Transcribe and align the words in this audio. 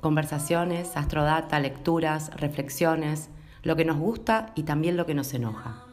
Conversaciones, 0.00 0.96
astrodata, 0.96 1.60
lecturas, 1.60 2.30
reflexiones, 2.36 3.28
lo 3.62 3.76
que 3.76 3.84
nos 3.84 3.98
gusta 3.98 4.52
y 4.54 4.62
también 4.62 4.96
lo 4.96 5.04
que 5.04 5.14
nos 5.14 5.34
enoja. 5.34 5.84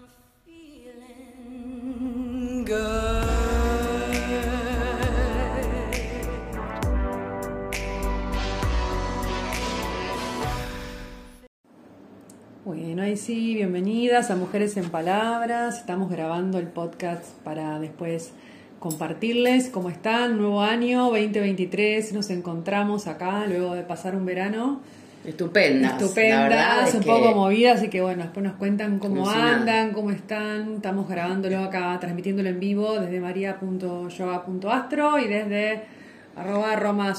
Bueno, 12.63 13.01
ahí 13.01 13.17
sí, 13.17 13.55
bienvenidas 13.55 14.31
a 14.31 14.37
Mujeres 14.37 14.77
en 14.77 14.89
Palabras. 14.89 15.79
Estamos 15.79 16.09
grabando 16.09 16.59
el 16.59 16.67
podcast 16.67 17.25
para 17.43 17.77
después 17.79 18.31
compartirles 18.79 19.69
cómo 19.69 19.89
están. 19.89 20.37
Nuevo 20.37 20.61
año 20.61 21.05
2023, 21.05 22.13
nos 22.13 22.29
encontramos 22.29 23.07
acá 23.07 23.45
luego 23.47 23.75
de 23.75 23.83
pasar 23.83 24.15
un 24.15 24.25
verano. 24.25 24.81
Estupendas. 25.25 26.01
Estupendas, 26.01 26.93
un 26.93 27.03
poco 27.03 27.33
movidas, 27.33 27.79
así 27.79 27.89
que 27.89 28.01
bueno, 28.01 28.23
después 28.23 28.45
nos 28.45 28.55
cuentan 28.55 28.99
cómo 28.99 29.29
andan, 29.29 29.91
cómo 29.91 30.11
están. 30.11 30.75
Estamos 30.75 31.09
grabándolo 31.09 31.59
acá, 31.59 31.97
transmitiéndolo 31.99 32.49
en 32.49 32.59
vivo 32.59 32.99
desde 32.99 33.19
maria.yoga.astro 33.19 35.19
y 35.19 35.27
desde 35.27 35.97
arroba 36.37 36.75
Roma 36.75 37.13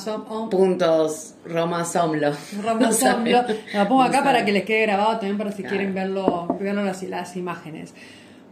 Puntos 0.51 1.35
Roma 1.45 1.85
Somlo. 1.85 2.33
Roma 2.63 2.93
Somlo. 2.93 3.45
Lo 3.75 3.85
pongo 3.89 4.03
acá 4.03 4.23
para 4.23 4.45
que 4.45 4.53
les 4.53 4.65
quede 4.65 4.83
grabado 4.83 5.19
también 5.19 5.37
para 5.37 5.53
si 5.53 5.65
quieren 5.65 5.93
verlo, 5.93 6.57
verlo 6.59 6.85
las, 6.85 7.03
las 7.03 7.37
imágenes. 7.37 7.93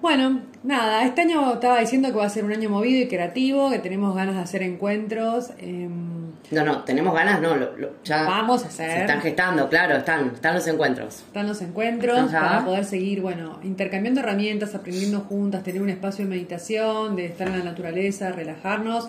Bueno, 0.02 0.42
nada, 0.62 1.04
este 1.04 1.22
año 1.22 1.54
estaba 1.54 1.80
diciendo 1.80 2.08
que 2.08 2.14
va 2.14 2.26
a 2.26 2.30
ser 2.30 2.44
un 2.44 2.52
año 2.52 2.68
movido 2.68 3.02
y 3.02 3.08
creativo, 3.08 3.70
que 3.70 3.78
tenemos 3.78 4.14
ganas 4.14 4.36
de 4.36 4.42
hacer 4.42 4.62
encuentros. 4.62 5.50
Em, 5.58 6.16
no, 6.50 6.64
no, 6.64 6.84
tenemos 6.84 7.14
ganas, 7.14 7.40
no, 7.40 7.56
lo, 7.56 8.02
ya 8.04 8.24
vamos 8.24 8.62
a 8.64 8.66
hacer. 8.68 8.90
Se 8.90 9.00
están 9.00 9.20
gestando, 9.20 9.68
claro, 9.68 9.96
están, 9.96 10.32
están 10.34 10.54
los 10.54 10.66
encuentros. 10.68 11.16
Están 11.16 11.48
los 11.48 11.60
encuentros 11.62 12.30
para 12.30 12.64
poder 12.64 12.84
seguir, 12.84 13.20
bueno, 13.20 13.58
intercambiando 13.64 14.20
herramientas, 14.20 14.74
aprendiendo 14.74 15.20
juntas, 15.20 15.62
tener 15.64 15.82
un 15.82 15.90
espacio 15.90 16.24
de 16.24 16.30
meditación, 16.30 17.16
de 17.16 17.26
estar 17.26 17.48
en 17.48 17.58
la 17.58 17.64
naturaleza, 17.64 18.30
relajarnos. 18.30 19.08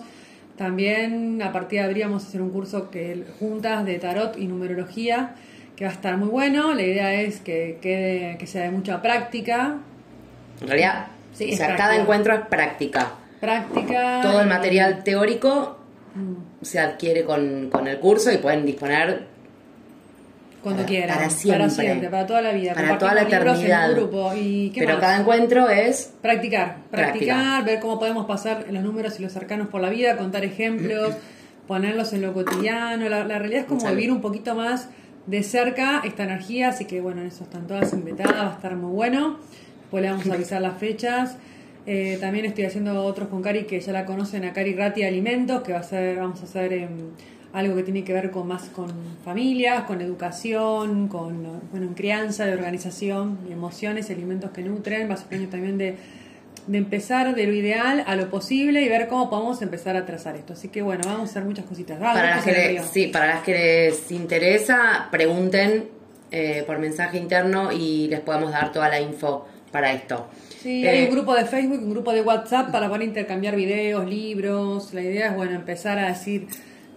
También 0.56 1.40
a 1.42 1.52
partir 1.52 1.78
de 1.78 1.84
abril 1.84 2.04
vamos 2.04 2.24
a 2.24 2.28
hacer 2.28 2.42
un 2.42 2.50
curso 2.50 2.90
que 2.90 3.24
juntas 3.38 3.84
de 3.84 3.98
tarot 4.00 4.36
y 4.36 4.48
numerología, 4.48 5.34
que 5.76 5.84
va 5.84 5.90
a 5.90 5.94
estar 5.94 6.16
muy 6.16 6.28
bueno. 6.28 6.74
La 6.74 6.82
idea 6.82 7.14
es 7.14 7.38
que 7.38 7.78
quede, 7.80 8.36
que 8.38 8.46
sea 8.48 8.62
de 8.62 8.70
mucha 8.72 9.00
práctica. 9.00 9.76
En 10.60 10.68
realidad, 10.68 11.06
sí, 11.34 11.56
cada 11.56 11.96
encuentro 11.96 12.34
es 12.34 12.40
práctica. 12.46 13.12
Práctica. 13.40 14.20
Todo 14.22 14.40
el 14.40 14.48
material 14.48 15.04
teórico 15.04 15.78
mm. 16.14 16.64
se 16.64 16.80
adquiere 16.80 17.24
con, 17.24 17.70
con 17.70 17.86
el 17.86 17.98
curso 17.98 18.32
y 18.32 18.38
pueden 18.38 18.66
disponer 18.66 19.26
cuando 20.62 20.84
quieran. 20.84 21.16
Para 21.16 21.30
siempre. 21.30 22.08
Para 22.08 22.26
toda 22.26 22.42
la 22.42 22.52
vida. 22.52 22.74
Para 22.74 22.98
toda 22.98 23.14
la 23.14 23.22
eternidad. 23.22 23.92
grupo. 23.94 24.32
¿Y 24.34 24.72
Pero 24.76 24.98
cada 24.98 25.20
encuentro 25.20 25.68
es... 25.68 26.12
Practicar. 26.20 26.78
Practicar, 26.90 27.64
ver 27.64 27.80
cómo 27.80 27.98
podemos 27.98 28.26
pasar 28.26 28.66
los 28.70 28.82
números 28.82 29.18
y 29.18 29.22
los 29.22 29.36
arcanos 29.36 29.68
por 29.68 29.80
la 29.80 29.88
vida, 29.88 30.16
contar 30.16 30.44
ejemplos, 30.44 31.14
ponerlos 31.66 32.12
en 32.12 32.22
lo 32.22 32.32
cotidiano. 32.32 33.08
La, 33.08 33.24
realidad 33.24 33.60
es 33.60 33.66
como 33.66 33.88
vivir 33.90 34.10
un 34.10 34.20
poquito 34.20 34.54
más 34.54 34.88
de 35.26 35.42
cerca 35.42 36.00
esta 36.04 36.24
energía, 36.24 36.68
así 36.68 36.86
que 36.86 37.00
bueno, 37.00 37.22
eso 37.22 37.44
están 37.44 37.66
todas 37.66 37.92
invitadas, 37.92 38.34
va 38.34 38.50
a 38.50 38.54
estar 38.54 38.74
muy 38.74 38.90
bueno. 38.90 39.38
Después 39.88 40.02
le 40.02 40.10
vamos 40.10 40.28
a 40.28 40.34
avisar 40.34 40.60
las 40.60 40.78
fechas. 40.78 41.36
Eh, 41.86 42.18
también 42.20 42.44
estoy 42.44 42.64
haciendo 42.64 43.02
otros 43.02 43.28
con 43.28 43.40
Cari 43.42 43.64
que 43.64 43.80
ya 43.80 43.92
la 43.92 44.04
conocen, 44.04 44.44
a 44.44 44.52
Cari 44.52 44.74
Ratti 44.74 45.02
Alimentos, 45.02 45.62
que 45.62 45.72
va 45.72 45.78
a 45.78 45.82
ser, 45.82 46.16
vamos 46.18 46.40
a 46.42 46.44
hacer... 46.44 46.72
en 46.72 47.38
algo 47.52 47.76
que 47.76 47.82
tiene 47.82 48.04
que 48.04 48.12
ver 48.12 48.30
con 48.30 48.46
más 48.46 48.64
con 48.68 48.92
familias, 49.24 49.84
con 49.84 50.00
educación, 50.00 51.08
con 51.08 51.60
bueno, 51.70 51.88
crianza, 51.96 52.44
de 52.44 52.52
organización, 52.52 53.38
emociones, 53.50 54.10
alimentos 54.10 54.50
que 54.50 54.62
nutren, 54.62 55.08
más 55.08 55.24
o 55.24 55.26
menos 55.30 55.50
también 55.50 55.78
de, 55.78 55.96
de 56.66 56.78
empezar 56.78 57.34
de 57.34 57.46
lo 57.46 57.54
ideal 57.54 58.04
a 58.06 58.16
lo 58.16 58.28
posible 58.28 58.82
y 58.82 58.88
ver 58.88 59.08
cómo 59.08 59.30
podemos 59.30 59.62
empezar 59.62 59.96
a 59.96 60.04
trazar 60.04 60.36
esto. 60.36 60.52
Así 60.52 60.68
que 60.68 60.82
bueno, 60.82 61.04
vamos 61.06 61.20
a 61.20 61.24
hacer 61.30 61.44
muchas 61.44 61.64
cositas. 61.64 61.98
para, 61.98 62.36
las 62.36 62.44
que 62.44 62.52
les, 62.52 62.84
sí, 62.86 63.06
para 63.06 63.26
las 63.26 63.42
que 63.42 63.52
les 63.52 64.10
interesa, 64.10 65.08
pregunten 65.10 65.88
eh, 66.30 66.64
por 66.66 66.78
mensaje 66.78 67.16
interno 67.16 67.72
y 67.72 68.08
les 68.08 68.20
podemos 68.20 68.52
dar 68.52 68.72
toda 68.72 68.90
la 68.90 69.00
info 69.00 69.46
para 69.70 69.92
esto. 69.92 70.28
Sí, 70.60 70.86
hay 70.86 71.02
un 71.02 71.08
eh, 71.08 71.10
grupo 71.10 71.34
de 71.34 71.44
Facebook, 71.44 71.82
un 71.82 71.90
grupo 71.90 72.12
de 72.12 72.22
WhatsApp 72.22 72.72
para 72.72 72.88
poder 72.88 73.02
intercambiar 73.02 73.54
videos, 73.54 74.06
libros. 74.06 74.92
La 74.92 75.02
idea 75.02 75.28
es, 75.28 75.36
bueno, 75.36 75.54
empezar 75.54 75.98
a 75.98 76.08
decir 76.08 76.48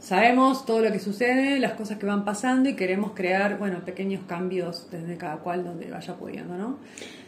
Sabemos 0.01 0.65
todo 0.65 0.81
lo 0.81 0.91
que 0.91 0.97
sucede, 0.97 1.59
las 1.59 1.73
cosas 1.73 1.99
que 1.99 2.07
van 2.07 2.25
pasando 2.25 2.67
y 2.67 2.75
queremos 2.75 3.11
crear, 3.11 3.59
bueno, 3.59 3.85
pequeños 3.85 4.21
cambios 4.27 4.87
desde 4.89 5.15
cada 5.15 5.37
cual 5.37 5.63
donde 5.63 5.91
vaya 5.91 6.15
pudiendo, 6.15 6.55
¿no? 6.55 6.79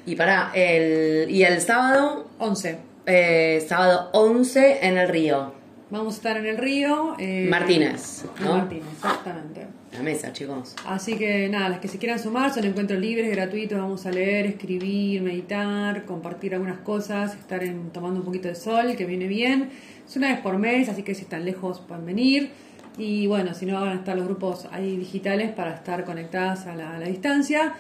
Y 0.08 0.16
para 0.16 0.52
el 0.56 1.30
y 1.30 1.44
el 1.44 1.62
sábado 1.62 2.32
11. 2.40 2.80
Eh, 3.06 3.64
sábado 3.70 4.10
11 4.14 4.88
en 4.88 4.98
el 4.98 5.08
río. 5.08 5.54
Vamos 5.92 6.16
a 6.16 6.18
estar 6.18 6.38
en 6.38 6.48
el 6.48 6.58
río. 6.58 7.16
Eh, 7.20 7.46
Martínez. 7.48 8.26
¿no? 8.40 8.58
Martínez, 8.58 8.88
exactamente. 8.96 9.68
La 9.94 10.02
mesa, 10.02 10.34
chicos. 10.34 10.76
Así 10.88 11.16
que 11.18 11.48
nada, 11.50 11.70
las 11.70 11.80
que 11.80 11.88
se 11.88 12.00
quieran 12.00 12.18
sumar 12.18 12.52
son 12.52 12.66
encuentros 12.66 13.00
libres, 13.00 13.30
gratuitos. 13.30 13.78
Vamos 13.78 14.06
a 14.08 14.12
leer, 14.12 14.48
escribir, 14.48 15.22
meditar, 15.22 16.06
compartir 16.06 16.56
algunas 16.56 16.80
cosas, 16.80 17.36
estar 17.36 17.64
en, 17.64 17.92
tomando 17.92 18.20
un 18.20 18.26
poquito 18.26 18.48
de 18.48 18.56
sol, 18.56 18.96
que 18.96 19.06
viene 19.06 19.28
bien. 19.28 19.70
Es 20.08 20.16
una 20.16 20.30
vez 20.30 20.40
por 20.40 20.58
mes, 20.58 20.90
así 20.90 21.04
que 21.04 21.14
si 21.14 21.22
están 21.22 21.46
lejos 21.46 21.80
pueden 21.80 22.06
venir. 22.06 22.50
Y 22.98 23.28
bueno, 23.28 23.54
si 23.54 23.66
no, 23.68 23.80
van 23.80 23.90
a 23.90 23.96
estar 23.96 24.16
los 24.16 24.26
grupos 24.26 24.68
ahí 24.72 24.98
digitales 24.98 25.52
para 25.52 25.76
estar 25.76 26.04
conectadas 26.06 26.66
a 26.66 26.76
la, 26.76 27.00
distancia. 27.02 27.74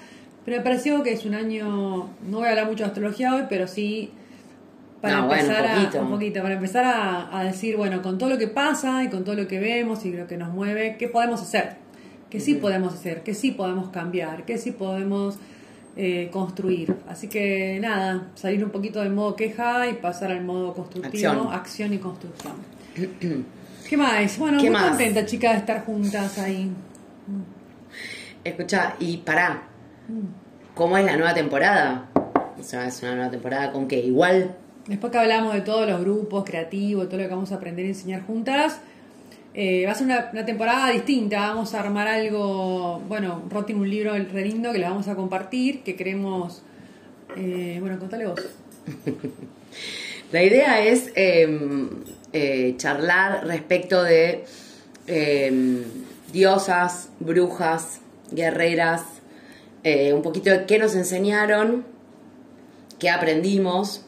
Pero 0.45 0.57
me 0.57 0.63
pareció 0.63 1.01
que 1.01 1.13
es 1.13 1.25
un 1.25 1.33
año, 1.33 2.09
no 2.27 2.37
voy 2.37 2.45
a 2.45 2.49
hablar 2.51 2.67
mucho 2.67 2.83
de 2.83 2.89
astrología 2.89 3.33
hoy, 3.33 3.43
pero 3.49 3.67
sí 3.67 4.11
para 5.01 5.19
empezar 5.19 5.67
a 5.67 6.01
un 6.01 6.11
poquito, 6.11 6.41
para 6.41 6.53
empezar 6.53 7.29
a, 7.31 7.43
decir, 7.43 7.75
bueno, 7.75 8.01
con 8.01 8.17
todo 8.17 8.29
lo 8.29 8.37
que 8.37 8.47
pasa 8.47 9.03
y 9.03 9.09
con 9.09 9.23
todo 9.23 9.35
lo 9.35 9.47
que 9.47 9.59
vemos 9.59 10.05
y 10.05 10.13
lo 10.13 10.27
que 10.27 10.37
nos 10.37 10.53
mueve, 10.53 10.95
¿qué 10.97 11.09
podemos 11.09 11.41
hacer? 11.41 11.82
¿Qué 12.33 12.39
sí 12.39 12.55
podemos 12.55 12.95
hacer? 12.95 13.21
¿Qué 13.21 13.35
sí 13.35 13.51
podemos 13.51 13.89
cambiar? 13.89 14.43
¿Qué 14.43 14.57
sí 14.57 14.71
podemos 14.71 15.35
eh, 15.95 16.29
construir? 16.33 16.95
Así 17.07 17.27
que 17.27 17.77
nada, 17.79 18.31
salir 18.33 18.65
un 18.65 18.71
poquito 18.71 19.01
del 19.01 19.11
modo 19.11 19.35
queja 19.35 19.87
y 19.87 19.93
pasar 19.93 20.31
al 20.31 20.43
modo 20.43 20.73
constructivo, 20.73 21.51
acción, 21.51 21.93
y 21.93 21.99
construcción. 21.99 22.53
¿Qué 23.87 23.97
más? 23.97 24.39
Bueno, 24.39 24.57
muy 24.63 24.73
contenta, 24.73 25.23
chica, 25.27 25.51
de 25.51 25.59
estar 25.59 25.85
juntas 25.85 26.39
ahí. 26.39 26.71
Escucha, 28.43 28.95
y 28.99 29.17
pará. 29.17 29.67
Mm. 30.07 30.73
¿Cómo 30.73 30.97
es 30.97 31.05
la 31.05 31.15
nueva 31.15 31.35
temporada? 31.35 32.09
O 32.59 32.63
sea, 32.63 32.87
es 32.87 32.99
una 33.03 33.13
nueva 33.13 33.29
temporada 33.29 33.71
con 33.71 33.87
que 33.87 33.99
igual. 33.99 34.55
Después 34.87 35.11
que 35.11 35.19
hablamos 35.19 35.53
de 35.53 35.61
todos 35.61 35.87
los 35.87 36.01
grupos 36.01 36.45
creativos, 36.45 37.07
todo 37.09 37.17
lo 37.17 37.27
que 37.27 37.35
vamos 37.35 37.51
a 37.51 37.57
aprender 37.57 37.85
y 37.85 37.89
enseñar 37.89 38.25
juntas, 38.25 38.81
eh, 39.55 39.85
va 39.85 39.91
a 39.91 39.95
ser 39.95 40.05
una, 40.05 40.45
temporada 40.45 40.89
distinta. 40.89 41.39
Vamos 41.39 41.73
a 41.73 41.79
armar 41.79 42.07
algo. 42.07 42.99
Bueno, 43.07 43.43
Roti, 43.49 43.73
un 43.73 43.87
libro 43.87 44.13
re 44.13 44.45
lindo 44.45 44.71
que 44.71 44.79
le 44.79 44.85
vamos 44.85 45.07
a 45.07 45.15
compartir, 45.15 45.83
que 45.83 45.95
queremos. 45.95 46.63
Eh, 47.37 47.77
bueno, 47.79 47.99
contale 47.99 48.25
vos. 48.25 48.41
la 50.31 50.43
idea 50.43 50.83
es. 50.83 51.11
Em, 51.15 51.89
eh, 52.35 52.73
charlar 52.77 53.45
respecto 53.45 54.01
de 54.01 54.45
em, 55.05 55.83
diosas, 56.31 57.09
brujas, 57.19 58.01
guerreras, 58.31 59.03
un 59.83 60.23
poquito 60.23 60.49
de 60.49 60.65
qué 60.65 60.79
nos 60.79 60.95
enseñaron, 60.95 61.85
qué 62.97 63.11
aprendimos, 63.11 64.03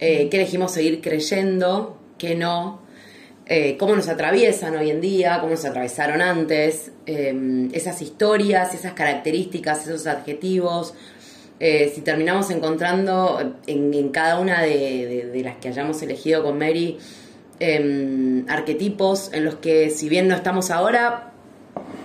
qué 0.00 0.30
elegimos 0.32 0.72
seguir 0.72 1.00
creyendo, 1.00 1.96
qué 2.18 2.34
no, 2.34 2.80
cómo 3.78 3.96
nos 3.96 4.08
atraviesan 4.08 4.76
hoy 4.76 4.90
en 4.90 5.00
día, 5.00 5.38
cómo 5.40 5.50
nos 5.50 5.64
atravesaron 5.64 6.22
antes, 6.22 6.92
em, 7.06 7.68
esas 7.72 8.00
historias, 8.00 8.74
esas 8.74 8.92
características, 8.92 9.88
esos 9.88 10.06
adjetivos, 10.06 10.94
eh, 11.62 11.92
si 11.94 12.00
terminamos 12.00 12.50
encontrando 12.50 13.56
en, 13.66 14.08
cada 14.08 14.40
una 14.40 14.62
de, 14.62 15.42
las 15.44 15.56
que 15.56 15.68
hayamos 15.68 16.00
elegido 16.00 16.42
con 16.42 16.58
Mary 16.58 16.96
em, 17.58 18.46
arquetipos 18.48 19.30
en 19.34 19.44
los 19.44 19.56
que 19.56 19.90
si 19.90 20.08
bien 20.08 20.26
no 20.26 20.34
estamos 20.34 20.70
ahora, 20.70 21.32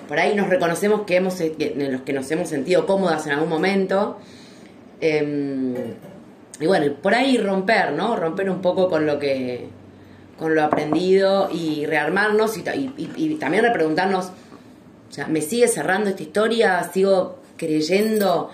por 0.09 0.19
ahí 0.19 0.35
nos 0.35 0.49
reconocemos 0.49 1.03
que 1.03 1.15
hemos, 1.15 1.39
en 1.39 1.91
los 1.91 2.01
que 2.01 2.11
nos 2.11 2.29
hemos 2.31 2.49
sentido 2.49 2.85
cómodas 2.85 3.25
en 3.27 3.31
algún 3.31 3.47
momento. 3.47 4.17
Em, 4.99 5.73
y 6.59 6.65
bueno, 6.65 6.93
por 7.01 7.15
ahí 7.15 7.37
romper, 7.37 7.93
¿no? 7.93 8.17
Romper 8.17 8.49
un 8.49 8.61
poco 8.61 8.89
con 8.89 9.05
lo 9.05 9.19
que 9.19 9.67
con 10.37 10.53
lo 10.53 10.63
aprendido 10.63 11.49
y 11.51 11.85
rearmarnos 11.85 12.57
y, 12.57 12.63
y, 13.15 13.35
también 13.35 13.63
repreguntarnos, 13.63 14.31
o 15.09 15.11
sea, 15.11 15.27
¿me 15.27 15.41
sigue 15.41 15.67
cerrando 15.67 16.09
esta 16.09 16.23
historia? 16.23 16.83
¿Sigo 16.91 17.39
creyendo 17.57 18.49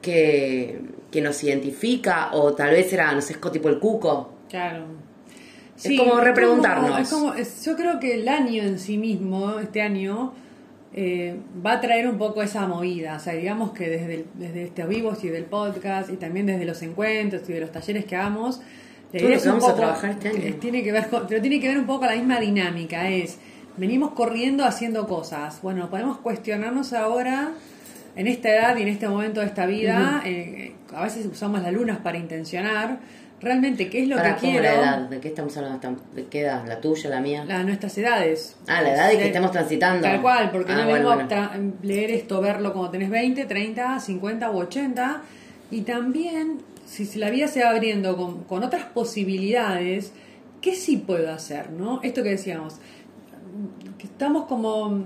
que, 0.00 0.80
que 1.10 1.20
nos 1.20 1.42
identifica? 1.44 2.30
¿O 2.32 2.54
tal 2.54 2.70
vez 2.70 2.92
era, 2.92 3.12
no 3.12 3.20
sé, 3.20 3.34
es 3.34 3.52
tipo 3.52 3.68
el 3.68 3.78
cuco? 3.78 4.32
Claro. 4.48 4.86
es 5.82 5.98
como 5.98 6.20
repreguntarnos. 6.20 6.98
Es 7.00 7.10
como, 7.10 7.34
yo 7.34 7.76
creo 7.76 8.00
que 8.00 8.14
el 8.14 8.28
año 8.28 8.62
en 8.62 8.78
sí 8.78 8.96
mismo, 8.96 9.58
este 9.58 9.82
año, 9.82 10.32
eh, 10.94 11.36
va 11.64 11.72
a 11.72 11.80
traer 11.80 12.08
un 12.08 12.16
poco 12.16 12.42
esa 12.42 12.66
movida. 12.66 13.16
O 13.16 13.20
sea, 13.20 13.34
digamos 13.34 13.72
que 13.72 13.90
desde, 13.90 14.24
desde 14.34 14.64
estos 14.64 14.88
vivos 14.88 15.22
y 15.24 15.28
del 15.28 15.44
podcast 15.44 16.10
y 16.10 16.16
también 16.16 16.46
desde 16.46 16.64
los 16.64 16.80
encuentros 16.80 17.48
y 17.50 17.52
de 17.52 17.60
los 17.60 17.70
talleres 17.70 18.06
que 18.06 18.16
hagamos, 18.16 18.62
vamos 19.12 19.68
a 19.68 19.74
trabajar 19.74 20.10
este 20.10 20.28
año. 20.28 20.54
Tiene 20.60 20.82
que 20.82 20.92
ver 20.92 21.08
pero 21.28 21.40
tiene 21.40 21.60
que 21.60 21.68
ver 21.68 21.78
un 21.78 21.86
poco 21.86 22.06
la 22.06 22.14
misma 22.14 22.40
dinámica. 22.40 23.08
Es, 23.08 23.38
venimos 23.76 24.12
corriendo 24.12 24.64
haciendo 24.64 25.06
cosas. 25.06 25.60
Bueno, 25.62 25.88
podemos 25.90 26.18
cuestionarnos 26.18 26.92
ahora, 26.92 27.52
en 28.16 28.26
esta 28.26 28.48
edad 28.50 28.76
y 28.76 28.82
en 28.82 28.88
este 28.88 29.08
momento 29.08 29.40
de 29.40 29.46
esta 29.46 29.66
vida, 29.66 30.22
eh, 30.24 30.74
a 30.94 31.04
veces 31.04 31.26
usamos 31.26 31.62
las 31.62 31.72
lunas 31.72 31.98
para 31.98 32.18
intencionar 32.18 32.98
realmente 33.40 33.88
qué 33.88 34.02
es 34.02 34.08
lo 34.08 34.16
que 34.16 34.34
quiero. 34.40 34.62
la 34.62 34.74
edad? 34.74 34.98
¿De 35.08 35.20
qué 35.20 35.28
estamos 35.28 35.56
hablando? 35.56 35.96
¿De 36.14 36.26
qué 36.26 36.40
edad? 36.40 36.66
¿La 36.66 36.80
tuya, 36.80 37.10
la 37.10 37.20
mía? 37.20 37.44
Las 37.44 37.64
nuestras 37.64 37.96
edades. 37.98 38.56
Ah, 38.66 38.82
la 38.82 38.94
edad 38.94 39.08
de 39.08 39.18
que 39.18 39.26
estemos 39.26 39.52
transitando. 39.52 40.02
Tal 40.02 40.20
cual, 40.20 40.50
porque 40.50 40.72
ah, 40.72 40.84
no 40.84 40.88
bueno, 40.88 41.16
leer 41.82 42.10
esto, 42.10 42.40
verlo 42.40 42.72
cuando 42.72 42.90
tenés 42.90 43.10
20, 43.10 43.44
30, 43.44 44.00
50 44.00 44.50
u 44.50 44.58
80. 44.58 45.22
Y 45.70 45.82
también, 45.82 46.58
si 46.88 47.18
la 47.18 47.30
vida 47.30 47.48
se 47.48 47.62
va 47.62 47.70
abriendo 47.70 48.16
con, 48.16 48.44
con 48.44 48.64
otras 48.64 48.84
posibilidades, 48.86 50.12
¿qué 50.60 50.74
sí 50.74 50.96
puedo 50.96 51.30
hacer? 51.30 51.70
¿no? 51.70 52.00
Esto 52.02 52.22
que 52.22 52.30
decíamos, 52.30 52.76
que 53.98 54.06
estamos 54.06 54.46
como... 54.46 55.04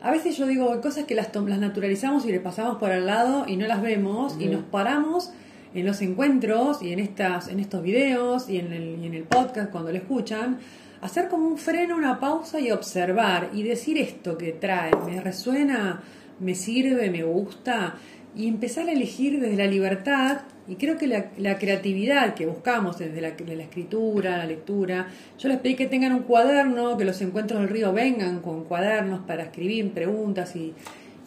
A 0.00 0.10
veces 0.10 0.36
yo 0.36 0.46
digo 0.46 0.80
cosas 0.82 1.04
que 1.04 1.14
las, 1.14 1.34
las 1.34 1.58
naturalizamos 1.58 2.26
y 2.26 2.30
le 2.30 2.38
pasamos 2.38 2.76
por 2.76 2.92
al 2.92 3.06
lado 3.06 3.46
y 3.48 3.56
no 3.56 3.66
las 3.66 3.80
vemos 3.80 4.36
y 4.38 4.46
nos 4.46 4.62
paramos 4.62 5.32
en 5.74 5.86
los 5.86 6.02
encuentros 6.02 6.82
y 6.82 6.92
en, 6.92 6.98
estas, 7.00 7.48
en 7.48 7.58
estos 7.58 7.82
videos 7.82 8.48
y 8.50 8.58
en, 8.58 8.72
el, 8.72 8.98
y 9.02 9.06
en 9.06 9.14
el 9.14 9.24
podcast 9.24 9.70
cuando 9.70 9.90
lo 9.90 9.96
escuchan, 9.96 10.58
hacer 11.00 11.28
como 11.28 11.48
un 11.48 11.56
freno, 11.56 11.96
una 11.96 12.20
pausa 12.20 12.60
y 12.60 12.70
observar 12.70 13.48
y 13.54 13.62
decir 13.62 13.96
esto 13.96 14.36
que 14.36 14.52
trae, 14.52 14.92
me 15.06 15.22
resuena, 15.22 16.02
me 16.38 16.54
sirve, 16.54 17.10
me 17.10 17.22
gusta 17.22 17.94
y 18.36 18.46
empezar 18.46 18.88
a 18.88 18.92
elegir 18.92 19.40
desde 19.40 19.56
la 19.56 19.66
libertad 19.66 20.42
y 20.66 20.76
creo 20.76 20.96
que 20.96 21.06
la, 21.06 21.26
la 21.36 21.58
creatividad 21.58 22.34
que 22.34 22.46
buscamos 22.46 22.98
desde 22.98 23.20
la, 23.20 23.32
de 23.32 23.56
la 23.56 23.64
escritura, 23.64 24.38
la 24.38 24.46
lectura, 24.46 25.08
yo 25.38 25.48
les 25.48 25.58
pedí 25.58 25.74
que 25.74 25.86
tengan 25.86 26.12
un 26.12 26.22
cuaderno, 26.22 26.96
que 26.96 27.04
los 27.04 27.20
encuentros 27.20 27.60
del 27.60 27.68
río 27.68 27.92
vengan 27.92 28.40
con 28.40 28.64
cuadernos 28.64 29.20
para 29.26 29.44
escribir 29.44 29.92
preguntas 29.92 30.56
y, 30.56 30.72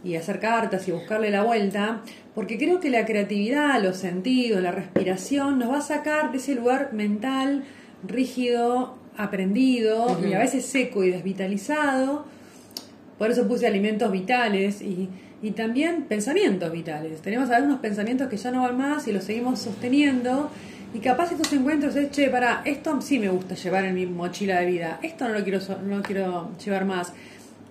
y 0.04 0.16
hacer 0.16 0.40
cartas 0.40 0.88
y 0.88 0.92
buscarle 0.92 1.30
la 1.30 1.44
vuelta, 1.44 2.02
porque 2.34 2.58
creo 2.58 2.80
que 2.80 2.90
la 2.90 3.06
creatividad, 3.06 3.82
los 3.82 3.98
sentidos, 3.98 4.62
la 4.62 4.72
respiración 4.72 5.60
nos 5.60 5.72
va 5.72 5.78
a 5.78 5.82
sacar 5.82 6.32
de 6.32 6.38
ese 6.38 6.56
lugar 6.56 6.94
mental 6.94 7.64
rígido, 8.08 8.96
aprendido 9.18 10.20
y 10.26 10.34
a 10.34 10.40
veces 10.40 10.66
seco 10.66 11.04
y 11.04 11.12
desvitalizado. 11.12 12.26
Por 13.18 13.32
eso 13.32 13.48
puse 13.48 13.66
alimentos 13.68 14.12
vitales 14.12 14.82
y, 14.82 15.10
y 15.42 15.52
también 15.52 16.04
pensamientos 16.04 16.72
vitales. 16.72 17.22
Tenemos 17.22 17.50
algunos 17.50 17.80
pensamientos 17.80 18.28
que 18.28 18.38
ya 18.38 18.52
no 18.52 18.64
van 18.64 18.78
más 18.78 19.08
y 19.08 19.12
los 19.12 19.24
seguimos 19.24 19.60
sosteniendo. 19.60 20.50
Y 20.94 21.00
capaz 21.00 21.32
estos 21.32 21.52
encuentros 21.54 21.96
es, 21.96 22.10
che, 22.12 22.30
para, 22.30 22.62
esto 22.66 23.00
sí 23.02 23.20
me 23.20 23.30
gusta 23.30 23.56
llevar 23.56 23.86
en 23.86 23.94
mi 23.94 24.06
mochila 24.06 24.60
de 24.62 24.66
vida, 24.66 25.00
esto 25.04 25.28
no 25.28 25.34
lo 25.34 25.44
quiero, 25.44 25.60
no 25.86 25.98
lo 25.98 26.02
quiero 26.02 26.52
llevar 26.64 26.86
más. 26.86 27.14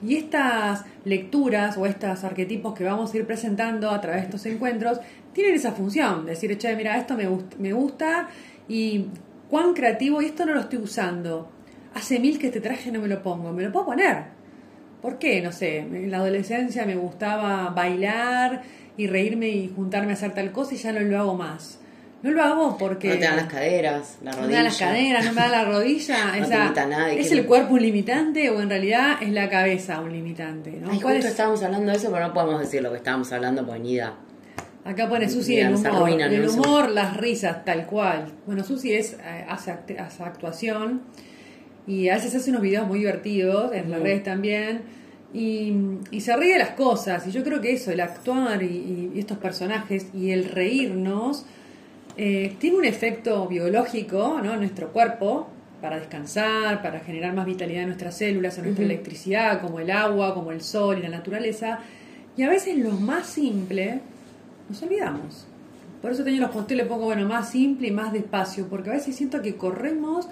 Y 0.07 0.17
estas 0.17 0.85
lecturas 1.05 1.79
o 1.79 1.87
estos 1.87 2.23
arquetipos 2.23 2.75
que 2.75 2.85
vamos 2.85 3.13
a 3.13 3.17
ir 3.17 3.27
presentando 3.27 3.91
a 3.91 4.01
través 4.01 4.21
de 4.21 4.27
estos 4.27 4.47
encuentros 4.47 5.01
tienen 5.33 5.55
esa 5.55 5.73
función, 5.73 6.27
decir, 6.27 6.57
che, 6.59 6.77
mira, 6.77 6.97
esto 6.99 7.17
me, 7.17 7.27
gusta, 7.27 7.57
me 7.59 7.73
gusta 7.73 8.29
y 8.69 9.07
cuán 9.49 9.73
creativo, 9.73 10.21
y 10.21 10.27
esto 10.27 10.45
no 10.45 10.55
lo 10.55 10.61
estoy 10.61 10.79
usando. 10.79 11.51
Hace 11.95 12.21
mil 12.21 12.39
que 12.39 12.49
este 12.49 12.61
traje 12.61 12.93
no 12.93 13.01
me 13.01 13.09
lo 13.09 13.23
pongo, 13.23 13.53
me 13.53 13.63
lo 13.63 13.73
puedo 13.73 13.87
poner. 13.87 14.36
¿Por 15.03 15.19
qué? 15.19 15.41
No 15.41 15.53
sé, 15.53 15.79
en 15.79 16.11
la 16.11 16.19
adolescencia 16.19 16.85
me 16.87 16.97
gustaba 16.97 17.71
bailar 17.71 18.63
y 18.97 19.07
reírme 19.07 19.49
y 19.49 19.73
juntarme 19.75 20.13
a 20.13 20.15
hacer 20.15 20.33
tal 20.35 20.53
cosa 20.53 20.75
y 20.75 20.79
ya 20.79 20.93
no 20.93 21.01
lo 21.01 21.19
hago 21.19 21.35
más. 21.35 21.79
No 22.23 22.31
lo 22.31 22.43
hago 22.43 22.79
porque. 22.79 23.09
No 23.09 23.15
te 23.15 23.21
dan 23.21 23.37
las 23.37 23.47
caderas, 23.47 24.19
la 24.23 24.33
rodilla. 24.33 24.43
No 24.43 24.49
me 24.49 24.55
dan 24.55 24.65
las 24.65 24.79
caderas, 24.79 25.25
no 25.27 25.33
me 25.33 25.41
da 25.43 25.49
la 25.49 25.65
rodilla. 25.65 26.39
Esa, 26.75 27.11
¿Es 27.13 27.31
el 27.31 27.47
cuerpo 27.47 27.75
un 27.75 27.83
limitante 27.83 28.51
o 28.51 28.61
en 28.61 28.69
realidad 28.69 29.19
es 29.21 29.31
la 29.31 29.49
cabeza 29.49 30.01
un 30.01 30.13
limitante? 30.13 30.73
¿no? 30.73 30.89
justo 30.91 31.09
estábamos 31.09 31.63
hablando 31.63 31.93
de 31.93 31.99
eso, 31.99 32.11
pero 32.11 32.27
no 32.27 32.35
podemos 32.35 32.61
decir 32.61 32.83
lo 32.83 32.91
que 32.91 32.97
estábamos 32.97 33.31
hablando, 33.33 33.65
pues 33.65 33.81
ni 33.81 34.01
Acá 34.87 35.09
pone 35.09 35.29
Susi 35.29 35.59
el 35.59 35.75
humor. 35.75 36.11
el 36.11 36.49
humor, 36.49 36.91
las 36.91 37.17
risas, 37.17 37.65
tal 37.65 37.87
cual. 37.87 38.33
Bueno, 38.47 38.63
Susi 38.63 38.95
es, 38.95 39.15
eh, 39.15 39.45
hace, 39.49 39.73
actuación 39.73 41.03
y 41.87 42.09
a 42.09 42.15
veces 42.15 42.35
hace 42.35 42.51
unos 42.51 42.63
videos 42.63 42.87
muy 42.87 43.01
divertidos, 43.01 43.73
en 43.73 43.91
las 43.91 44.01
redes 44.01 44.23
también. 44.23 44.83
Y, 45.33 45.75
y, 46.11 46.21
se 46.21 46.35
ríe 46.37 46.55
de 46.55 46.59
las 46.59 46.71
cosas. 46.71 47.27
Y 47.27 47.31
yo 47.31 47.45
creo 47.45 47.61
que 47.61 47.73
eso, 47.73 47.91
el 47.91 48.01
actuar 48.01 48.63
y, 48.63 49.11
y 49.15 49.19
estos 49.19 49.39
personajes 49.39 50.07
y 50.15 50.31
el 50.31 50.47
reírnos 50.47 51.45
eh, 52.17 52.57
tiene 52.59 52.79
un 52.79 52.85
efecto 52.87 53.47
biológico 53.47 54.41
¿no? 54.43 54.55
en 54.55 54.61
nuestro 54.61 54.91
cuerpo 54.93 55.49
para 55.83 55.99
descansar, 55.99 56.81
para 56.81 57.01
generar 57.01 57.35
más 57.35 57.45
vitalidad 57.45 57.83
en 57.83 57.89
nuestras 57.89 58.17
células, 58.17 58.57
en 58.57 58.65
nuestra 58.65 58.85
electricidad, 58.87 59.61
como 59.61 59.81
el 59.81 59.91
agua, 59.91 60.33
como 60.33 60.51
el 60.51 60.63
sol 60.63 60.99
y 60.99 61.03
la 61.03 61.11
naturaleza. 61.11 61.81
Y 62.37 62.43
a 62.43 62.49
veces 62.49 62.79
lo 62.79 62.93
más 62.93 63.27
simple 63.27 64.01
nos 64.71 64.83
olvidamos. 64.83 65.47
Por 66.01 66.13
eso 66.13 66.25
tengo 66.25 66.41
los 66.41 66.51
postes, 66.51 66.77
le 66.77 66.87
pongo, 66.87 67.05
bueno, 67.05 67.27
más 67.29 67.51
simple 67.51 67.89
y 67.89 67.91
más 67.91 68.13
despacio, 68.13 68.69
porque 68.69 68.91
a 68.91 68.95
veces 68.95 69.15
siento 69.15 69.43
que 69.43 69.57
corremos 69.57 70.29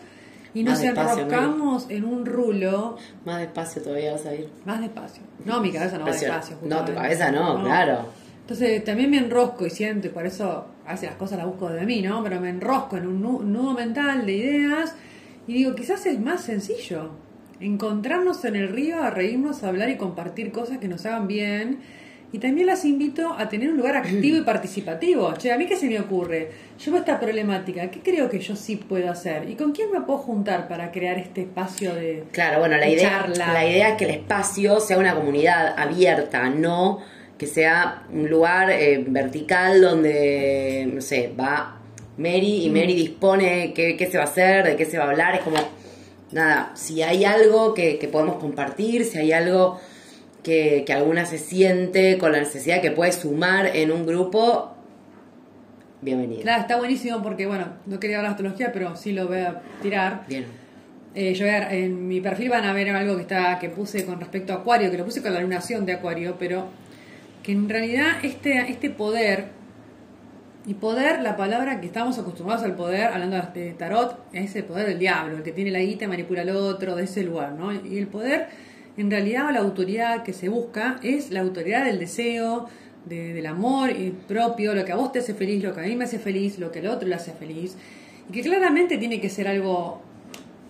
y 0.54 0.62
nos 0.62 0.80
enroscamos 0.80 1.86
en 1.90 2.04
un 2.04 2.24
rulo. 2.24 2.96
Más 3.24 3.40
despacio 3.40 3.82
todavía 3.82 4.12
vas 4.12 4.24
a 4.24 4.34
ir. 4.34 4.48
Más 4.64 4.80
despacio. 4.80 5.22
No, 5.44 5.60
mi 5.60 5.72
cabeza 5.72 5.98
no 5.98 6.04
va 6.06 6.12
despacio. 6.12 6.56
No, 6.62 6.84
tu 6.84 6.94
cabeza 6.94 7.30
no, 7.30 7.62
claro. 7.62 8.06
Entonces 8.40 8.84
también 8.84 9.10
me 9.10 9.18
enrosco 9.18 9.66
y 9.66 9.70
siento, 9.70 10.06
y 10.06 10.10
por 10.10 10.26
eso 10.26 10.66
a 10.86 10.92
veces 10.92 11.08
las 11.08 11.18
cosas 11.18 11.38
las 11.38 11.46
busco 11.46 11.70
de 11.70 11.84
mí, 11.86 12.02
¿no? 12.02 12.22
Pero 12.22 12.40
me 12.40 12.50
enrosco 12.50 12.96
en 12.96 13.06
un 13.06 13.52
nudo 13.52 13.72
mental 13.72 14.26
de 14.26 14.32
ideas 14.32 14.94
y 15.46 15.54
digo, 15.54 15.74
quizás 15.74 16.04
es 16.06 16.20
más 16.20 16.42
sencillo 16.42 17.10
encontrarnos 17.60 18.44
en 18.44 18.56
el 18.56 18.68
río, 18.68 19.02
a 19.02 19.10
reírnos, 19.10 19.62
a 19.62 19.68
hablar 19.68 19.88
y 19.88 19.96
compartir 19.96 20.52
cosas 20.52 20.78
que 20.78 20.88
nos 20.88 21.06
hagan 21.06 21.26
bien. 21.26 21.78
Y 22.34 22.40
también 22.40 22.66
las 22.66 22.84
invito 22.84 23.32
a 23.32 23.48
tener 23.48 23.70
un 23.70 23.76
lugar 23.76 23.96
activo 23.96 24.36
y 24.36 24.40
participativo. 24.44 25.32
Che, 25.34 25.52
¿a 25.52 25.56
mí 25.56 25.66
qué 25.66 25.76
se 25.76 25.86
me 25.86 26.00
ocurre? 26.00 26.50
Veo 26.84 26.96
esta 26.96 27.20
problemática, 27.20 27.88
¿qué 27.92 28.00
creo 28.00 28.28
que 28.28 28.40
yo 28.40 28.56
sí 28.56 28.74
puedo 28.74 29.08
hacer? 29.08 29.48
¿Y 29.48 29.54
con 29.54 29.70
quién 29.70 29.92
me 29.92 30.00
puedo 30.00 30.18
juntar 30.18 30.66
para 30.66 30.90
crear 30.90 31.16
este 31.16 31.42
espacio 31.42 31.94
de 31.94 32.24
Claro, 32.32 32.58
bueno, 32.58 32.76
la 32.76 32.88
idea, 32.88 33.28
la 33.28 33.64
idea 33.64 33.90
es 33.90 33.94
que 33.96 34.06
el 34.06 34.10
espacio 34.10 34.80
sea 34.80 34.98
una 34.98 35.14
comunidad 35.14 35.78
abierta, 35.78 36.50
no 36.50 36.98
que 37.38 37.46
sea 37.46 38.02
un 38.12 38.28
lugar 38.28 38.68
eh, 38.72 39.04
vertical 39.06 39.80
donde, 39.80 40.90
no 40.92 41.00
sé, 41.00 41.32
va 41.38 41.78
Mary 42.16 42.64
y 42.64 42.70
Mary 42.70 42.96
dispone 42.96 43.72
qué, 43.72 43.96
qué, 43.96 44.10
se 44.10 44.18
va 44.18 44.24
a 44.24 44.26
hacer, 44.26 44.64
de 44.64 44.74
qué 44.74 44.84
se 44.86 44.98
va 44.98 45.04
a 45.04 45.10
hablar. 45.10 45.36
Es 45.36 45.42
como, 45.42 45.58
nada, 46.32 46.72
si 46.74 47.00
hay 47.00 47.24
algo 47.24 47.74
que, 47.74 47.96
que 48.00 48.08
podemos 48.08 48.38
compartir, 48.38 49.04
si 49.04 49.18
hay 49.18 49.30
algo 49.30 49.78
que, 50.44 50.84
que, 50.86 50.92
alguna 50.92 51.26
se 51.26 51.38
siente 51.38 52.18
con 52.18 52.30
la 52.30 52.38
necesidad 52.38 52.80
que 52.80 52.92
puede 52.92 53.10
sumar 53.10 53.74
en 53.74 53.90
un 53.90 54.06
grupo, 54.06 54.74
bienvenida. 56.00 56.42
Claro, 56.42 56.60
está 56.60 56.76
buenísimo 56.76 57.20
porque, 57.22 57.46
bueno, 57.46 57.66
no 57.86 57.98
quería 57.98 58.18
hablar 58.18 58.32
de 58.32 58.34
astrología, 58.34 58.70
pero 58.72 58.94
sí 58.94 59.12
lo 59.12 59.26
voy 59.26 59.38
a 59.38 59.60
tirar. 59.82 60.24
Bien. 60.28 60.44
Eh, 61.14 61.32
yo 61.34 61.46
en 61.46 62.08
mi 62.08 62.20
perfil 62.20 62.50
van 62.50 62.64
a 62.64 62.72
ver 62.72 62.90
algo 62.90 63.14
que 63.14 63.22
está 63.22 63.58
que 63.60 63.68
puse 63.68 64.04
con 64.04 64.18
respecto 64.18 64.52
a 64.52 64.56
Acuario, 64.56 64.90
que 64.90 64.98
lo 64.98 65.04
puse 65.04 65.22
con 65.22 65.32
la 65.32 65.40
lunación 65.40 65.86
de 65.86 65.92
Acuario, 65.92 66.36
pero 66.38 66.68
que 67.42 67.52
en 67.52 67.68
realidad 67.68 68.16
este, 68.22 68.58
este 68.70 68.90
poder, 68.90 69.46
y 70.66 70.74
poder, 70.74 71.20
la 71.20 71.36
palabra 71.36 71.80
que 71.80 71.86
estamos 71.86 72.18
acostumbrados 72.18 72.64
al 72.64 72.74
poder, 72.74 73.04
hablando 73.04 73.40
de 73.54 73.74
tarot, 73.74 74.18
es 74.32 74.56
el 74.56 74.64
poder 74.64 74.88
del 74.88 74.98
diablo, 74.98 75.36
el 75.36 75.42
que 75.42 75.52
tiene 75.52 75.70
la 75.70 75.78
guita 75.78 76.08
manipula 76.08 76.42
al 76.42 76.50
otro, 76.50 76.96
de 76.96 77.04
ese 77.04 77.22
lugar, 77.22 77.52
¿no? 77.52 77.72
Y 77.72 77.98
el 77.98 78.08
poder, 78.08 78.48
en 78.96 79.10
realidad, 79.10 79.50
la 79.52 79.60
autoridad 79.60 80.22
que 80.22 80.32
se 80.32 80.48
busca 80.48 80.98
es 81.02 81.30
la 81.30 81.40
autoridad 81.40 81.84
del 81.84 81.98
deseo, 81.98 82.68
del 83.06 83.44
amor 83.46 83.90
propio, 84.26 84.74
lo 84.74 84.84
que 84.84 84.92
a 84.92 84.96
vos 84.96 85.12
te 85.12 85.18
hace 85.18 85.34
feliz, 85.34 85.62
lo 85.62 85.74
que 85.74 85.80
a 85.80 85.82
mí 85.84 85.96
me 85.96 86.04
hace 86.04 86.18
feliz, 86.18 86.58
lo 86.58 86.72
que 86.72 86.78
al 86.78 86.86
otro 86.86 87.06
le 87.06 87.14
hace 87.14 87.32
feliz, 87.32 87.76
y 88.28 88.32
que 88.32 88.42
claramente 88.42 88.96
tiene 88.96 89.20
que 89.20 89.28
ser 89.28 89.48
algo 89.48 90.00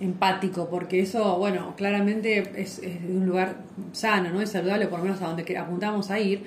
empático, 0.01 0.69
porque 0.69 1.01
eso, 1.01 1.39
bueno, 1.39 1.75
claramente 1.77 2.51
es, 2.57 2.81
un 3.09 3.27
lugar 3.27 3.57
sano, 3.93 4.31
¿no? 4.31 4.41
Es 4.41 4.51
saludable, 4.51 4.89
por 4.89 4.99
lo 4.99 5.05
menos 5.05 5.23
a 5.23 5.27
donde 5.27 5.45
que- 5.45 5.57
apuntamos 5.57 6.11
a 6.11 6.19
ir, 6.19 6.43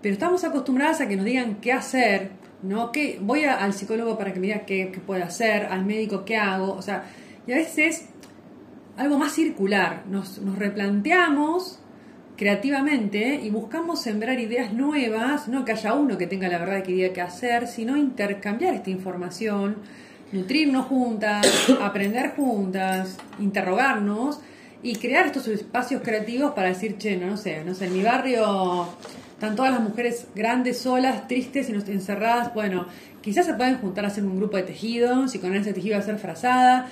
pero 0.00 0.14
estamos 0.14 0.44
acostumbradas 0.44 1.00
a 1.00 1.08
que 1.08 1.16
nos 1.16 1.26
digan 1.26 1.56
qué 1.60 1.72
hacer, 1.72 2.30
¿no? 2.62 2.92
¿Qué, 2.92 3.18
voy 3.20 3.44
al 3.44 3.74
psicólogo 3.74 4.16
para 4.16 4.32
que 4.32 4.40
me 4.40 4.46
diga 4.46 4.60
qué, 4.60 4.90
qué 4.92 5.00
puedo 5.00 5.22
hacer, 5.22 5.66
al 5.66 5.84
médico 5.84 6.24
qué 6.24 6.36
hago, 6.36 6.72
o 6.72 6.82
sea, 6.82 7.04
y 7.46 7.52
a 7.52 7.56
veces 7.56 8.08
algo 8.96 9.18
más 9.18 9.32
circular, 9.32 10.04
nos, 10.08 10.38
nos 10.38 10.58
replanteamos 10.58 11.80
creativamente 12.36 13.40
y 13.42 13.50
buscamos 13.50 14.02
sembrar 14.02 14.38
ideas 14.38 14.72
nuevas, 14.72 15.48
no 15.48 15.64
que 15.64 15.72
haya 15.72 15.94
uno 15.94 16.18
que 16.18 16.26
tenga 16.26 16.48
la 16.48 16.58
verdad 16.58 16.82
que 16.82 16.92
diga 16.92 17.12
qué 17.12 17.22
hacer, 17.22 17.66
sino 17.66 17.96
intercambiar 17.96 18.74
esta 18.74 18.90
información, 18.90 19.76
nutrirnos 20.32 20.86
juntas, 20.86 21.46
aprender 21.80 22.34
juntas, 22.36 23.16
interrogarnos 23.38 24.40
y 24.82 24.96
crear 24.96 25.26
estos 25.26 25.48
espacios 25.48 26.02
creativos 26.02 26.52
para 26.52 26.68
decir, 26.68 26.98
che, 26.98 27.16
no, 27.16 27.26
no 27.26 27.36
sé, 27.36 27.64
no 27.64 27.74
sé, 27.74 27.86
en 27.86 27.94
mi 27.94 28.02
barrio 28.02 28.88
están 29.32 29.56
todas 29.56 29.72
las 29.72 29.80
mujeres 29.80 30.28
grandes, 30.34 30.78
solas, 30.78 31.26
tristes 31.28 31.68
y 31.68 31.72
encerradas, 31.72 32.52
bueno, 32.54 32.86
quizás 33.22 33.46
se 33.46 33.54
pueden 33.54 33.78
juntar 33.78 34.04
a 34.04 34.08
hacer 34.08 34.24
un 34.24 34.36
grupo 34.36 34.56
de 34.56 34.62
tejidos 34.62 35.34
y 35.34 35.38
con 35.38 35.54
ese 35.54 35.72
tejido 35.72 35.98
hacer 35.98 36.18
frazada 36.18 36.88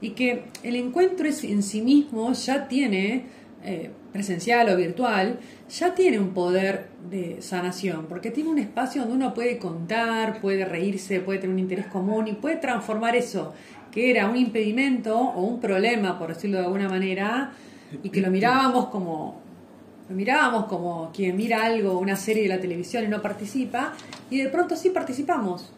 y 0.00 0.10
que 0.10 0.44
el 0.62 0.76
encuentro 0.76 1.26
en 1.26 1.62
sí 1.62 1.80
mismo 1.80 2.32
ya 2.32 2.68
tiene, 2.68 3.26
eh, 3.64 3.90
presencial 4.12 4.68
o 4.68 4.76
virtual, 4.76 5.40
ya 5.68 5.94
tiene 5.94 6.18
un 6.18 6.30
poder 6.30 6.88
de 7.10 7.42
sanación, 7.42 8.06
porque 8.06 8.30
tiene 8.30 8.50
un 8.50 8.58
espacio 8.58 9.02
donde 9.02 9.16
uno 9.16 9.34
puede 9.34 9.58
contar, 9.58 10.40
puede 10.40 10.64
reírse, 10.64 11.20
puede 11.20 11.38
tener 11.38 11.54
un 11.54 11.60
interés 11.60 11.86
común 11.86 12.28
y 12.28 12.32
puede 12.32 12.56
transformar 12.56 13.16
eso 13.16 13.54
que 13.96 14.10
era 14.10 14.28
un 14.28 14.36
impedimento 14.36 15.18
o 15.18 15.40
un 15.40 15.58
problema, 15.58 16.18
por 16.18 16.28
decirlo 16.28 16.58
de 16.58 16.64
alguna 16.64 16.86
manera, 16.86 17.52
y 18.02 18.10
que 18.10 18.20
lo 18.20 18.30
mirábamos 18.30 18.88
como 18.88 19.40
lo 20.08 20.14
mirábamos 20.14 20.66
como 20.66 21.10
quien 21.12 21.34
mira 21.34 21.64
algo, 21.64 21.98
una 21.98 22.14
serie 22.14 22.42
de 22.42 22.50
la 22.50 22.60
televisión 22.60 23.04
y 23.04 23.08
no 23.08 23.22
participa, 23.22 23.94
y 24.30 24.38
de 24.42 24.50
pronto 24.50 24.76
sí 24.76 24.90
participamos, 24.90 25.72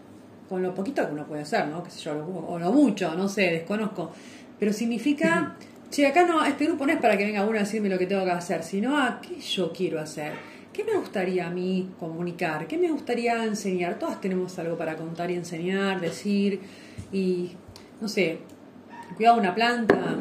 con 0.49 0.63
lo 0.63 0.75
poquito 0.75 1.07
que 1.07 1.13
uno 1.13 1.27
puede 1.27 1.43
hacer, 1.43 1.67
¿no? 1.69 1.83
Qué 1.83 1.91
sé 1.91 2.01
yo, 2.01 2.45
o 2.49 2.59
lo 2.59 2.73
mucho, 2.73 3.15
no 3.15 3.29
sé, 3.29 3.43
desconozco. 3.43 4.11
Pero 4.59 4.73
significa, 4.73 5.57
che, 5.91 6.07
acá 6.07 6.25
no, 6.25 6.45
este 6.45 6.65
grupo 6.65 6.87
no 6.87 6.93
es 6.93 7.01
para 7.01 7.17
que 7.17 7.25
venga 7.25 7.45
uno 7.45 7.57
a 7.59 7.63
decirme 7.63 7.89
lo 7.89 7.99
que 7.99 8.07
tengo 8.07 8.25
que 8.25 8.31
hacer, 8.31 8.63
sino 8.63 8.99
a 8.99 9.21
qué 9.21 9.41
yo 9.41 9.73
quiero 9.73 10.01
hacer. 10.01 10.33
¿Qué 10.73 10.85
me 10.85 10.97
gustaría 10.97 11.49
a 11.49 11.51
mí 11.51 11.91
comunicar? 11.99 12.67
¿Qué 12.67 12.79
me 12.79 12.91
gustaría 12.91 13.45
enseñar? 13.45 13.99
Todas 13.99 14.21
tenemos 14.21 14.59
algo 14.59 14.77
para 14.77 14.97
contar 14.97 15.31
y 15.31 15.35
enseñar, 15.35 16.01
decir, 16.01 16.61
y 17.13 17.51
no 18.01 18.09
sé, 18.09 18.39
de 19.19 19.31
una 19.31 19.55
planta, 19.55 20.17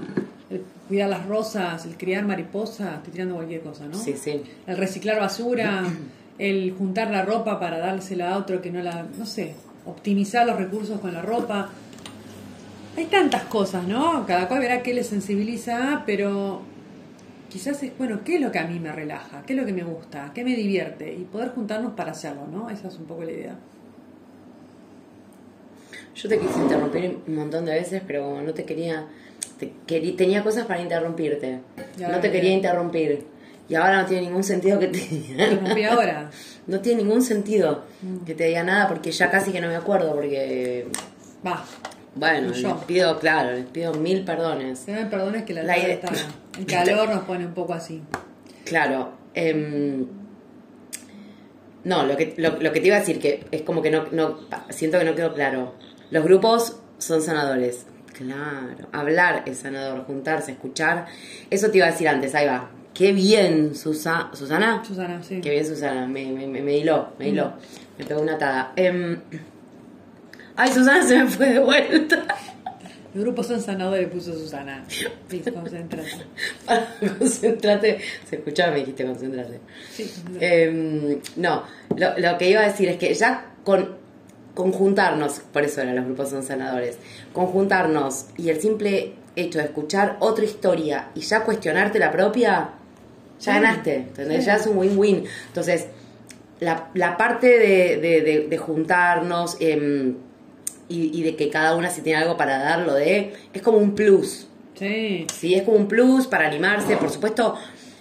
el 0.50 0.64
cuidar 0.88 1.10
las 1.10 1.26
rosas, 1.26 1.86
el 1.86 1.98
criar 1.98 2.26
mariposas, 2.26 2.96
estoy 2.96 3.14
tirando 3.14 3.36
cualquier 3.36 3.62
cosa, 3.62 3.86
¿no? 3.86 3.98
Sí, 3.98 4.16
sí. 4.18 4.42
El 4.66 4.78
reciclar 4.78 5.20
basura, 5.20 5.84
el 6.40 6.74
juntar 6.78 7.12
la 7.12 7.24
ropa 7.24 7.60
para 7.60 7.78
dársela 7.78 8.34
a 8.34 8.38
otro 8.38 8.62
que 8.62 8.72
no 8.72 8.82
la, 8.82 9.06
no 9.18 9.26
sé, 9.26 9.54
optimizar 9.88 10.46
los 10.46 10.58
recursos 10.58 11.00
con 11.00 11.14
la 11.14 11.22
ropa. 11.22 11.70
Hay 12.96 13.06
tantas 13.06 13.44
cosas, 13.44 13.88
¿no? 13.88 14.26
Cada 14.26 14.48
cual 14.48 14.60
verá 14.62 14.82
qué 14.84 14.94
le 14.94 15.04
sensibiliza, 15.04 16.04
pero 16.06 16.62
quizás 17.50 17.82
es, 17.84 17.98
bueno, 17.98 18.20
¿qué 18.26 18.36
es 18.36 18.42
lo 18.42 18.52
que 18.52 18.60
a 18.60 18.66
mí 18.68 18.80
me 18.80 18.92
relaja? 18.92 19.44
¿Qué 19.46 19.54
es 19.54 19.60
lo 19.60 19.66
que 19.66 19.74
me 19.74 19.84
gusta? 19.84 20.32
¿Qué 20.34 20.44
me 20.44 20.56
divierte? 20.56 21.14
Y 21.14 21.24
poder 21.24 21.50
juntarnos 21.50 21.94
para 21.94 22.12
hacerlo, 22.12 22.48
¿no? 22.52 22.70
Esa 22.70 22.88
es 22.88 22.96
un 22.98 23.06
poco 23.06 23.24
la 23.24 23.32
idea. 23.32 23.56
Yo 26.16 26.28
te 26.30 26.40
quise 26.40 26.60
interrumpir 26.60 27.20
un 27.28 27.36
montón 27.36 27.66
de 27.66 27.74
veces, 27.74 28.02
pero 28.08 28.42
no 28.42 28.52
te 28.54 28.64
quería, 28.66 29.06
te 29.60 29.72
querí- 29.86 30.16
tenía 30.16 30.44
cosas 30.44 30.66
para 30.66 30.82
interrumpirte. 30.82 31.60
Ya, 31.98 32.10
no 32.10 32.20
te 32.20 32.32
quería 32.32 32.54
interrumpir. 32.54 33.26
Y 33.70 33.76
ahora 33.76 34.02
no 34.02 34.08
tiene 34.08 34.24
ningún 34.28 34.44
sentido 34.44 34.80
que 34.80 34.88
te 34.88 34.98
Interrumpí 35.00 35.84
ahora. 35.84 36.30
No 36.68 36.82
tiene 36.82 37.04
ningún 37.04 37.22
sentido 37.22 37.86
Mm. 38.02 38.26
que 38.26 38.36
te 38.36 38.44
diga 38.44 38.62
nada 38.62 38.88
porque 38.90 39.10
ya 39.12 39.32
casi 39.32 39.52
que 39.54 39.62
no 39.62 39.68
me 39.70 39.76
acuerdo 39.78 40.14
porque 40.14 40.86
Va, 41.46 41.64
bueno, 42.14 42.52
Yo. 42.52 42.74
les 42.76 42.84
pido, 42.86 43.18
claro, 43.20 43.54
les 43.56 43.66
pido 43.66 43.94
mil 43.94 44.24
perdones. 44.26 44.80
se 44.80 44.92
me 44.92 45.06
perdones 45.06 45.44
que 45.46 45.54
la, 45.54 45.64
La 45.64 45.74
tarde 45.76 45.82
idea- 45.86 45.94
está, 45.96 46.12
el 46.60 46.66
calor 46.66 47.10
nos 47.10 47.24
pone 47.24 47.46
un 47.46 47.54
poco 47.54 47.74
así. 47.74 48.02
Claro. 48.66 49.14
em, 49.34 50.06
no, 51.86 52.06
lo 52.06 52.18
que, 52.18 52.34
lo, 52.38 52.60
lo 52.60 52.72
que 52.74 52.82
te 52.82 52.88
iba 52.88 52.98
a 52.98 53.00
decir, 53.00 53.20
que 53.20 53.46
es 53.52 53.62
como 53.62 53.82
que 53.82 53.90
no, 53.92 54.04
no 54.12 54.40
siento 54.70 55.00
que 55.00 55.06
no 55.06 55.16
quedó 55.16 55.34
claro. 55.34 55.74
Los 56.12 56.24
grupos 56.24 56.78
son 56.98 57.22
sanadores. 57.22 57.86
Claro. 58.14 58.88
Hablar 58.92 59.44
es 59.46 59.60
sanador, 59.60 60.04
juntarse, 60.06 60.52
escuchar. 60.52 61.06
Eso 61.50 61.70
te 61.72 61.78
iba 61.78 61.88
a 61.88 61.92
decir 61.92 62.10
antes, 62.10 62.36
ahí 62.36 62.48
va. 62.48 62.72
Qué 62.98 63.12
bien, 63.12 63.76
Susa- 63.76 64.32
Susana. 64.34 64.84
Susana, 64.84 65.22
sí. 65.22 65.40
Qué 65.42 65.52
bien, 65.52 65.66
Susana. 65.66 66.08
Me, 66.08 66.26
me, 66.32 66.48
me, 66.48 66.62
me 66.62 66.78
hiló, 66.78 67.10
me 67.20 67.30
hiló. 67.30 67.54
Me 67.98 68.06
pegó 68.06 68.22
una 68.22 68.34
atada. 68.34 68.74
Em, 68.76 69.20
ay, 70.56 70.72
Susana 70.72 71.04
se 71.06 71.16
me 71.24 71.28
fue 71.30 71.50
de 71.54 71.60
vuelta. 71.60 72.24
Los 73.14 73.24
grupos 73.24 73.48
son 73.48 73.62
sanadores, 73.62 74.08
puso 74.10 74.34
Susana. 74.34 74.84
Please, 75.28 75.52
concéntrate. 75.52 76.10
Para 76.66 76.88
concentrate. 77.20 78.00
Se 78.28 78.38
escuchaba, 78.38 78.72
me 78.74 78.80
dijiste 78.80 79.06
concentrate. 79.06 79.60
Sí. 79.92 80.12
Eh, 80.40 81.20
no, 81.36 81.64
lo, 81.96 82.18
lo 82.18 82.38
que 82.40 82.50
iba 82.50 82.62
a 82.62 82.66
decir 82.68 82.90
es 82.90 82.98
que 82.98 83.14
ya 83.14 83.54
con 83.64 83.96
conjuntarnos, 84.56 85.42
por 85.54 85.62
eso 85.64 85.82
eran 85.82 85.96
los 85.98 86.06
grupos 86.06 86.30
son 86.30 86.42
sanadores, 86.42 86.98
conjuntarnos 87.32 88.26
y 88.38 88.50
el 88.50 88.60
simple 88.60 89.14
hecho 89.36 89.60
de 89.60 89.66
escuchar 89.66 90.18
otra 90.20 90.46
historia 90.46 91.10
y 91.14 91.20
ya 91.22 91.44
cuestionarte 91.44 92.00
la 92.00 92.12
propia, 92.12 92.70
ya 93.40 93.54
ganaste, 93.56 93.96
¿entendés? 93.96 94.46
Ya 94.46 94.56
es 94.56 94.66
un 94.68 94.78
win-win. 94.78 95.24
Entonces, 95.48 95.88
la, 96.60 96.90
la 96.94 97.18
parte 97.18 97.48
de, 97.48 97.98
de- 97.98 98.22
de- 98.22 98.48
de 98.50 98.58
juntarnos 98.58 99.58
em, 99.60 100.16
y, 100.90 101.20
y 101.20 101.24
de 101.24 101.36
que 101.36 101.50
cada 101.50 101.76
una 101.76 101.90
si 101.90 102.02
tiene 102.02 102.20
algo 102.22 102.38
para 102.38 102.58
dar, 102.58 102.80
lo 102.80 102.94
de, 102.94 103.34
es 103.54 103.62
como 103.62 103.78
un 103.78 103.94
plus. 103.94 104.48
Sí. 104.76 105.26
Sí, 105.34 105.56
es 105.56 105.64
como 105.64 105.78
un 105.78 105.88
plus 105.88 106.28
para 106.28 106.48
animarse. 106.48 106.98
Por 106.98 107.10
supuesto, 107.10 107.56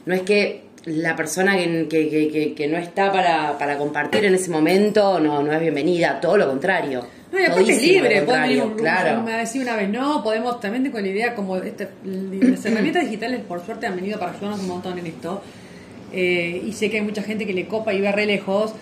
no 0.04 0.14
es 0.14 0.22
que 0.22 0.64
la 0.84 1.16
persona 1.16 1.56
que, 1.56 1.88
que- 1.88 2.08
que- 2.08 2.28
que- 2.30 2.54
que 2.54 2.68
no 2.68 2.76
está 2.78 3.10
para, 3.10 3.58
para 3.58 3.76
compartir 3.76 4.24
en 4.24 4.34
ese 4.34 4.50
momento 4.50 5.18
no, 5.18 5.42
no 5.42 5.52
es 5.52 5.60
bienvenida, 5.60 6.20
todo 6.20 6.36
lo 6.36 6.46
contrario. 6.46 7.04
No, 7.36 7.42
y 7.42 7.44
aparte 7.44 7.72
es 7.72 7.82
libre, 7.82 8.08
venir 8.08 8.24
contrario, 8.24 8.64
un, 8.64 8.74
claro. 8.76 9.20
una 9.20 9.36
vez 9.36 9.50
sí, 9.50 9.58
una 9.58 9.76
vez 9.76 9.90
no, 9.90 10.22
podemos 10.22 10.58
también 10.58 10.90
con 10.90 11.02
la 11.02 11.08
idea 11.08 11.34
como 11.34 11.58
este, 11.58 11.88
las 12.02 12.64
herramientas 12.64 13.04
digitales 13.04 13.40
por 13.46 13.64
suerte 13.64 13.86
han 13.86 13.94
venido 13.94 14.18
para 14.18 14.32
ayudarnos 14.32 14.60
un 14.60 14.68
montón 14.68 14.98
en 14.98 15.06
esto 15.06 15.42
Eh, 16.12 16.62
y 16.64 16.72
sé 16.72 16.88
que 16.88 16.98
hay 16.98 17.02
mucha 17.02 17.22
gente 17.22 17.44
que 17.46 17.52
le 17.52 17.66
copa 17.66 17.92
y 17.92 18.00
ve 18.00 18.10
re 18.12 18.24
lejos. 18.26 18.72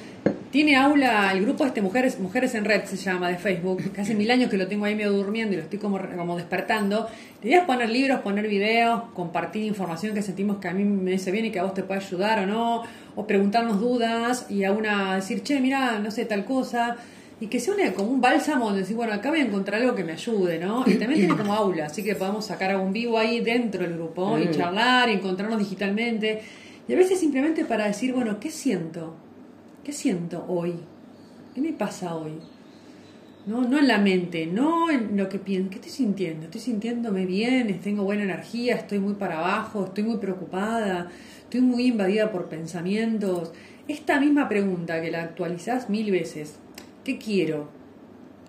Tiene 0.53 0.77
aula 0.77 1.33
el 1.33 1.41
grupo 1.41 1.65
este 1.67 1.81
Mujeres 1.83 2.21
Mujeres 2.21 2.55
en 2.55 2.65
Red 2.65 2.85
se 2.85 2.97
llama 2.97 3.29
de 3.29 3.39
Facebook 3.39 3.91
que 3.93 4.01
hace 4.03 4.15
mil 4.15 4.31
años 4.31 4.51
que 4.51 4.57
lo 4.57 4.69
tengo 4.69 4.85
ahí 4.85 4.95
medio 4.95 5.11
durmiendo 5.11 5.55
y 5.55 5.57
lo 5.57 5.63
estoy 5.63 5.81
como, 5.81 5.99
como 6.17 6.37
despertando. 6.37 7.09
La 7.43 7.49
idea 7.49 7.59
es 7.61 7.65
poner 7.65 7.89
libros, 7.89 8.21
poner 8.21 8.47
videos 8.47 9.05
compartir 9.15 9.65
información 9.65 10.15
que 10.15 10.23
sentimos 10.23 10.59
que 10.59 10.69
a 10.69 10.75
mí 10.75 10.85
me 10.85 11.15
hace 11.15 11.33
bien 11.33 11.47
y 11.47 11.51
que 11.51 11.59
a 11.59 11.65
vos 11.65 11.75
te 11.75 11.83
puede 11.83 12.01
ayudar 12.01 12.39
o 12.41 12.47
no 12.47 12.83
o 13.17 13.27
preguntarnos 13.27 13.81
dudas 13.81 14.47
y 14.49 14.63
a 14.63 14.71
una 14.71 15.17
decir 15.17 15.43
che 15.43 15.59
mira 15.61 15.99
no 15.99 16.11
sé 16.11 16.25
tal 16.25 16.45
cosa 16.45 16.97
y 17.41 17.49
que 17.49 17.59
sea 17.61 17.75
una- 17.75 17.93
como 17.93 18.11
un 18.11 18.21
bálsamo 18.21 18.67
donde 18.67 18.81
decir, 18.81 18.97
bueno, 18.97 19.13
acá 19.13 19.31
voy 19.31 19.41
a 19.41 19.45
encontrar 19.45 19.81
algo 19.81 19.95
que 19.95 20.05
me 20.05 20.13
ayude, 20.13 20.59
¿no? 20.59 20.85
Y 20.87 20.95
también 20.95 21.21
tiene 21.27 21.37
como 21.37 21.53
aula, 21.53 21.87
así 21.87 22.03
que 22.03 22.15
podemos 22.15 22.47
sacar 22.47 22.71
algún 22.71 22.93
vivo 22.93 23.19
ahí 23.19 23.41
dentro 23.41 23.83
del 23.83 23.95
grupo 23.95 24.39
y 24.39 24.51
charlar 24.51 25.09
y 25.09 25.15
encontrarnos 25.15 25.59
digitalmente. 25.59 26.41
Y 26.89 26.93
a 26.93 26.97
veces 26.97 27.19
simplemente 27.19 27.65
para 27.65 27.87
decir, 27.87 28.13
bueno, 28.13 28.39
¿qué 28.41 28.51
siento? 28.51 29.15
¿Qué 29.83 29.93
siento 29.93 30.45
hoy? 30.49 30.75
¿Qué 31.55 31.61
me 31.61 31.73
pasa 31.73 32.15
hoy? 32.15 32.33
No, 33.47 33.61
no 33.63 33.79
en 33.79 33.89
la 33.89 33.99
mente, 33.99 34.47
no 34.47 34.91
en 34.91 35.17
lo 35.19 35.29
que 35.29 35.39
pienso. 35.39 35.69
¿Qué 35.71 35.77
estoy 35.77 35.91
sintiendo? 35.91 36.45
¿Estoy 36.47 36.63
sintiéndome 36.63 37.27
bien? 37.27 37.79
¿Tengo 37.83 38.03
buena 38.05 38.23
energía? 38.25 38.75
¿Estoy 38.77 38.99
muy 39.01 39.15
para 39.15 39.39
abajo? 39.41 39.85
¿Estoy 39.85 40.05
muy 40.05 40.17
preocupada? 40.17 41.11
¿Estoy 41.43 41.61
muy 41.61 41.87
invadida 41.89 42.33
por 42.33 42.49
pensamientos? 42.49 43.53
Esta 43.87 44.19
misma 44.19 44.49
pregunta 44.49 45.03
que 45.03 45.11
la 45.11 45.23
actualizás 45.23 45.91
mil 45.91 46.11
veces. 46.11 46.57
¿Qué 47.05 47.19
quiero? 47.19 47.69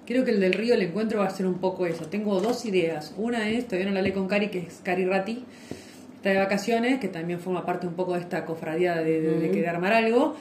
Creo 0.06 0.24
que 0.24 0.32
el 0.32 0.40
del 0.40 0.54
río 0.54 0.76
el 0.76 0.82
encuentro 0.82 1.20
va 1.20 1.26
a 1.26 1.30
ser 1.30 1.46
un 1.46 1.56
poco 1.56 1.86
eso. 1.86 2.06
Tengo 2.06 2.40
dos 2.40 2.66
ideas. 2.66 3.14
Una 3.18 3.50
es, 3.50 3.66
todavía 3.66 3.88
no 3.88 3.94
la 3.94 4.00
hablé 4.00 4.14
con 4.14 4.28
Cari, 4.28 4.48
que 4.50 4.60
es 4.60 4.80
Cari 4.84 5.06
Ratti, 5.06 5.44
está 6.16 6.30
de 6.30 6.38
vacaciones, 6.38 7.00
que 7.00 7.08
también 7.08 7.40
forma 7.40 7.66
parte 7.66 7.86
un 7.86 7.96
poco 7.96 8.14
de 8.14 8.22
esta 8.22 8.46
cofradía 8.46 8.96
de, 8.96 9.22
de, 9.22 9.40
de 9.40 9.52
querer 9.52 9.70
armar 9.70 9.94
algo. 9.94 10.36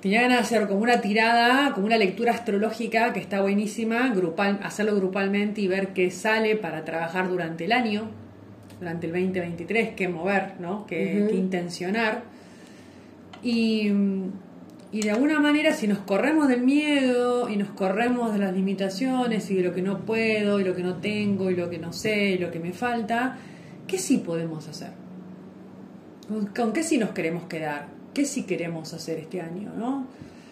Tenía 0.00 0.22
ganas 0.22 0.38
de 0.38 0.56
hacer 0.56 0.68
como 0.68 0.82
una 0.82 1.00
tirada, 1.00 1.72
como 1.74 1.86
una 1.86 1.96
lectura 1.96 2.32
astrológica 2.32 3.12
que 3.12 3.20
está 3.20 3.40
buenísima, 3.40 4.08
grupal, 4.14 4.60
hacerlo 4.62 4.94
grupalmente 4.96 5.60
y 5.60 5.66
ver 5.66 5.88
qué 5.88 6.10
sale 6.10 6.56
para 6.56 6.84
trabajar 6.84 7.28
durante 7.28 7.64
el 7.64 7.72
año, 7.72 8.10
durante 8.78 9.06
el 9.06 9.12
2023, 9.12 9.94
qué 9.94 10.08
mover, 10.08 10.60
¿no? 10.60 10.86
qué 10.86 11.26
intencionar. 11.32 12.22
Y, 13.42 13.90
Y 14.94 15.02
de 15.02 15.10
alguna 15.10 15.40
manera, 15.40 15.74
si 15.74 15.88
nos 15.88 15.98
corremos 15.98 16.46
del 16.46 16.60
miedo 16.60 17.48
y 17.48 17.56
nos 17.56 17.70
corremos 17.70 18.32
de 18.32 18.38
las 18.38 18.54
limitaciones 18.54 19.50
y 19.50 19.56
de 19.56 19.64
lo 19.64 19.74
que 19.74 19.82
no 19.82 20.06
puedo 20.06 20.60
y 20.60 20.64
lo 20.64 20.76
que 20.76 20.84
no 20.84 20.98
tengo 20.98 21.50
y 21.50 21.56
lo 21.56 21.68
que 21.68 21.80
no 21.80 21.92
sé 21.92 22.26
y 22.26 22.38
lo 22.38 22.52
que 22.52 22.60
me 22.60 22.72
falta, 22.72 23.36
¿qué 23.88 23.98
sí 23.98 24.18
podemos 24.18 24.68
hacer? 24.68 24.90
¿Con, 26.54 26.72
qué 26.72 26.84
sí 26.84 26.96
nos 26.96 27.10
queremos 27.10 27.48
quedar? 27.48 27.88
¿Qué 28.14 28.24
sí 28.24 28.44
queremos 28.44 28.94
hacer 28.94 29.18
este 29.18 29.40
año? 29.40 29.72
¿no? 29.76 30.06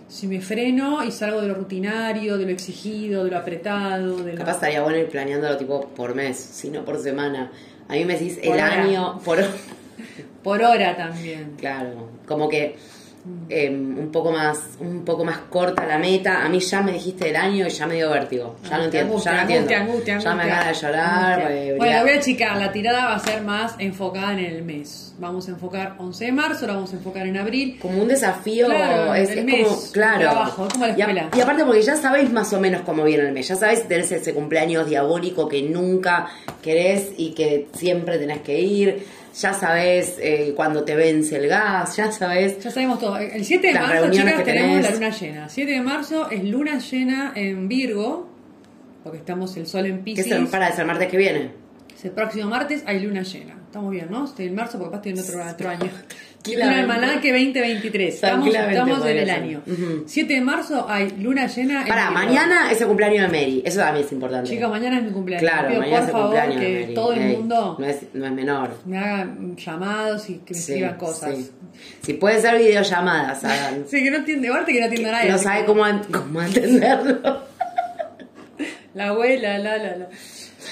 Si 0.09 0.27
me 0.27 0.41
freno 0.41 1.05
y 1.05 1.13
salgo 1.13 1.41
de 1.41 1.47
lo 1.47 1.55
rutinario, 1.55 2.37
de 2.37 2.45
lo 2.45 2.51
exigido, 2.51 3.23
de 3.23 3.31
lo 3.31 3.39
apretado, 3.39 4.25
de 4.25 4.33
lo... 4.33 4.39
Capaz 4.39 4.55
estaría 4.55 4.83
bueno 4.83 4.99
ir 4.99 5.09
planeándolo 5.09 5.57
tipo 5.57 5.87
por 5.91 6.17
mes, 6.17 6.37
si 6.37 6.69
no 6.69 6.85
por 6.85 6.99
semana. 6.99 7.53
A 7.87 7.93
mí 7.93 8.05
me 8.05 8.15
decís 8.15 8.41
el 8.43 8.55
hora. 8.55 8.83
año, 8.83 9.21
por 9.25 9.39
Por 10.43 10.61
hora 10.63 10.97
también. 10.97 11.53
Claro, 11.57 12.09
como 12.27 12.49
que 12.49 12.75
eh, 13.49 13.71
un 13.71 14.11
poco 14.11 14.33
más 14.33 14.77
un 14.81 15.05
poco 15.05 15.25
más 15.25 15.39
corta 15.51 15.87
la 15.87 15.99
meta. 15.99 16.45
A 16.45 16.49
mí 16.49 16.59
ya 16.59 16.83
me 16.83 16.93
dijiste 16.93 17.31
el 17.31 17.37
año 17.37 17.67
y 17.67 17.71
ya 17.71 17.87
me 17.87 17.95
dio 17.95 18.11
vértigo. 18.11 18.57
Ya 18.65 18.79
no 18.79 18.85
Angustia, 18.85 19.01
entiendo, 19.03 19.19
ya 19.25 19.33
no 19.33 19.41
angustia, 19.41 19.57
entiendo. 19.59 19.85
angustia, 19.93 20.19
ya 20.19 20.35
me 20.35 20.47
gana 20.47 20.69
de 20.69 20.75
llorar. 20.75 21.43
Bueno, 21.79 22.03
voy 22.03 22.11
a 22.11 22.17
achicar. 22.17 22.57
La 22.57 22.73
tirada 22.73 23.05
va 23.07 23.15
a 23.17 23.19
ser 23.21 23.43
más 23.43 23.75
enfocada 23.79 24.33
en 24.33 24.39
el 24.41 24.63
mes. 24.63 25.12
Vamos 25.23 25.47
a 25.47 25.53
enfocar 25.53 25.95
11 25.99 26.25
de 26.25 26.33
marzo, 26.33 26.67
la 26.67 26.75
vamos 26.75 26.93
a 26.93 26.97
enfocar 26.97 27.25
en 27.29 27.37
abril. 27.37 27.79
como 27.81 28.03
un 28.03 28.09
desafío 28.09 28.67
Claro, 28.67 29.15
es, 29.15 29.31
el 29.31 29.39
es 29.39 29.45
mes, 29.45 29.69
como 29.69 29.93
claro 29.93 30.21
el 30.23 30.29
trabajo, 30.31 30.67
es 30.67 30.73
como 30.73 30.87
la 30.87 30.91
Y 30.91 31.01
a- 31.01 31.05
escuela. 31.05 31.29
Y, 31.37 31.41
aparte 31.41 31.65
porque 31.65 31.83
ya 31.83 31.97
sabéis 31.97 32.33
más 32.33 32.53
o 32.53 32.59
menos 32.61 32.83
cómo 32.83 33.05
viene 33.05 33.23
el 33.29 33.33
mes 33.33 33.47
ya 33.47 33.55
sabéis 33.55 33.79
si 33.83 33.87
tenés 33.89 34.11
ese 34.11 34.35
cumpleaños 34.35 34.89
diabólico 34.89 35.49
que 35.49 35.63
nunca 35.63 36.27
querés 36.61 37.13
y 37.17 37.35
que 37.35 37.69
siempre 37.73 38.19
tenés 38.19 38.41
que 38.41 38.61
ir 38.61 39.05
ya 39.41 39.55
sabés 39.55 40.17
eh, 40.21 40.55
cuando 40.57 40.83
te 40.83 40.97
vence 40.97 41.37
el 41.37 41.47
gas 41.47 41.97
ya 41.97 42.11
sabés 42.11 42.59
Ya 42.63 42.73
sabemos 42.73 42.99
todo. 42.99 43.17
El 43.17 43.45
7 43.45 43.67
de 43.69 43.75
marzo, 43.75 44.11
chicas, 44.11 44.35
que 44.35 44.43
tenemos 44.43 44.83
la 44.83 44.91
luna 44.91 45.11
llena. 45.11 45.49
7 45.49 45.71
de 45.71 45.81
marzo 45.83 46.31
es 46.33 46.43
luna 46.45 46.79
llena 46.81 47.33
en 47.37 47.69
Virgo, 47.69 48.29
porque 49.05 49.19
estamos 49.19 49.57
el 49.57 49.69
sol 49.69 49.87
en 49.87 49.99
que 49.99 50.03
Pisces. 50.03 50.27
es 50.33 50.49
para 50.51 50.69
el 50.69 50.85
martes 50.87 51.09
que 51.09 51.17
viene 51.17 51.51
El 52.03 52.11
próximo 52.11 52.49
martes 52.51 52.83
hay 52.87 52.99
luna 52.99 53.23
llena. 53.23 53.62
Estamos 53.73 53.91
bien, 53.91 54.09
¿no? 54.11 54.27
Estoy 54.27 54.49
en 54.49 54.55
marzo 54.55 54.79
porque 54.79 54.91
capaz 54.97 55.09
estoy 55.09 55.13
en 55.13 55.41
otro, 55.41 55.51
otro 55.51 55.69
año. 55.71 55.81
Luna 55.81 56.03
Tranquilamente. 56.43 56.81
almanaque 56.93 57.33
2023. 57.33 58.15
Estamos, 58.17 58.49
estamos 58.55 59.07
en 59.07 59.17
el 59.17 59.27
ser. 59.27 59.31
año. 59.35 59.63
Ujú. 59.67 60.05
7 60.07 60.35
de 60.35 60.41
marzo 60.43 60.87
hay 60.91 61.09
luna 61.19 61.47
llena 61.47 61.81
en 61.81 61.89
para 61.89 62.11
mañana 62.11 62.71
es 62.71 62.83
el 62.83 62.87
cumpleaños 62.89 63.33
de 63.33 63.39
Mary 63.39 63.63
eso 63.65 63.81
también 63.81 64.05
es 64.05 64.13
importante 64.13 64.51
Chicos, 64.51 64.69
mañana 64.69 64.99
es 64.99 65.05
mi 65.05 65.11
cumpleaños. 65.13 65.51
claro 65.51 65.69
Pido 65.69 65.81
mañana 65.81 65.97
por 66.01 66.03
es 66.03 66.07
el 66.09 66.13
favor 66.13 66.27
cumpleaños 66.35 66.61
que 66.61 66.81
Mary. 66.83 66.95
todo 66.95 67.13
el 67.15 67.19
Ey, 67.23 67.37
mundo 67.37 67.77
no 67.79 67.87
es, 67.87 67.99
no 68.13 68.27
es 68.27 68.33
menor 68.33 68.71
me 68.85 68.99
haga 68.99 69.25
mm, 69.25 69.57
llamados 69.57 70.29
y 70.29 70.35
que 70.41 70.53
me 70.53 70.61
Sí, 70.61 70.73
escriban 70.73 70.97
cosas. 70.99 71.35
sí. 71.35 71.51
si 72.03 72.13
puede 72.15 72.41
ser 72.43 72.59
videollamadas 72.59 73.43
hagan 73.45 73.85
Sí, 73.89 74.03
que 74.05 74.11
no 74.11 74.17
entiende, 74.19 74.49
aparte 74.51 74.73
que 74.75 74.81
no 74.81 74.85
entiendo 74.87 75.09
a 75.09 75.13
nadie. 75.13 75.31
no 75.31 75.39
sabe 75.39 75.65
cómo, 75.65 75.85
cómo 76.13 76.43
entenderlo 76.43 77.41
La 78.95 79.09
abuela, 79.09 79.57
la, 79.57 79.79
la, 79.79 79.97
la. 79.97 80.09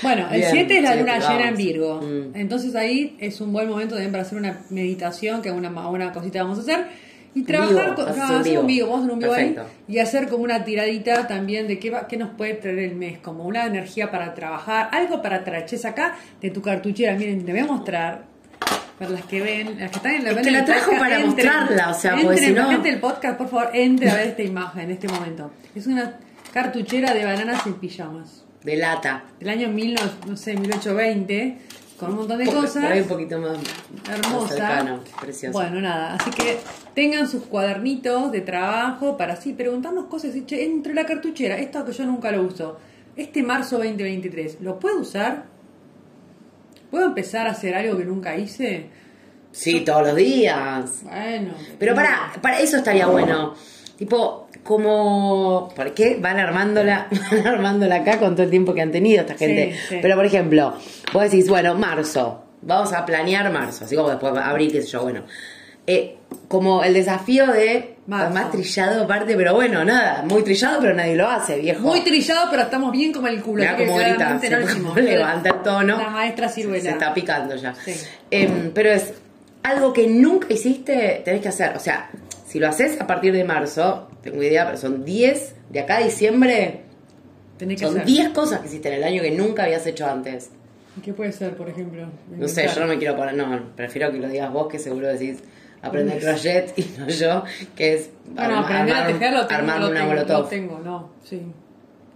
Bueno, 0.03 0.27
el 0.31 0.39
Bien, 0.41 0.51
7 0.53 0.77
es 0.79 0.83
la 0.83 0.95
luna 0.97 1.13
vamos. 1.19 1.29
llena 1.29 1.49
en 1.49 1.57
Virgo. 1.57 2.01
Mm. 2.03 2.37
Entonces 2.37 2.75
ahí 2.75 3.17
es 3.21 3.41
un 3.41 3.53
buen 3.53 3.69
momento 3.69 3.95
también 3.95 4.13
para 4.13 4.23
hacer 4.23 4.39
una 4.39 4.61
meditación, 4.71 5.43
que 5.43 5.51
una, 5.51 5.71
una 5.89 6.13
cosita 6.13 6.43
vamos 6.43 6.59
a 6.59 6.63
hacer. 6.63 6.87
Y 7.33 7.43
trabajar 7.45 7.95
vivo, 7.95 7.95
con. 7.95 8.19
no, 8.19 8.27
un 8.27 8.41
hacer 8.41 8.59
un 8.59 8.67
vivo. 8.67 8.89
vamos 8.89 9.01
a 9.01 9.05
hacer 9.05 9.13
un 9.13 9.19
vivo 9.21 9.33
ahí. 9.33 9.57
Y 9.87 9.99
hacer 9.99 10.29
como 10.29 10.43
una 10.43 10.65
tiradita 10.65 11.29
también 11.29 11.69
de 11.69 11.79
qué, 11.79 11.91
va, 11.91 12.09
qué 12.09 12.17
nos 12.17 12.31
puede 12.31 12.55
traer 12.55 12.79
el 12.81 12.97
mes, 12.97 13.19
como 13.21 13.45
una 13.45 13.67
energía 13.67 14.11
para 14.11 14.35
trabajar, 14.35 14.89
algo 14.93 15.23
para 15.23 15.45
traer. 15.45 15.65
Che, 15.67 15.77
acá 15.87 16.17
de 16.41 16.51
tu 16.51 16.61
cartuchera, 16.61 17.15
miren, 17.15 17.45
te 17.45 17.53
voy 17.53 17.61
a 17.61 17.67
mostrar. 17.67 18.25
Para 18.99 19.13
las 19.13 19.25
que 19.25 19.41
ven, 19.41 19.79
las 19.79 19.91
que 19.91 19.97
están 19.97 20.15
en 20.17 20.25
la, 20.25 20.31
Es 20.33 20.37
que 20.39 20.51
la 20.51 20.65
trajo 20.65 20.91
podcast, 20.91 21.01
para 21.01 21.19
mostrarla, 21.25 21.91
o 21.91 21.95
sea, 21.95 22.11
entren, 22.11 22.27
porque 22.27 22.41
si 22.47 22.53
no- 22.53 22.69
gente 22.69 22.91
del 22.91 23.01
podcast, 23.01 23.39
por 23.39 23.49
favor, 23.49 23.71
entre 23.73 24.11
a 24.11 24.15
ver 24.15 24.27
esta 24.29 24.43
imagen 24.43 24.83
en 24.83 24.91
este 24.91 25.09
momento. 25.09 25.51
Es 25.75 25.87
una 25.87 26.19
cartuchera 26.53 27.15
de 27.15 27.25
bananas 27.25 27.65
en 27.67 27.75
pijamas 27.75 28.45
de 28.65 28.77
lata 28.77 29.25
del 29.39 29.49
año 29.49 29.73
19, 29.73 30.11
no 30.27 30.37
sé, 30.37 30.55
1820, 30.55 31.59
con 31.99 32.11
un 32.11 32.17
montón 32.17 32.39
de 32.39 32.47
cosas. 32.47 32.99
un 32.99 33.09
poquito 33.09 33.39
más 33.39 33.59
más 33.59 34.19
Hermosa. 34.19 34.49
cercano, 34.49 35.01
precioso. 35.21 35.53
Bueno, 35.53 35.81
nada, 35.81 36.15
así 36.15 36.31
que 36.31 36.59
tengan 36.95 37.29
sus 37.29 37.45
cuadernitos 37.45 38.33
de 38.33 38.41
trabajo 38.41 39.17
para 39.17 39.35
así 39.35 39.53
preguntarnos 39.53 40.07
cosas. 40.07 40.35
Y, 40.37 40.45
che, 40.47 40.65
entre 40.65 40.95
la 40.95 41.05
cartuchera, 41.05 41.59
esto 41.59 41.85
que 41.85 41.93
yo 41.93 42.05
nunca 42.05 42.31
lo 42.33 42.43
uso, 42.43 42.79
este 43.17 43.43
marzo 43.43 43.77
2023, 43.79 44.59
¿lo 44.61 44.79
puedo 44.79 45.01
usar? 45.01 45.45
¿Puedo 46.91 47.07
empezar 47.07 47.47
a 47.47 47.51
hacer 47.51 47.75
algo 47.75 47.97
que 47.99 48.05
nunca 48.05 48.37
hice? 48.37 48.89
Sí, 49.53 49.81
todos 49.81 50.07
los 50.07 50.17
días. 50.17 51.03
Bueno. 51.03 51.53
Pero 51.79 51.95
para, 51.95 52.33
para 52.41 52.61
eso 52.61 52.77
estaría 52.79 53.07
bueno. 53.07 53.55
Tipo, 54.01 54.49
como. 54.65 55.71
¿Por 55.77 55.93
qué 55.93 56.17
van 56.19 56.39
armándola, 56.39 57.07
van 57.31 57.47
armándola 57.47 57.97
acá 57.97 58.19
con 58.19 58.35
todo 58.35 58.45
el 58.45 58.51
tiempo 58.51 58.73
que 58.73 58.81
han 58.81 58.91
tenido 58.91 59.21
esta 59.21 59.35
gente? 59.35 59.77
sí. 59.91 59.99
Pero 60.01 60.17
por 60.17 60.25
ejemplo, 60.25 60.73
vos 61.13 61.23
decís, 61.23 61.51
bueno, 61.51 61.75
marzo. 61.75 62.43
Vamos 62.63 62.95
a 62.95 63.05
planear 63.05 63.53
marzo. 63.53 63.85
Así 63.85 63.97
como 63.97 64.09
después 64.09 64.33
abril, 64.39 64.73
qué 64.73 64.81
sé 64.81 64.89
yo, 64.89 65.03
bueno. 65.03 65.25
Eh, 65.87 66.17
como 66.49 66.83
el 66.83 66.95
desafío 66.95 67.47
de. 67.49 67.97
Marzo. 68.07 68.33
Más 68.33 68.51
trillado 68.51 69.05
aparte, 69.05 69.37
pero 69.37 69.53
bueno, 69.53 69.85
nada. 69.85 70.23
Muy 70.23 70.43
trillado, 70.45 70.81
pero 70.81 70.95
nadie 70.95 71.15
lo 71.15 71.29
hace, 71.29 71.59
viejo. 71.59 71.83
Muy 71.83 72.01
trillado, 72.01 72.49
pero 72.51 72.63
estamos 72.63 72.93
bien 72.93 73.13
como 73.13 73.27
el 73.27 73.43
culo. 73.43 73.63
Mirá 73.63 73.77
claramente 73.77 74.49
se 74.49 74.79
no 74.81 74.95
levanta 74.97 75.51
el 75.51 75.63
tono. 75.63 75.99
La 75.99 76.09
maestra 76.09 76.49
ciruela. 76.49 76.83
Se 76.83 76.89
está 76.89 77.13
picando 77.13 77.55
ya. 77.55 77.75
Sí. 77.75 77.93
Em, 78.31 78.71
pero 78.73 78.93
es 78.93 79.13
algo 79.63 79.93
que 79.93 80.07
nunca 80.07 80.47
hiciste, 80.51 81.21
tenés 81.23 81.43
que 81.43 81.49
hacer. 81.49 81.77
O 81.77 81.81
sea, 81.81 82.09
si 82.51 82.59
lo 82.59 82.69
haces 82.69 83.01
a 83.01 83.07
partir 83.07 83.33
de 83.33 83.45
marzo, 83.45 84.09
tengo 84.23 84.43
idea, 84.43 84.65
pero 84.67 84.77
son 84.77 85.05
10 85.05 85.55
de 85.71 85.81
acá 85.81 85.99
a 85.99 86.01
diciembre. 86.03 86.81
Tenés 87.59 87.81
que 87.81 87.87
Son 87.87 87.95
hacer. 87.97 88.07
10 88.07 88.29
cosas 88.31 88.61
que 88.61 88.67
hiciste 88.67 88.89
en 88.89 88.95
el 88.95 89.05
año 89.05 89.23
que 89.23 89.31
nunca 89.31 89.65
habías 89.65 89.87
hecho 89.87 90.07
antes. 90.07 90.51
¿Qué 91.05 91.13
puede 91.13 91.31
ser, 91.33 91.55
por 91.57 91.69
ejemplo? 91.69 92.09
No 92.37 92.49
sé, 92.49 92.67
yo 92.67 92.81
no 92.81 92.87
me 92.89 92.99
quiero 92.99 93.17
poner. 93.17 93.35
No, 93.35 93.71
prefiero 93.77 94.11
que 94.11 94.19
lo 94.19 94.29
digas 94.29 94.53
vos, 94.53 94.67
que 94.69 94.79
seguro 94.79 95.07
decís 95.07 95.39
aprender 95.83 96.21
crochet 96.21 96.73
y 96.77 96.85
no 96.99 97.09
yo, 97.09 97.45
que 97.77 97.95
es 97.95 98.11
Bueno, 98.27 98.57
a 98.59 98.69
armar- 98.69 99.07
tejer 99.07 99.33
lo 99.33 99.47
tengo, 99.47 99.61
armar 99.61 99.81
lo 99.81 99.87
una 99.89 100.01
tengo, 100.01 100.11
molotov. 100.13 100.41
lo 100.43 100.49
tengo, 100.49 100.79
no, 100.81 101.11
sí. 101.23 101.41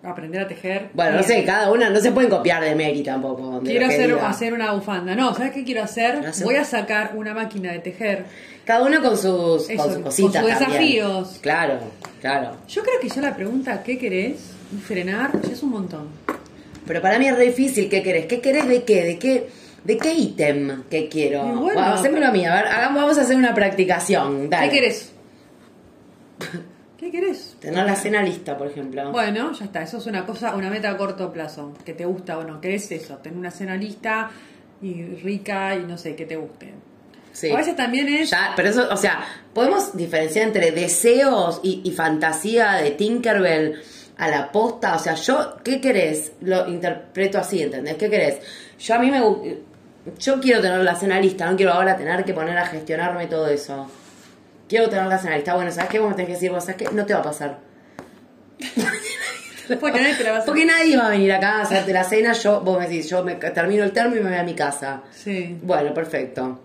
Aprender 0.04 0.42
a 0.42 0.46
tejer. 0.48 0.90
Bueno, 0.92 1.16
no 1.16 1.22
sé, 1.22 1.42
cada 1.44 1.70
una, 1.72 1.88
no 1.88 1.98
se 2.00 2.12
pueden 2.12 2.28
copiar 2.28 2.62
de 2.62 2.74
Mary 2.74 3.02
tampoco. 3.02 3.60
de 3.60 3.70
Quiero 3.70 3.86
hacer, 3.86 4.12
hacer 4.18 4.52
una 4.52 4.72
bufanda. 4.72 5.14
No, 5.14 5.34
¿sabes 5.34 5.52
qué 5.52 5.64
quiero 5.64 5.82
hacer? 5.82 6.20
Voy 6.42 6.56
a 6.56 6.64
sacar 6.64 7.12
una 7.14 7.32
máquina 7.32 7.72
de 7.72 7.78
tejer. 7.78 8.26
Cada 8.66 8.82
uno 8.84 9.00
con 9.02 9.16
sus, 9.16 9.68
Eso, 9.70 9.82
con 9.82 9.86
sus 9.86 9.94
con 9.94 10.02
cositas. 10.04 10.42
sus 10.42 10.50
también. 10.58 10.68
desafíos. 10.70 11.38
Claro, 11.40 11.78
claro. 12.20 12.56
Yo 12.68 12.82
creo 12.82 13.00
que 13.00 13.08
ya 13.08 13.20
la 13.22 13.34
pregunta 13.34 13.82
¿qué 13.82 13.98
querés? 13.98 14.50
Frenar 14.86 15.30
ya 15.42 15.52
es 15.52 15.62
un 15.62 15.70
montón. 15.70 16.08
Pero 16.86 17.00
para 17.00 17.18
mí 17.18 17.26
es 17.26 17.36
re 17.36 17.46
difícil. 17.46 17.88
¿Qué 17.88 18.02
querés? 18.02 18.26
¿Qué 18.26 18.40
querés 18.40 18.68
de 18.68 18.84
qué? 18.84 19.04
¿De 19.04 19.18
qué? 19.18 19.48
¿De 19.84 19.96
qué 19.98 20.12
ítem 20.14 20.82
que 20.90 21.08
quiero? 21.08 21.42
Bueno, 21.44 21.60
Bueno, 21.62 21.80
hacémelo 21.80 22.26
a 22.26 22.30
mí. 22.30 22.44
A 22.44 22.54
ver, 22.54 22.66
hagamos, 22.66 23.02
vamos 23.02 23.18
a 23.18 23.22
hacer 23.22 23.36
una 23.36 23.54
practicación. 23.54 24.50
Dale. 24.50 24.68
¿Qué 24.68 24.74
querés? 24.76 25.12
¿Qué 27.04 27.10
querés? 27.10 27.54
Tener 27.60 27.84
la 27.84 27.96
cena 27.96 28.22
lista, 28.22 28.56
por 28.56 28.66
ejemplo. 28.66 29.12
Bueno, 29.12 29.52
ya 29.52 29.66
está. 29.66 29.82
Eso 29.82 29.98
es 29.98 30.06
una 30.06 30.24
cosa, 30.24 30.54
una 30.54 30.70
meta 30.70 30.88
a 30.88 30.96
corto 30.96 31.30
plazo. 31.30 31.74
Que 31.84 31.92
te 31.92 32.06
gusta 32.06 32.38
o 32.38 32.44
no. 32.44 32.62
¿Querés 32.62 32.90
eso? 32.92 33.18
Tener 33.18 33.38
una 33.38 33.50
cena 33.50 33.76
lista 33.76 34.30
y 34.80 35.02
rica 35.22 35.76
y 35.76 35.80
no 35.80 35.98
sé, 35.98 36.16
que 36.16 36.24
te 36.24 36.36
guste. 36.36 36.72
Sí. 37.32 37.50
A 37.50 37.56
veces 37.56 37.76
también 37.76 38.08
es... 38.08 38.30
Ya, 38.30 38.54
pero 38.56 38.70
eso, 38.70 38.88
o 38.90 38.96
sea, 38.96 39.22
podemos 39.52 39.94
diferenciar 39.94 40.46
entre 40.46 40.70
deseos 40.70 41.60
y, 41.62 41.82
y 41.84 41.90
fantasía 41.90 42.76
de 42.76 42.92
Tinkerbell 42.92 43.82
a 44.16 44.28
la 44.28 44.50
posta. 44.50 44.96
O 44.96 44.98
sea, 44.98 45.12
yo, 45.12 45.58
¿qué 45.62 45.82
querés? 45.82 46.32
Lo 46.40 46.66
interpreto 46.70 47.36
así, 47.36 47.60
¿entendés? 47.60 47.96
¿Qué 47.96 48.08
querés? 48.08 48.38
Yo 48.78 48.94
a 48.94 48.98
mí 48.98 49.10
me 49.10 49.20
Yo 50.18 50.40
quiero 50.40 50.62
tener 50.62 50.80
la 50.80 50.94
cena 50.94 51.20
lista, 51.20 51.50
no 51.50 51.54
quiero 51.54 51.74
ahora 51.74 51.98
tener 51.98 52.24
que 52.24 52.32
poner 52.32 52.56
a 52.56 52.64
gestionarme 52.64 53.26
todo 53.26 53.46
eso. 53.48 53.90
Quiero 54.68 54.88
tener 54.88 55.06
la 55.06 55.18
cena 55.18 55.36
lista. 55.36 55.54
Bueno, 55.54 55.70
¿sabes 55.70 55.90
qué? 55.90 55.98
Vos 55.98 56.08
me 56.10 56.14
tenés 56.14 56.28
que 56.28 56.34
decir, 56.34 56.50
vos 56.50 56.64
sabes 56.64 56.76
qué? 56.76 56.88
No 56.94 57.04
te 57.06 57.14
va 57.14 57.20
a 57.20 57.24
pasar. 57.24 57.58
Porque 59.80 60.00
nadie 60.00 60.14
te 60.14 60.24
la 60.24 60.30
va 60.30 60.36
a 60.36 60.38
hacer. 60.40 60.46
Porque 60.46 60.64
nadie 60.66 60.96
va 60.96 61.06
a 61.06 61.10
venir 61.10 61.32
acá 61.32 61.58
a 61.58 61.62
hacerte 61.62 61.92
la 61.92 62.04
cena. 62.04 62.32
Yo, 62.34 62.60
vos 62.60 62.78
me 62.78 62.86
decís, 62.86 63.08
yo 63.08 63.24
me 63.24 63.34
termino 63.36 63.82
el 63.84 63.92
termo 63.92 64.14
y 64.16 64.20
me 64.20 64.28
voy 64.30 64.38
a 64.38 64.42
mi 64.42 64.54
casa. 64.54 65.02
Sí. 65.10 65.58
Bueno, 65.62 65.94
perfecto. 65.94 66.60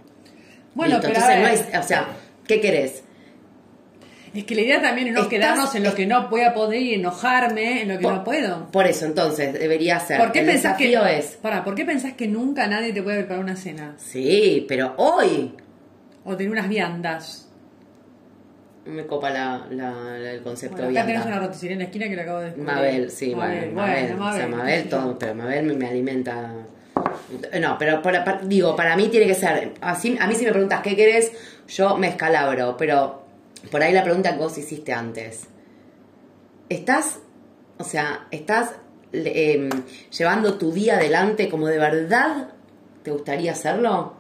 Bueno, 0.76 0.96
Listo. 0.98 1.08
pero 1.14 1.26
a 1.26 1.34
Entonces 1.34 1.62
ver. 1.62 1.72
no 1.72 1.78
es, 1.78 1.84
o 1.86 1.88
sea, 1.88 2.08
¿qué 2.46 2.60
querés? 2.62 3.04
Es 4.34 4.44
que 4.44 4.54
la 4.54 4.62
idea 4.62 4.82
también 4.82 5.08
es 5.08 5.14
no 5.14 5.22
Estás- 5.22 5.30
quedarnos 5.30 5.76
en 5.76 5.84
lo 5.84 5.96
que 5.96 6.06
no 6.06 6.30
voy 6.30 6.42
a 6.42 6.54
poder 6.54 6.82
y 6.82 6.94
enojarme 6.94 7.82
en 7.82 7.88
lo 7.88 7.98
que 7.98 8.04
Por- 8.04 8.14
no 8.14 8.24
puedo. 8.24 8.70
Por 8.72 8.86
eso, 8.86 9.06
entonces, 9.06 9.54
debería 9.54 10.00
ser. 10.00 10.20
¿Por 10.20 10.32
qué 10.32 10.40
el 10.42 10.46
pensás 10.46 10.78
que 10.78 10.94
es. 10.94 11.26
Pará, 11.42 11.64
¿por 11.64 11.74
qué 11.76 11.84
pensás 11.86 12.14
que 12.14 12.28
nunca 12.28 12.68
nadie 12.68 12.94
te 12.94 13.02
puede 13.02 13.20
preparar 13.20 13.44
una 13.44 13.56
cena 13.56 13.96
Sí, 13.98 14.66
pero 14.68 14.94
hoy 14.98 15.56
o 16.26 16.36
tener 16.38 16.52
unas 16.52 16.70
viandas? 16.70 17.49
Me 18.90 19.06
copa 19.06 19.30
la, 19.30 19.66
la- 19.72 19.92
la- 20.18 20.32
el 20.32 20.42
concepto 20.42 20.78
Bueno, 20.78 20.90
acá 20.92 21.06
tenés 21.08 21.22
vianda. 21.24 21.38
una 21.38 21.48
roticería 21.48 21.74
en 21.74 21.80
la 21.80 21.86
esquina 21.86 22.08
que 22.10 22.16
la 22.16 22.22
acabo 22.24 22.40
de 22.40 22.46
descubrir. 22.46 22.74
Mabel, 22.74 23.12
sí, 23.12 23.34
bueno, 23.34 23.72
Mabel. 23.74 24.20
o 24.20 24.34
sea, 24.34 24.48
Mabel, 24.48 24.90
todo, 24.90 25.18
pero 25.20 25.36
Mabel 25.36 25.66
me, 25.66 25.74
me 25.76 25.88
alimenta. 25.88 26.52
No, 27.60 27.78
pero 27.78 28.02
para- 28.02 28.24
para- 28.24 28.42
digo, 28.42 28.76
para 28.76 28.96
mí 28.96 29.08
tiene 29.10 29.28
que 29.28 29.36
ser. 29.36 29.74
Así, 29.82 30.18
a 30.20 30.28
mí 30.28 30.36
si 30.36 30.46
me 30.46 30.52
preguntas 30.52 30.82
qué 30.82 30.96
querés, 30.96 31.32
yo 31.68 31.96
me 31.98 32.08
escalabro, 32.10 32.76
pero 32.78 33.24
por 33.72 33.82
ahí 33.84 33.94
la 33.94 34.04
pregunta 34.04 34.34
que 34.34 34.38
vos 34.40 34.58
hiciste 34.58 34.92
antes. 34.94 35.48
¿Estás, 36.70 37.20
o 37.78 37.84
sea, 37.84 38.28
estás 38.32 38.74
em, 39.12 39.70
llevando 40.16 40.56
tu 40.56 40.72
día 40.72 40.98
adelante 40.98 41.50
como 41.50 41.68
de 41.68 41.80
verdad 41.80 42.50
te 43.04 43.12
gustaría 43.12 43.54
hacerlo? 43.54 44.14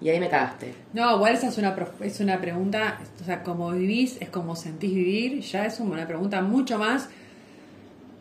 Y 0.00 0.08
ahí 0.10 0.20
me 0.20 0.28
cagaste. 0.28 0.74
No, 0.92 1.16
igual 1.16 1.34
esa 1.34 1.48
es 1.48 1.58
una, 1.58 1.74
es 2.00 2.20
una 2.20 2.40
pregunta, 2.40 2.98
o 3.20 3.24
sea, 3.24 3.42
como 3.42 3.70
vivís, 3.70 4.16
es 4.20 4.28
como 4.28 4.56
sentís 4.56 4.94
vivir, 4.94 5.40
ya 5.40 5.64
es 5.66 5.80
una 5.80 6.06
pregunta 6.06 6.42
mucho 6.42 6.78
más 6.78 7.08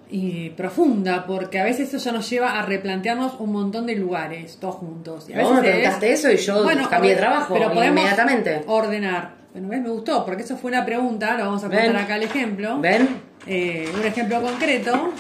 y 0.10 0.52
profunda, 0.52 1.26
porque 1.26 1.60
a 1.60 1.64
veces 1.64 1.92
eso 1.92 1.98
ya 1.98 2.12
nos 2.12 2.30
lleva 2.30 2.60
a 2.60 2.62
replantearnos 2.66 3.40
un 3.40 3.52
montón 3.52 3.88
de 3.88 3.96
lugares, 3.96 4.58
todos 4.58 4.76
juntos. 4.76 5.28
Y 5.28 5.34
a 5.34 5.42
Vos 5.42 5.56
me 5.56 5.62
preguntaste 5.62 6.14
eso 6.14 6.32
y 6.32 6.38
yo 6.38 6.64
cambié 6.90 7.12
de 7.12 7.18
trabajo 7.18 7.54
pero 7.54 7.74
inmediatamente. 7.84 8.64
ordenar. 8.68 9.32
Bueno, 9.54 9.70
¿ves? 9.70 9.82
Me 9.82 9.90
gustó, 9.90 10.24
porque 10.24 10.44
eso 10.44 10.56
fue 10.56 10.70
una 10.70 10.86
pregunta, 10.86 11.36
lo 11.38 11.46
vamos 11.46 11.64
a 11.64 11.68
contar 11.68 11.96
acá 11.96 12.16
el 12.18 12.24
ejemplo. 12.24 12.80
¿Ven? 12.80 13.22
Eh, 13.48 13.92
un 13.94 14.06
ejemplo 14.06 14.42
concreto. 14.42 15.14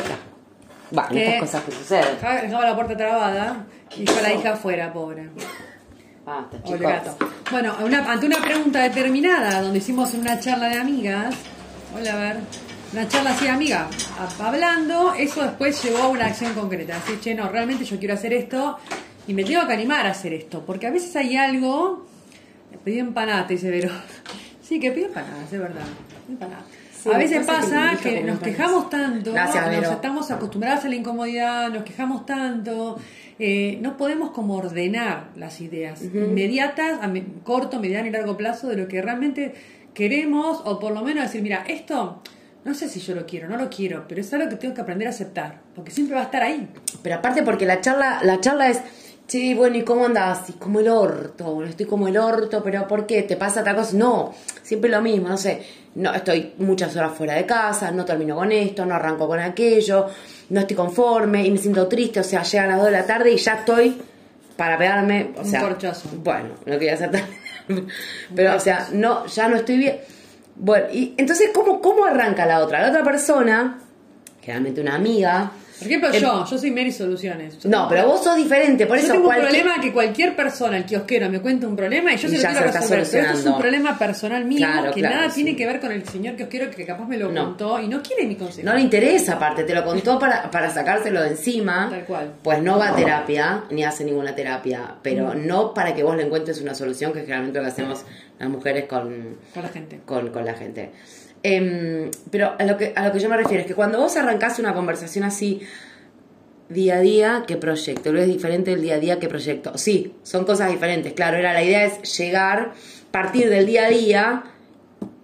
Va, 0.95 1.07
estas 1.11 1.39
cosas 1.39 1.63
que 1.63 1.71
suceden. 1.71 2.15
Dejaba 2.43 2.65
la 2.65 2.75
puerta 2.75 2.95
trabada 2.95 3.65
y 3.97 4.05
dejó 4.05 4.21
la 4.21 4.33
hija 4.33 4.53
afuera, 4.53 4.93
pobre. 4.93 5.29
Ah. 6.25 6.45
Bueno, 7.51 7.75
ante 8.07 8.25
una 8.25 8.41
pregunta 8.41 8.81
determinada, 8.83 9.62
donde 9.62 9.79
hicimos 9.79 10.13
una 10.13 10.39
charla 10.39 10.69
de 10.69 10.79
amigas, 10.79 11.36
hola, 11.93 12.13
a 12.13 12.15
ver, 12.15 12.38
una 12.93 13.07
charla 13.07 13.31
así 13.31 13.45
de 13.45 13.51
amiga, 13.51 13.89
hablando, 14.39 15.13
eso 15.15 15.43
después 15.43 15.83
llevó 15.83 16.03
a 16.03 16.07
una 16.07 16.27
acción 16.27 16.53
concreta. 16.53 16.97
Así, 16.97 17.17
che, 17.21 17.36
no, 17.36 17.49
realmente 17.49 17.83
yo 17.83 17.99
quiero 17.99 18.13
hacer 18.13 18.33
esto 18.33 18.77
y 19.27 19.33
me 19.33 19.43
tengo 19.43 19.67
que 19.67 19.73
animar 19.73 20.05
a 20.07 20.12
hacer 20.12 20.33
esto, 20.33 20.63
porque 20.65 20.88
a 20.88 20.91
veces 20.91 21.15
hay 21.15 21.36
algo. 21.36 22.05
Pedí 22.83 22.99
empanadas, 22.99 23.47
dice 23.47 23.69
Vero. 23.69 23.89
Sí, 24.63 24.79
que 24.79 24.91
pido 24.91 25.07
empanadas, 25.07 25.51
es 25.51 25.59
verdad. 25.59 25.83
A 27.11 27.17
veces 27.17 27.45
pasa 27.45 27.97
que, 28.01 28.23
nos 28.23 28.39
quejamos 28.39 28.89
tanto, 28.89 29.33
nos 29.33 29.91
estamos 29.91 30.31
acostumbrados 30.31 30.85
a 30.85 30.89
la 30.89 30.95
incomodidad, 30.95 31.69
nos 31.69 31.83
quejamos 31.83 32.25
tanto, 32.25 32.97
eh, 33.39 33.77
no 33.81 33.97
podemos 33.97 34.31
como 34.31 34.55
ordenar 34.55 35.29
las 35.35 35.59
ideas 35.61 36.01
inmediatas, 36.01 36.99
a 37.01 37.11
corto, 37.43 37.79
mediano 37.79 38.07
y 38.07 38.11
largo 38.11 38.37
plazo 38.37 38.67
de 38.67 38.77
lo 38.77 38.87
que 38.87 39.01
realmente 39.01 39.53
queremos, 39.93 40.61
o 40.65 40.79
por 40.79 40.93
lo 40.93 41.01
menos 41.01 41.23
decir, 41.23 41.41
mira, 41.41 41.63
esto 41.67 42.21
no 42.65 42.73
sé 42.73 42.87
si 42.87 42.99
yo 43.01 43.13
lo 43.13 43.25
quiero, 43.25 43.49
no 43.49 43.57
lo 43.57 43.69
quiero, 43.69 44.05
pero 44.07 44.21
es 44.21 44.33
algo 44.33 44.49
que 44.49 44.55
tengo 44.55 44.73
que 44.73 44.81
aprender 44.81 45.07
a 45.07 45.11
aceptar, 45.11 45.59
porque 45.75 45.91
siempre 45.91 46.15
va 46.15 46.21
a 46.21 46.25
estar 46.25 46.43
ahí. 46.43 46.69
Pero 47.01 47.15
aparte 47.15 47.43
porque 47.43 47.65
la 47.65 47.81
charla, 47.81 48.21
la 48.23 48.39
charla 48.39 48.69
es, 48.69 48.79
sí, 49.27 49.53
bueno, 49.53 49.77
¿y 49.77 49.83
cómo 49.83 50.05
andas? 50.05 50.49
Y 50.49 50.53
como 50.53 50.79
el 50.79 50.87
orto, 50.87 51.63
estoy 51.63 51.85
como 51.85 52.07
el 52.07 52.17
orto, 52.17 52.63
pero 52.63 52.87
¿por 52.87 53.05
qué? 53.05 53.23
¿Te 53.23 53.35
pasa 53.35 53.61
otra 53.61 53.75
cosa? 53.75 53.97
No, 53.97 54.33
siempre 54.61 54.89
lo 54.89 55.01
mismo, 55.01 55.27
no 55.27 55.37
sé, 55.37 55.61
no, 55.95 56.13
estoy 56.13 56.53
muchas 56.58 56.95
horas 56.95 57.13
fuera 57.13 57.36
de 57.36 57.45
casa, 57.45 57.91
no 57.91 58.06
termino 58.06 58.36
con 58.36 58.51
esto, 58.51 58.86
no 58.86 58.95
arranco 58.95 59.27
con 59.27 59.39
aquello, 59.39 60.08
no 60.49 60.60
estoy 60.60 60.75
conforme 60.75 61.45
y 61.45 61.51
me 61.51 61.58
siento 61.58 61.88
triste, 61.88 62.19
o 62.19 62.23
sea, 62.23 62.43
llegan 62.43 62.69
las 62.69 62.77
2 62.77 62.86
de 62.88 62.91
la 62.91 63.06
tarde 63.06 63.32
y 63.32 63.38
ya 63.38 63.53
estoy 63.56 64.01
para 64.58 64.77
pegarme, 64.77 65.32
o 65.38 65.43
sea, 65.43 65.62
Un 65.62 65.69
corchazo. 65.69 66.10
bueno, 66.23 66.49
no 66.65 66.73
quería 66.73 66.93
hacer 66.93 67.12
tan... 67.12 67.23
pero, 68.36 68.56
o 68.56 68.60
sea, 68.60 68.89
no, 68.91 69.25
ya 69.27 69.47
no 69.47 69.56
estoy 69.56 69.77
bien 69.77 69.97
bueno, 70.56 70.88
y 70.91 71.13
entonces, 71.17 71.49
¿cómo, 71.53 71.82
cómo 71.82 72.06
arranca 72.06 72.45
la 72.45 72.60
otra? 72.60 72.82
La 72.82 72.89
otra 72.89 73.03
persona, 73.03 73.79
generalmente 74.41 74.82
una 74.82 74.95
amiga, 74.95 75.51
por 75.77 75.88
ejemplo, 75.88 76.12
yo, 76.12 76.45
yo 76.45 76.57
soy 76.57 76.71
Mary 76.71 76.91
Soluciones. 76.91 77.65
no, 77.65 77.88
pero 77.89 78.07
vos 78.07 78.23
sos 78.23 78.36
diferente, 78.36 78.86
por 78.86 78.97
yo 78.97 79.03
eso 79.03 79.13
tengo 79.13 79.29
un 79.29 79.36
problema 79.36 79.81
que 79.81 79.91
cualquier 79.91 80.36
persona, 80.36 80.77
el 80.77 80.86
kiosquero, 80.86 81.29
me 81.29 81.39
cuente 81.39 81.65
un 81.65 81.75
problema 81.75 82.13
y 82.13 82.17
yo 82.17 82.29
se 82.29 82.38
lo 82.38 82.49
quiero 82.49 82.65
resolver. 82.65 82.89
Pero 82.89 83.01
esto 83.01 83.17
es 83.17 83.45
un 83.45 83.57
problema 83.57 83.97
personal 83.97 84.45
mío 84.45 84.67
que 84.93 85.01
nada 85.01 85.29
tiene 85.29 85.55
que 85.55 85.65
ver 85.65 85.79
con 85.79 85.91
el 85.91 86.07
señor 86.07 86.36
kiosquero 86.36 86.69
que 86.69 86.86
capaz 86.86 87.07
me 87.07 87.17
lo 87.17 87.33
contó 87.33 87.79
y 87.79 87.88
no 87.88 88.01
quiere 88.01 88.25
mi 88.25 88.36
consejo. 88.36 88.67
No 88.67 88.73
le 88.75 88.81
interesa, 88.81 89.33
aparte, 89.33 89.63
te 89.63 89.73
lo 89.73 89.83
contó 89.83 90.19
para, 90.19 90.49
para 90.49 90.69
sacárselo 90.69 91.21
de 91.21 91.29
encima. 91.29 91.88
Tal 91.89 92.05
cual. 92.05 92.33
Pues 92.41 92.62
no 92.62 92.77
va 92.77 92.89
a 92.89 92.95
terapia, 92.95 93.63
ni 93.71 93.83
hace 93.83 94.03
ninguna 94.03 94.36
terapia, 94.36 94.95
pero 95.01 95.33
mm. 95.33 95.47
no 95.47 95.73
para 95.73 95.93
que 95.95 96.03
vos 96.03 96.15
le 96.15 96.23
encuentres 96.23 96.62
una 96.62 96.75
solución, 96.75 97.13
que 97.13 97.19
es 97.19 97.25
generalmente 97.25 97.59
lo 97.59 97.65
que 97.65 97.71
hacemos 97.71 98.03
las 98.39 98.49
mujeres 98.49 98.86
con, 98.86 99.38
con 99.53 99.63
la 99.63 99.69
gente. 99.69 99.99
Con, 100.05 100.29
con 100.29 100.45
la 100.45 100.53
gente. 100.53 100.91
Em, 101.43 102.10
pero 102.32 102.56
a 102.58 102.63
lo, 102.63 102.77
que, 102.77 102.93
a 102.95 103.06
lo 103.06 103.12
que 103.12 103.19
yo 103.19 103.29
me 103.29 103.36
refiero 103.36 103.62
es 103.62 103.67
que 103.67 103.75
cuando 103.75 103.99
vos 103.99 104.15
arrancás 104.15 104.60
una 104.60 104.73
conversación 104.73 105.25
así, 105.25 105.62
día 106.69 106.95
a 106.95 107.01
día 107.01 107.43
que 107.47 107.58
proyecto. 107.58 108.12
Lo 108.12 108.21
es 108.21 108.27
diferente 108.27 108.71
del 108.71 108.82
día 108.82 108.95
a 108.95 108.99
día 108.99 109.19
que 109.19 109.27
proyecto. 109.27 109.77
Sí, 109.77 110.13
son 110.23 110.45
cosas 110.45 110.71
diferentes. 110.71 111.13
Claro, 111.13 111.38
era 111.38 111.53
la 111.53 111.63
idea 111.63 111.86
es 111.86 112.17
llegar, 112.17 112.73
partir 113.12 113.49
del 113.49 113.65
día 113.65 113.86
a 113.86 113.89
día 113.89 114.43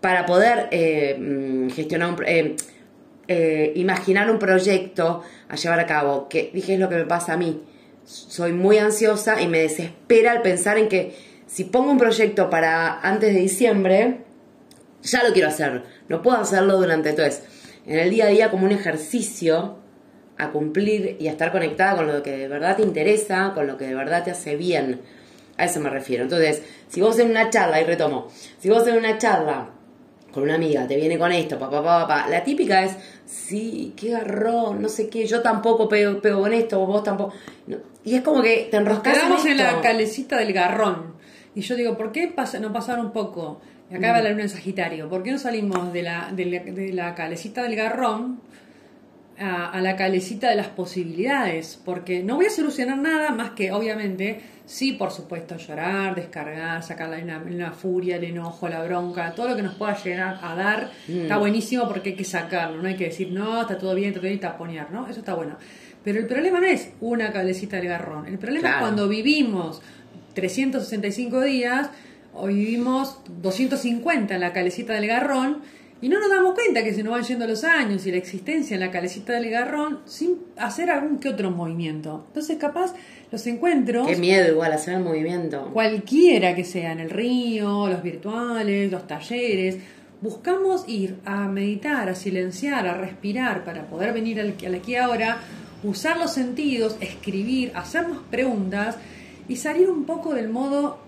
para 0.01 0.25
poder 0.25 0.67
eh, 0.71 1.17
mm, 1.19 1.69
gestionar 1.71 2.13
un, 2.13 2.23
eh, 2.25 2.55
eh, 3.27 3.73
imaginar 3.75 4.29
un 4.31 4.39
proyecto 4.39 5.23
a 5.47 5.55
llevar 5.55 5.79
a 5.79 5.85
cabo. 5.85 6.29
Que 6.29 6.51
dije 6.53 6.73
es 6.73 6.79
lo 6.79 6.89
que 6.89 6.95
me 6.95 7.05
pasa 7.05 7.33
a 7.33 7.37
mí. 7.37 7.63
Soy 8.05 8.53
muy 8.53 8.77
ansiosa 8.77 9.41
y 9.41 9.47
me 9.47 9.59
desespera 9.59 10.33
el 10.33 10.41
pensar 10.41 10.77
en 10.77 10.89
que 10.89 11.15
si 11.47 11.63
pongo 11.63 11.91
un 11.91 11.97
proyecto 11.97 12.49
para 12.49 12.99
antes 13.01 13.33
de 13.33 13.39
diciembre, 13.39 14.21
ya 15.03 15.23
lo 15.23 15.33
quiero 15.33 15.47
hacer. 15.47 15.83
No 16.09 16.21
puedo 16.21 16.37
hacerlo 16.37 16.77
durante 16.77 17.09
entonces. 17.09 17.43
En 17.85 17.97
el 17.97 18.09
día 18.09 18.25
a 18.25 18.29
día 18.29 18.51
como 18.51 18.65
un 18.65 18.71
ejercicio 18.71 19.77
a 20.37 20.51
cumplir 20.51 21.17
y 21.19 21.27
a 21.27 21.31
estar 21.31 21.51
conectada 21.51 21.97
con 21.97 22.07
lo 22.07 22.23
que 22.23 22.31
de 22.31 22.47
verdad 22.47 22.77
te 22.77 22.81
interesa, 22.81 23.51
con 23.53 23.67
lo 23.67 23.77
que 23.77 23.85
de 23.85 23.95
verdad 23.95 24.23
te 24.23 24.31
hace 24.31 24.55
bien. 24.55 25.01
A 25.57 25.65
eso 25.65 25.79
me 25.79 25.89
refiero. 25.89 26.23
Entonces, 26.23 26.63
si 26.87 27.01
vos 27.01 27.19
en 27.19 27.29
una 27.29 27.49
charla, 27.49 27.81
y 27.81 27.83
retomo, 27.83 28.27
si 28.59 28.69
vos 28.69 28.87
en 28.87 28.97
una 28.97 29.17
charla 29.17 29.69
con 30.31 30.43
una 30.43 30.55
amiga 30.55 30.87
te 30.87 30.95
viene 30.95 31.17
con 31.17 31.31
esto, 31.31 31.57
papá, 31.57 31.83
papá, 31.83 32.07
papá, 32.07 32.29
la 32.29 32.43
típica 32.43 32.83
es, 32.83 32.95
sí, 33.25 33.93
qué 33.97 34.11
garrón, 34.11 34.81
no 34.81 34.87
sé 34.87 35.09
qué, 35.09 35.25
yo 35.25 35.41
tampoco 35.41 35.89
pego, 35.89 36.21
pego 36.21 36.41
con 36.41 36.53
esto, 36.53 36.85
vos 36.85 37.03
tampoco. 37.03 37.33
y 38.03 38.15
es 38.15 38.21
como 38.21 38.41
que 38.41 38.67
te 38.71 38.77
enroscas. 38.77 39.15
Quedamos 39.15 39.45
en, 39.45 39.57
la 39.57 39.81
calecita 39.81 40.37
del 40.37 40.53
garrón. 40.53 41.19
Y 41.55 41.61
yo 41.61 41.75
digo, 41.75 41.97
¿por 41.97 42.11
qué 42.11 42.27
pasa, 42.27 42.59
no 42.59 42.71
pasaron 42.71 43.07
un 43.07 43.11
poco? 43.11 43.61
Acá 43.91 44.11
va 44.11 44.21
la 44.21 44.29
luna 44.29 44.43
en 44.43 44.49
Sagitario. 44.49 45.09
¿Por 45.09 45.23
qué 45.23 45.31
no 45.31 45.39
salimos 45.39 45.91
de 45.91 46.03
la, 46.03 46.31
de 46.31 46.45
la, 46.45 46.59
de 46.59 46.93
la 46.93 47.15
calecita 47.15 47.63
del 47.63 47.75
garrón 47.75 48.39
a, 49.39 49.79
la 49.81 49.95
calecita 49.95 50.49
de 50.49 50.55
las 50.55 50.67
posibilidades, 50.67 51.79
porque 51.85 52.23
no 52.23 52.35
voy 52.35 52.47
a 52.47 52.49
solucionar 52.49 52.97
nada 52.97 53.31
más 53.31 53.51
que, 53.51 53.71
obviamente, 53.71 54.41
sí, 54.65 54.93
por 54.93 55.11
supuesto, 55.11 55.55
llorar, 55.57 56.15
descargar, 56.15 56.83
sacar 56.83 57.09
la, 57.09 57.71
furia, 57.71 58.17
el 58.17 58.25
enojo, 58.25 58.67
la 58.67 58.83
bronca, 58.83 59.33
todo 59.33 59.49
lo 59.49 59.55
que 59.55 59.61
nos 59.61 59.75
pueda 59.75 59.95
llegar 59.95 60.39
a 60.41 60.55
dar, 60.55 60.91
mm. 61.07 61.21
está 61.21 61.37
buenísimo 61.37 61.87
porque 61.87 62.09
hay 62.09 62.15
que 62.15 62.25
sacarlo, 62.25 62.81
no 62.81 62.87
hay 62.87 62.95
que 62.95 63.05
decir, 63.05 63.31
no, 63.31 63.61
está 63.61 63.77
todo 63.77 63.95
bien, 63.95 64.09
está 64.09 64.19
todo 64.19 64.27
bien, 64.27 64.37
y 64.37 64.41
taponear, 64.41 64.91
¿no? 64.91 65.07
Eso 65.07 65.19
está 65.19 65.33
bueno. 65.33 65.55
Pero 66.03 66.19
el 66.19 66.27
problema 66.27 66.59
no 66.59 66.67
es 66.67 66.91
una 66.99 67.31
calecita 67.31 67.77
del 67.77 67.87
garrón, 67.87 68.25
el 68.27 68.39
problema 68.39 68.71
es 68.71 68.75
cuando 68.77 69.07
vivimos 69.07 69.81
365 70.33 71.41
días, 71.41 71.89
o 72.33 72.47
vivimos 72.47 73.19
250 73.41 74.35
en 74.35 74.41
la 74.41 74.53
calecita 74.53 74.93
del 74.93 75.07
garrón, 75.07 75.61
y 76.01 76.07
no 76.07 76.19
nos 76.19 76.29
damos 76.29 76.53
cuenta 76.53 76.81
que 76.81 76.93
se 76.93 77.03
nos 77.03 77.11
van 77.11 77.23
yendo 77.23 77.45
los 77.45 77.65
años 77.65 78.05
y 78.05 78.11
la 78.11 78.17
existencia 78.17 78.75
en 78.75 78.79
la 78.79 78.89
calecita 78.89 79.33
del 79.33 79.49
garrón 79.49 79.99
sin 80.05 80.37
hacer 80.55 80.89
algún 80.89 81.19
que 81.19 81.27
otro 81.27 81.51
movimiento. 81.51 82.23
Entonces, 82.27 82.57
capaz, 82.57 82.93
los 83.31 83.45
encuentros. 83.47 84.07
Qué 84.07 84.15
miedo 84.15 84.49
igual 84.49 84.71
hacer 84.71 84.93
el 84.93 85.03
movimiento. 85.03 85.69
Cualquiera 85.73 86.55
que 86.55 86.63
sea, 86.63 86.93
en 86.93 87.01
el 87.01 87.09
río, 87.09 87.89
los 87.89 88.01
virtuales, 88.01 88.89
los 88.89 89.07
talleres. 89.07 89.77
Buscamos 90.21 90.87
ir 90.87 91.17
a 91.25 91.47
meditar, 91.49 92.07
a 92.07 92.15
silenciar, 92.15 92.87
a 92.87 92.93
respirar 92.93 93.65
para 93.65 93.87
poder 93.87 94.13
venir 94.13 94.39
al, 94.39 94.55
al 94.65 94.75
aquí 94.75 94.95
ahora, 94.95 95.39
usar 95.83 96.17
los 96.17 96.31
sentidos, 96.31 96.95
escribir, 97.01 97.73
hacernos 97.75 98.19
preguntas 98.29 98.95
y 99.49 99.57
salir 99.57 99.89
un 99.89 100.05
poco 100.05 100.33
del 100.33 100.47
modo, 100.47 100.99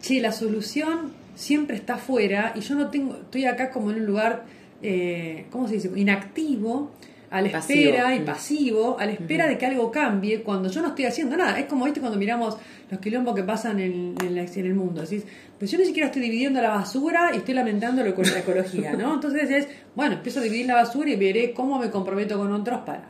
che, 0.00 0.20
la 0.20 0.30
solución 0.30 1.12
siempre 1.34 1.76
está 1.76 1.94
afuera 1.94 2.52
y 2.54 2.60
yo 2.60 2.74
no 2.74 2.90
tengo, 2.90 3.16
estoy 3.16 3.46
acá 3.46 3.70
como 3.70 3.90
en 3.90 3.96
un 3.96 4.06
lugar, 4.06 4.44
eh, 4.82 5.46
¿cómo 5.50 5.66
se 5.66 5.74
dice? 5.74 5.90
Inactivo, 5.96 6.92
a 7.30 7.42
la 7.42 7.48
espera 7.48 8.14
y 8.14 8.20
pasivo, 8.20 8.98
a 8.98 9.04
la 9.04 9.12
espera 9.12 9.46
de 9.46 9.58
que 9.58 9.66
algo 9.66 9.90
cambie 9.90 10.42
cuando 10.42 10.70
yo 10.70 10.80
no 10.80 10.88
estoy 10.88 11.04
haciendo 11.04 11.36
nada. 11.36 11.58
Es 11.58 11.66
como, 11.66 11.84
viste, 11.84 12.00
cuando 12.00 12.18
miramos 12.18 12.56
los 12.90 13.00
quilombos 13.00 13.34
que 13.34 13.42
pasan 13.42 13.80
en, 13.80 14.14
en, 14.22 14.38
el 14.38 14.74
mundo. 14.74 15.02
Decís, 15.02 15.24
pues 15.58 15.70
yo 15.70 15.78
ni 15.78 15.84
siquiera 15.84 16.06
estoy 16.06 16.22
dividiendo 16.22 16.60
la 16.62 16.70
basura 16.70 17.30
y 17.34 17.38
estoy 17.38 17.54
lamentándolo 17.54 18.14
con 18.14 18.24
la 18.24 18.38
ecología, 18.38 18.92
¿no? 18.94 19.14
Entonces 19.14 19.50
es, 19.50 19.68
bueno, 19.94 20.14
empiezo 20.14 20.40
a 20.40 20.42
dividir 20.42 20.66
la 20.66 20.74
basura 20.74 21.10
y 21.10 21.16
veré 21.16 21.52
cómo 21.52 21.78
me 21.78 21.90
comprometo 21.90 22.38
con 22.38 22.52
otros 22.52 22.80
para 22.80 23.04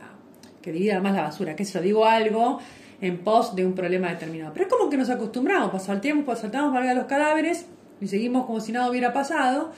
que 0.61 0.71
divida 0.71 0.99
más 0.99 1.15
la 1.15 1.21
basura. 1.21 1.55
Que 1.55 1.63
eso, 1.63 1.79
digo 1.79 2.05
algo 2.05 2.59
en 3.01 3.19
pos 3.19 3.55
de 3.55 3.65
un 3.65 3.73
problema 3.73 4.09
determinado. 4.09 4.51
Pero 4.53 4.65
es 4.65 4.71
como 4.71 4.89
que 4.89 4.97
nos 4.97 5.09
acostumbramos, 5.09 5.71
pasar 5.71 5.95
el 5.95 6.01
tiempo, 6.01 6.35
saltamos 6.35 6.73
para 6.73 6.93
los 6.93 7.05
cadáveres 7.05 7.65
y 8.01 8.07
seguimos 8.07 8.45
como 8.45 8.59
si 8.59 8.71
nada 8.71 8.89
hubiera 8.89 9.13
pasado. 9.13 9.71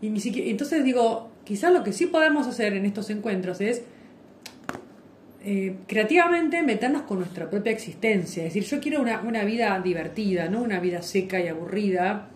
Y 0.00 0.10
ni 0.10 0.20
siquiera, 0.20 0.50
entonces 0.50 0.84
digo, 0.84 1.30
quizás 1.44 1.72
lo 1.72 1.82
que 1.84 1.92
sí 1.92 2.06
podemos 2.06 2.46
hacer 2.46 2.74
en 2.74 2.86
estos 2.86 3.10
encuentros 3.10 3.60
es 3.60 3.82
eh, 5.42 5.76
creativamente 5.86 6.62
meternos 6.62 7.02
con 7.02 7.18
nuestra 7.18 7.50
propia 7.50 7.72
existencia. 7.72 8.44
Es 8.44 8.54
decir, 8.54 8.68
yo 8.68 8.80
quiero 8.80 9.00
una, 9.00 9.20
una, 9.20 9.44
vida 9.44 9.80
divertida, 9.82 10.48
no 10.48 10.62
una 10.62 10.80
vida 10.80 11.02
seca 11.02 11.40
y 11.40 11.48
aburrida. 11.48 12.28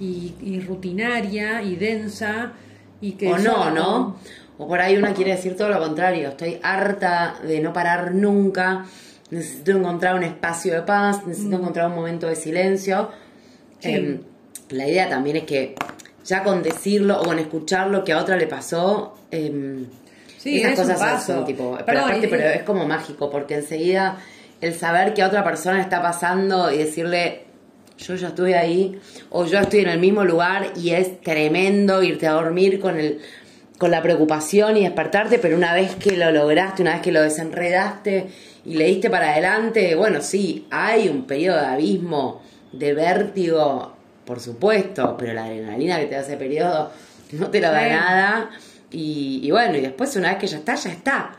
y, 0.00 0.34
y 0.40 0.60
rutinaria 0.60 1.60
y 1.62 1.74
densa 1.74 2.52
y 3.00 3.12
que 3.12 3.28
o 3.32 3.38
no, 3.38 3.70
¿no? 3.70 4.16
O 4.58 4.66
por 4.66 4.80
ahí 4.80 4.96
una 4.96 5.14
quiere 5.14 5.32
decir 5.32 5.56
todo 5.56 5.68
lo 5.68 5.78
contrario. 5.78 6.30
Estoy 6.30 6.58
harta 6.62 7.36
de 7.42 7.60
no 7.60 7.72
parar 7.72 8.14
nunca. 8.14 8.86
Necesito 9.30 9.72
encontrar 9.72 10.14
un 10.14 10.24
espacio 10.24 10.74
de 10.74 10.82
paz. 10.82 11.26
Necesito 11.26 11.56
encontrar 11.56 11.88
un 11.88 11.94
momento 11.96 12.26
de 12.26 12.36
silencio. 12.36 13.02
Mm. 13.02 13.82
Sí. 13.82 13.94
Em, 13.94 14.20
la 14.70 14.88
idea 14.88 15.08
también 15.08 15.36
es 15.36 15.44
que 15.44 15.74
ya 16.24 16.42
con 16.42 16.62
decirlo 16.62 17.20
o 17.20 17.24
con 17.24 17.38
escuchar 17.38 17.88
lo 17.88 18.04
que 18.04 18.12
a 18.12 18.18
otra 18.18 18.36
le 18.36 18.46
pasó, 18.46 19.16
em, 19.30 19.86
Sí, 20.38 20.60
esas 20.60 20.72
es 20.72 20.94
cosas 20.94 21.24
son 21.24 21.44
tipo. 21.44 21.76
Pero 21.84 22.00
aparte, 22.00 22.26
y- 22.26 22.30
pero 22.30 22.44
es 22.48 22.62
como 22.62 22.86
mágico 22.86 23.28
porque 23.30 23.54
enseguida 23.56 24.18
el 24.60 24.74
saber 24.74 25.12
que 25.14 25.22
a 25.22 25.26
otra 25.26 25.42
persona 25.44 25.80
está 25.80 26.00
pasando 26.02 26.72
y 26.72 26.78
decirle. 26.78 27.44
Yo 27.98 28.14
ya 28.14 28.28
estuve 28.28 28.56
ahí, 28.56 28.96
o 29.30 29.44
yo 29.44 29.58
estoy 29.58 29.80
en 29.80 29.88
el 29.88 29.98
mismo 29.98 30.22
lugar 30.22 30.70
y 30.76 30.90
es 30.90 31.20
tremendo 31.20 32.00
irte 32.00 32.28
a 32.28 32.32
dormir 32.34 32.78
con 32.78 32.96
el 32.96 33.20
con 33.78 33.90
la 33.92 34.02
preocupación 34.02 34.76
y 34.76 34.82
despertarte, 34.82 35.38
pero 35.38 35.56
una 35.56 35.72
vez 35.72 35.94
que 35.94 36.16
lo 36.16 36.30
lograste, 36.32 36.82
una 36.82 36.94
vez 36.94 37.02
que 37.02 37.12
lo 37.12 37.22
desenredaste 37.22 38.26
y 38.64 38.74
le 38.74 38.86
diste 38.86 39.08
para 39.08 39.30
adelante, 39.32 39.94
bueno, 39.94 40.20
sí, 40.20 40.66
hay 40.70 41.08
un 41.08 41.24
periodo 41.26 41.60
de 41.60 41.66
abismo, 41.66 42.42
de 42.72 42.92
vértigo, 42.92 43.94
por 44.24 44.40
supuesto, 44.40 45.16
pero 45.16 45.32
la 45.32 45.44
adrenalina 45.44 45.98
que 46.00 46.06
te 46.06 46.14
da 46.16 46.20
ese 46.22 46.36
periodo 46.36 46.90
no 47.32 47.48
te 47.50 47.60
lo 47.60 47.70
da 47.70 47.84
Sí. 47.84 47.90
nada. 47.90 48.50
Y, 48.90 49.40
y 49.44 49.50
bueno, 49.50 49.76
y 49.76 49.80
después 49.80 50.14
una 50.16 50.30
vez 50.30 50.38
que 50.38 50.46
ya 50.48 50.58
está, 50.58 50.74
ya 50.74 50.90
está. 50.90 51.36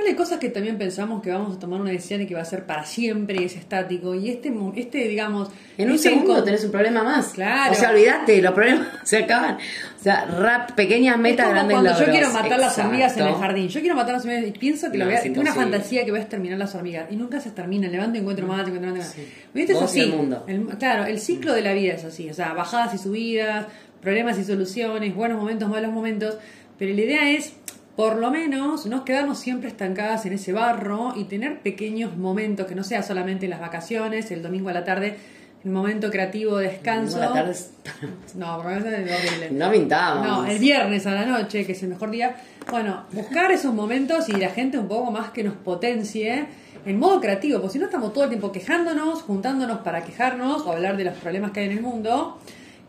Vale, 0.00 0.12
hay 0.12 0.16
cosas 0.16 0.38
que 0.38 0.48
también 0.48 0.78
pensamos 0.78 1.20
que 1.20 1.30
vamos 1.30 1.54
a 1.56 1.58
tomar 1.58 1.78
una 1.78 1.90
decisión 1.90 2.22
y 2.22 2.26
que 2.26 2.34
va 2.34 2.40
a 2.40 2.44
ser 2.46 2.64
para 2.64 2.86
siempre 2.86 3.42
y 3.42 3.44
es 3.44 3.54
estático. 3.54 4.14
Y 4.14 4.30
este, 4.30 4.50
este 4.76 5.06
digamos... 5.08 5.50
En 5.76 5.90
un 5.90 5.96
este 5.96 6.08
segundo 6.08 6.42
tenés 6.42 6.64
un 6.64 6.70
problema 6.70 7.02
más. 7.02 7.28
Claro. 7.34 7.72
O 7.72 7.74
sea, 7.74 7.90
olvídate, 7.90 8.40
los 8.40 8.54
problemas 8.54 8.88
se 9.04 9.18
acaban. 9.18 9.56
O 9.56 10.02
sea, 10.02 10.24
rap, 10.24 10.72
pequeñas 10.72 11.16
Es 11.16 11.20
metas, 11.20 11.44
como 11.44 11.54
grandes 11.54 11.74
cuando 11.74 11.90
logros. 11.90 12.06
yo 12.06 12.12
quiero 12.12 12.32
matar 12.32 12.58
las 12.60 12.78
hormigas 12.78 13.16
en 13.18 13.26
el 13.26 13.34
jardín. 13.34 13.68
Yo 13.68 13.80
quiero 13.80 13.94
matar 13.96 14.14
las 14.14 14.24
hormigas 14.24 14.44
y 14.48 14.52
pienso 14.52 14.90
que 14.90 14.96
lo 14.96 15.04
voy 15.04 15.12
a, 15.14 15.16
es 15.18 15.22
tengo 15.24 15.40
una 15.42 15.52
fantasía 15.54 16.04
que 16.06 16.10
voy 16.12 16.20
a 16.20 16.22
exterminar 16.22 16.58
las 16.58 16.74
hormigas 16.74 17.06
y 17.10 17.16
nunca 17.16 17.38
se 17.38 17.50
terminan. 17.50 17.92
Levanto 17.92 18.16
y 18.16 18.20
encuentro 18.22 18.46
más, 18.46 18.66
encuentro 18.66 18.96
más. 18.96 19.08
Sí. 19.08 19.28
¿Viste? 19.52 19.74
Es 19.74 19.82
así. 19.82 20.00
el 20.00 20.12
mundo. 20.14 20.44
El- 20.46 20.64
claro, 20.78 21.04
el 21.04 21.20
ciclo 21.20 21.52
de 21.52 21.60
la 21.60 21.74
vida 21.74 21.92
es 21.92 22.04
así. 22.06 22.30
O 22.30 22.32
sea, 22.34 22.54
bajadas 22.54 22.94
y 22.94 22.98
subidas, 22.98 23.66
problemas 24.00 24.38
y 24.38 24.44
soluciones, 24.44 25.14
buenos 25.14 25.38
momentos, 25.38 25.68
malos 25.68 25.92
momentos. 25.92 26.38
Pero 26.78 26.94
la 26.94 27.00
idea 27.02 27.30
es, 27.32 27.52
por 27.96 28.16
lo 28.16 28.30
menos, 28.30 28.86
no 28.86 29.04
quedarnos 29.04 29.38
siempre 29.38 29.68
estancadas 29.68 30.24
en 30.26 30.32
ese 30.32 30.52
barro 30.52 31.12
y 31.16 31.24
tener 31.24 31.60
pequeños 31.60 32.16
momentos 32.16 32.66
que 32.66 32.74
no 32.74 32.84
sea 32.84 33.02
solamente 33.02 33.48
las 33.48 33.60
vacaciones, 33.60 34.30
el 34.30 34.42
domingo 34.42 34.68
a 34.70 34.72
la 34.72 34.84
tarde, 34.84 35.16
el 35.64 35.70
momento 35.70 36.10
creativo 36.10 36.56
de 36.56 36.68
descanso. 36.68 37.18
Buenas 37.18 37.34
tardes. 37.34 37.70
No, 38.34 38.58
porque 38.62 38.78
eso 38.78 38.88
es 38.88 38.94
horrible. 38.94 39.50
No 39.50 39.70
mintamos. 39.70 40.26
No, 40.26 40.46
el 40.46 40.58
viernes 40.58 41.06
a 41.06 41.12
la 41.12 41.26
noche, 41.26 41.66
que 41.66 41.72
es 41.72 41.82
el 41.82 41.90
mejor 41.90 42.10
día. 42.10 42.36
Bueno, 42.70 43.04
buscar 43.12 43.50
esos 43.50 43.74
momentos 43.74 44.28
y 44.28 44.32
la 44.32 44.48
gente 44.48 44.78
un 44.78 44.88
poco 44.88 45.10
más 45.10 45.30
que 45.30 45.42
nos 45.42 45.54
potencie 45.54 46.46
en 46.86 46.98
modo 46.98 47.20
creativo, 47.20 47.60
porque 47.60 47.74
si 47.74 47.78
no 47.78 47.86
estamos 47.86 48.12
todo 48.12 48.24
el 48.24 48.30
tiempo 48.30 48.52
quejándonos, 48.52 49.22
juntándonos 49.22 49.80
para 49.80 50.04
quejarnos 50.04 50.62
o 50.62 50.72
hablar 50.72 50.96
de 50.96 51.04
los 51.04 51.14
problemas 51.14 51.50
que 51.50 51.60
hay 51.60 51.66
en 51.66 51.72
el 51.72 51.82
mundo. 51.82 52.38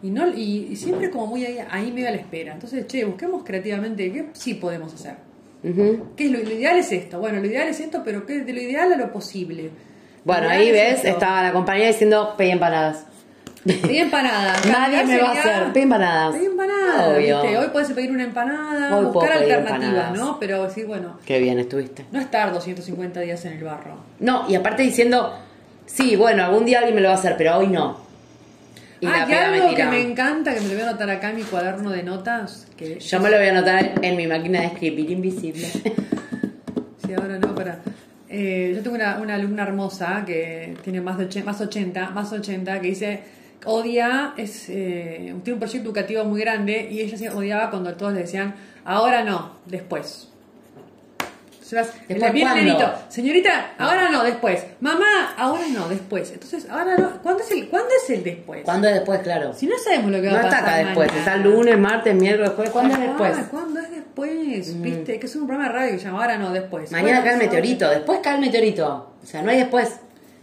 Y, 0.04 0.10
no, 0.10 0.28
y, 0.28 0.68
y 0.72 0.76
siempre 0.76 1.10
como 1.12 1.28
muy 1.28 1.46
ahí, 1.46 1.60
ahí 1.70 1.92
medio 1.92 2.08
a 2.08 2.12
la 2.12 2.18
espera. 2.18 2.54
Entonces, 2.54 2.88
che, 2.88 3.06
busquemos 3.06 3.44
creativamente 3.44 4.12
qué 4.12 4.26
sí 4.34 4.56
podemos 4.56 4.94
hacer. 4.94 5.16
Ujú. 5.64 6.08
¿Qué 6.18 6.26
es 6.26 6.32
lo, 6.32 6.40
lo 6.40 6.52
ideal 6.52 6.78
es 6.78 6.92
esto? 6.92 7.20
Bueno, 7.20 7.40
lo 7.40 7.46
ideal 7.46 7.68
es 7.68 7.80
esto, 7.80 8.02
pero 8.04 8.26
¿qué, 8.26 8.40
de 8.42 8.52
lo 8.54 8.60
ideal 8.62 8.92
a 8.94 8.98
lo 8.98 9.12
posible. 9.12 9.70
Bueno, 10.24 10.44
Lo 10.46 10.50
ahí 10.50 10.68
es 10.70 10.74
ves, 10.74 10.94
esto. 10.98 11.08
estaba 11.10 11.44
la 11.44 11.52
compañía 11.54 11.88
diciendo 11.88 12.34
pedí 12.38 12.50
empanadas. 12.52 13.06
Pedí 13.64 14.00
empanada. 14.00 14.56
Nadie 14.72 15.04
me 15.04 15.22
va 15.22 15.30
a 15.30 15.32
hacer. 15.34 15.74
Pedí 15.74 15.84
empanadas. 15.84 16.36
Pedí 16.36 16.46
empanada. 16.46 17.10
Obvio. 17.10 17.42
¿viste? 17.42 17.58
Hoy 17.60 17.68
puedes 17.72 17.92
pedir 17.92 18.12
una 18.12 18.24
empanada, 18.24 18.98
Hoy 18.98 19.06
buscar 19.06 19.34
alternativas, 19.34 19.84
empanadas. 19.84 20.18
¿no? 20.18 20.40
Pero 20.40 20.64
decir, 20.64 20.86
bueno, 20.88 21.18
Qué 21.26 21.40
bien 21.40 21.60
estuviste. 21.60 22.06
no 22.12 22.20
estar 22.20 22.52
250 22.54 23.20
días 23.20 23.46
en 23.46 23.54
el 23.54 23.64
barro. 23.64 23.98
No, 24.20 24.46
y 24.50 24.56
aparte 24.56 24.82
diciendo, 24.82 25.32
sí, 25.86 26.16
bueno, 26.16 26.44
algún 26.44 26.66
día 26.66 26.80
alguien 26.80 26.96
me 26.96 27.02
lo 27.02 27.10
va 27.10 27.16
a 27.16 27.18
hacer, 27.18 27.36
pero 27.38 27.58
hoy 27.58 27.68
no. 27.68 27.98
Y 29.02 29.08
ah, 29.08 29.26
y 29.28 29.34
algo 29.34 29.76
que 29.76 29.86
me 29.86 30.00
encanta, 30.00 30.54
que 30.54 30.62
me 30.62 30.68
lo 30.68 30.74
voy 30.76 30.82
a 30.84 30.90
anotar 30.90 31.10
acá 31.10 31.32
en 31.32 31.38
mi 31.38 31.42
cuaderno 31.44 31.90
de 31.90 32.04
notas, 32.04 32.68
que 32.78 33.00
Yo 33.00 33.20
me 33.20 33.32
lo 33.32 33.38
voy 33.38 33.48
a 33.48 33.52
anotar 33.52 33.94
en 34.02 34.16
mi 34.16 34.28
máquina 34.28 34.62
de 34.62 34.68
escribir 34.68 35.12
invisible. 35.12 35.68
Sí, 37.06 37.16
ahora 37.16 37.40
no, 37.40 37.56
para. 37.56 37.80
Eh, 38.30 38.74
yo 38.76 38.84
tengo 38.84 38.96
una, 38.96 39.18
una 39.18 39.34
alumna 39.34 39.64
hermosa 39.64 40.24
que 40.26 40.78
tiene 40.84 41.02
más 41.02 41.18
de 41.18 41.26
80, 41.26 41.46
más 41.46 41.60
80, 41.60 42.10
más 42.12 42.32
80 42.32 42.80
que 42.80 42.88
dice 42.88 43.24
odia, 43.66 44.34
es, 44.38 44.70
eh, 44.70 45.34
tiene 45.44 45.54
un 45.54 45.60
proyecto 45.60 45.88
educativo 45.88 46.24
muy 46.24 46.42
grande 46.42 46.88
y 46.92 47.02
ella 47.02 47.18
se 47.18 47.30
odiaba 47.30 47.70
cuando 47.70 47.94
todos 47.96 48.14
le 48.14 48.22
decían, 48.22 48.56
ahora 48.86 49.24
no, 49.24 49.58
después. 49.66 50.31
Se 51.72 51.78
las- 51.78 51.94
¿Después 52.06 52.20
la- 52.20 52.32
viene 52.32 52.50
el 52.52 52.66
cuándo? 52.76 52.86
nenito, 52.86 53.02
señorita, 53.08 53.76
ahora 53.78 54.10
no, 54.12 54.24
después. 54.26 54.66
Mamá, 54.82 55.34
ahora 55.38 55.64
no, 55.72 55.88
después. 55.88 56.30
Entonces, 56.32 56.68
ahora 56.70 56.98
no. 56.98 57.22
¿Cuándo 57.24 57.42
es 57.44 57.52
el, 57.52 57.70
¿cuándo 57.70 57.88
es 58.04 58.10
el 58.10 58.24
después? 58.26 58.64
¿Cuándo 58.66 58.90
es 58.90 58.96
después, 58.96 59.22
claro? 59.22 59.54
Si 59.54 59.68
no 59.68 59.76
sabemos 59.82 60.12
lo 60.12 60.20
que 60.22 60.28
va 60.28 60.34
No 60.34 60.40
a 60.40 60.42
está 60.42 60.60
pasar. 60.60 60.70
acá 60.70 60.78
después, 60.86 61.08
mañana. 61.08 61.20
está 61.32 61.38
lunes, 61.38 61.80
martes, 61.80 62.14
miércoles, 62.16 62.52
jueves. 62.56 62.72
¿Cuándo 62.74 62.94
es 62.94 63.00
Ah, 63.00 63.04
después? 63.04 63.38
¿Cuándo 63.50 63.80
es 63.80 63.90
después? 63.92 64.82
¿Viste? 64.82 65.18
Que 65.18 65.26
es 65.26 65.36
un 65.38 65.48
programa 65.48 65.72
de 65.72 65.76
radio 65.80 65.92
que 65.94 66.00
se 66.00 66.06
llama 66.08 66.22
Ahora 66.24 66.38
no, 66.38 66.52
después. 66.52 66.92
Mañana 66.92 67.24
cae 67.24 67.34
el 67.34 67.40
meteorito, 67.40 67.90
después 67.90 68.20
cae 68.22 68.36
el 68.36 68.42
meteorito. 68.42 69.14
O 69.24 69.26
sea, 69.26 69.42
no 69.42 69.52
hay 69.52 69.58
después. 69.60 69.96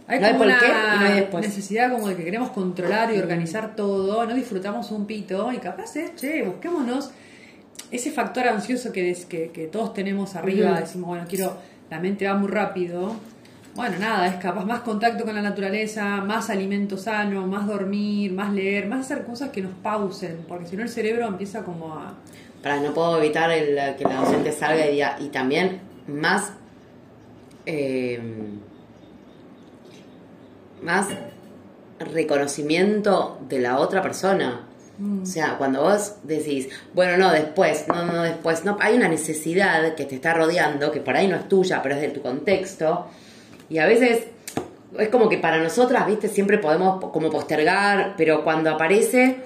Hay 0.07 0.19
no 0.19 0.25
hay 0.25 0.33
por 0.33 0.47
qué 0.47 0.53
y 0.65 0.99
no 0.99 1.05
hay 1.05 1.13
después. 1.19 1.45
necesidad 1.45 1.91
como 1.91 2.07
de 2.07 2.15
que 2.15 2.23
queremos 2.23 2.49
controlar 2.49 3.13
y 3.13 3.19
organizar 3.19 3.75
todo, 3.75 4.25
no 4.25 4.33
disfrutamos 4.33 4.89
un 4.89 5.05
pito 5.05 5.51
y 5.53 5.57
capaz 5.59 5.95
es, 5.97 6.15
che, 6.15 6.41
busquémonos 6.41 7.11
ese 7.91 8.11
factor 8.11 8.47
ansioso 8.47 8.91
que, 8.91 9.03
des- 9.03 9.25
que, 9.25 9.49
que 9.51 9.67
todos 9.67 9.93
tenemos 9.93 10.35
arriba, 10.35 10.79
decimos, 10.79 11.07
bueno, 11.09 11.25
quiero, 11.27 11.57
la 11.89 11.99
mente 11.99 12.27
va 12.27 12.35
muy 12.35 12.49
rápido. 12.49 13.15
Bueno, 13.75 13.97
nada, 13.99 14.27
es 14.27 14.35
capaz 14.35 14.65
más 14.65 14.81
contacto 14.81 15.23
con 15.23 15.33
la 15.35 15.41
naturaleza, 15.41 16.17
más 16.17 16.49
alimento 16.49 16.97
sano, 16.97 17.47
más 17.47 17.65
dormir, 17.67 18.33
más 18.33 18.51
leer, 18.51 18.87
más 18.87 19.05
hacer 19.05 19.23
cosas 19.25 19.49
que 19.51 19.61
nos 19.61 19.73
pausen, 19.81 20.43
porque 20.47 20.65
si 20.67 20.75
no 20.75 20.83
el 20.83 20.89
cerebro 20.89 21.27
empieza 21.27 21.63
como 21.63 21.93
a... 21.93 22.13
Para 22.61 22.81
no 22.81 22.93
puedo 22.93 23.17
evitar 23.19 23.49
el, 23.51 23.95
que 23.95 24.03
la 24.03 24.15
docente 24.17 24.51
salga 24.51 24.85
y 24.87 24.91
diga, 24.93 25.17
y 25.19 25.27
también 25.29 25.79
más 26.07 26.51
eh, 27.65 28.19
más 30.81 31.07
reconocimiento 31.99 33.39
de 33.47 33.59
la 33.59 33.79
otra 33.79 34.01
persona. 34.01 34.65
O 35.21 35.25
sea, 35.25 35.55
cuando 35.57 35.81
vos 35.81 36.15
decís, 36.23 36.67
bueno, 36.93 37.17
no, 37.17 37.31
después, 37.31 37.85
no, 37.87 38.05
no, 38.05 38.23
después, 38.23 38.65
no, 38.65 38.77
hay 38.81 38.95
una 38.95 39.07
necesidad 39.07 39.95
que 39.95 40.03
te 40.05 40.15
está 40.15 40.33
rodeando, 40.33 40.91
que 40.91 40.99
por 40.99 41.15
ahí 41.15 41.27
no 41.27 41.37
es 41.37 41.47
tuya, 41.47 41.81
pero 41.81 41.95
es 41.95 42.01
de 42.01 42.09
tu 42.09 42.21
contexto, 42.21 43.07
y 43.69 43.77
a 43.77 43.85
veces 43.85 44.25
es 44.97 45.09
como 45.09 45.29
que 45.29 45.37
para 45.37 45.61
nosotras, 45.63 46.05
viste, 46.07 46.27
siempre 46.27 46.57
podemos 46.57 47.03
como 47.11 47.29
postergar, 47.29 48.15
pero 48.17 48.43
cuando 48.43 48.71
aparece 48.71 49.37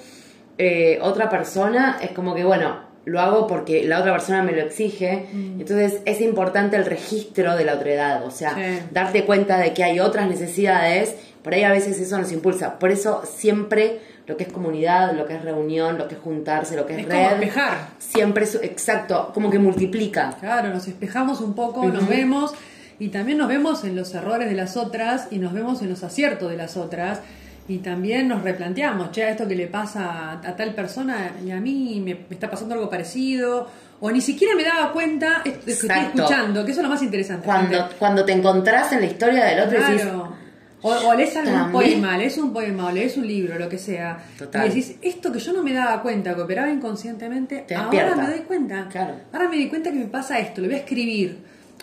eh, 0.57 0.97
otra 1.01 1.29
persona, 1.29 1.99
es 2.01 2.11
como 2.11 2.33
que, 2.33 2.43
bueno, 2.43 2.91
lo 3.05 3.19
hago 3.19 3.47
porque 3.47 3.83
la 3.83 3.99
otra 3.99 4.13
persona 4.13 4.41
me 4.43 4.53
lo 4.53 4.61
exige, 4.61 5.27
entonces 5.33 5.99
es 6.05 6.21
importante 6.21 6.77
el 6.77 6.85
registro 6.85 7.55
de 7.57 7.65
la 7.65 7.73
otredad, 7.75 8.23
o 8.25 8.31
sea, 8.31 8.55
Sí. 8.55 8.79
darte 8.91 9.25
cuenta 9.25 9.57
de 9.57 9.73
que 9.73 9.83
hay 9.83 9.99
otras 9.99 10.29
necesidades, 10.29 11.15
por 11.43 11.53
ahí 11.53 11.63
a 11.63 11.71
veces 11.71 11.99
eso 11.99 12.17
nos 12.17 12.31
impulsa, 12.31 12.79
por 12.79 12.91
eso 12.91 13.21
siempre 13.25 13.99
lo 14.25 14.37
que 14.37 14.43
es 14.45 14.51
comunidad, 14.51 15.13
lo 15.13 15.25
que 15.25 15.35
es 15.35 15.41
reunión, 15.41 15.97
lo 15.97 16.07
que 16.07 16.15
es 16.15 16.21
juntarse, 16.21 16.75
lo 16.75 16.85
que 16.85 16.93
es, 16.93 16.99
Es 16.99 17.05
como 17.05 17.17
red, 17.17 17.33
espejar. 17.33 17.89
siempre 17.99 18.45
es 18.45 18.55
exacto, 18.55 19.31
como 19.33 19.49
que 19.49 19.59
multiplica. 19.59 20.35
Claro, 20.39 20.69
nos 20.69 20.87
espejamos 20.87 21.41
un 21.41 21.53
poco, 21.53 21.85
nos 21.85 22.07
vemos 22.07 22.53
y 22.99 23.09
también 23.09 23.37
nos 23.37 23.47
vemos 23.47 23.83
en 23.83 23.95
los 23.95 24.13
errores 24.13 24.49
de 24.49 24.55
las 24.55 24.77
otras 24.77 25.27
y 25.31 25.39
nos 25.39 25.53
vemos 25.53 25.81
en 25.81 25.89
los 25.89 26.03
aciertos 26.03 26.49
de 26.49 26.57
las 26.57 26.77
otras 26.77 27.19
y 27.67 27.77
también 27.77 28.27
nos 28.27 28.43
replanteamos, 28.43 29.11
che, 29.11 29.29
esto 29.29 29.47
que 29.47 29.55
le 29.55 29.67
pasa 29.67 30.33
a, 30.33 30.55
tal 30.55 30.73
persona 30.73 31.31
y 31.45 31.51
a 31.51 31.59
mí 31.59 32.01
me, 32.03 32.13
me 32.15 32.25
está 32.29 32.49
pasando 32.49 32.75
algo 32.75 32.89
parecido 32.89 33.67
o 34.01 34.11
ni 34.11 34.19
siquiera 34.19 34.53
me 34.55 34.63
daba 34.63 34.91
cuenta 34.91 35.41
de 35.45 35.53
que 35.53 35.71
estoy 35.71 35.89
escuchando, 35.89 36.65
que 36.65 36.71
eso 36.71 36.81
es 36.81 36.83
lo 36.83 36.89
más 36.89 37.01
interesante. 37.01 37.45
Cuando, 37.45 37.89
cuando 37.97 38.25
te 38.25 38.33
encontrás 38.33 38.91
en 38.91 38.99
la 38.99 39.05
historia 39.05 39.45
del 39.45 39.61
otro 39.61 39.79
y 39.79 39.81
decís, 39.81 40.01
Claro. 40.01 40.42
O, 40.83 40.89
o 40.91 41.13
lees 41.15 41.35
algún 41.37 41.53
También. 41.53 41.71
poema, 41.71 42.17
lees 42.17 42.37
un 42.37 42.53
poema 42.53 42.87
o 42.87 42.91
lees 42.91 43.17
un 43.17 43.25
libro, 43.25 43.57
lo 43.57 43.67
que 43.69 43.77
sea. 43.77 44.23
Total. 44.37 44.65
Y 44.65 44.69
decís, 44.69 44.95
esto 45.01 45.31
que 45.31 45.39
yo 45.39 45.53
no 45.53 45.63
me 45.63 45.73
daba 45.73 46.01
cuenta, 46.01 46.35
que 46.35 46.41
operaba 46.41 46.69
inconscientemente, 46.69 47.63
Te 47.67 47.73
ahora 47.75 47.89
despierta. 47.89 48.21
me 48.21 48.27
doy 48.35 48.39
cuenta. 48.45 48.87
Claro. 48.91 49.15
Ahora 49.31 49.49
me 49.49 49.55
di 49.57 49.69
cuenta 49.69 49.91
que 49.91 49.97
me 49.99 50.05
pasa 50.05 50.39
esto, 50.39 50.61
lo 50.61 50.67
voy 50.67 50.75
a 50.75 50.79
escribir 50.79 51.37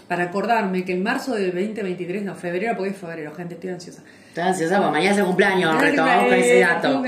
para 0.06 0.24
acordarme 0.24 0.84
que 0.84 0.92
en 0.92 1.02
marzo 1.04 1.34
del 1.34 1.52
2023, 1.52 2.24
no, 2.24 2.34
febrero, 2.34 2.74
porque 2.76 2.90
es 2.90 2.96
febrero, 2.96 3.32
gente, 3.32 3.54
estoy 3.54 3.70
ansiosa. 3.70 4.02
estoy 4.28 4.42
ansiosa 4.42 4.76
porque 4.78 4.90
mañana 4.90 5.12
es 5.12 5.18
el 5.18 5.24
cumpleaños, 5.24 5.80
retomamos 5.80 6.24
con 6.24 6.34
ese 6.34 6.60
dato. 6.60 7.02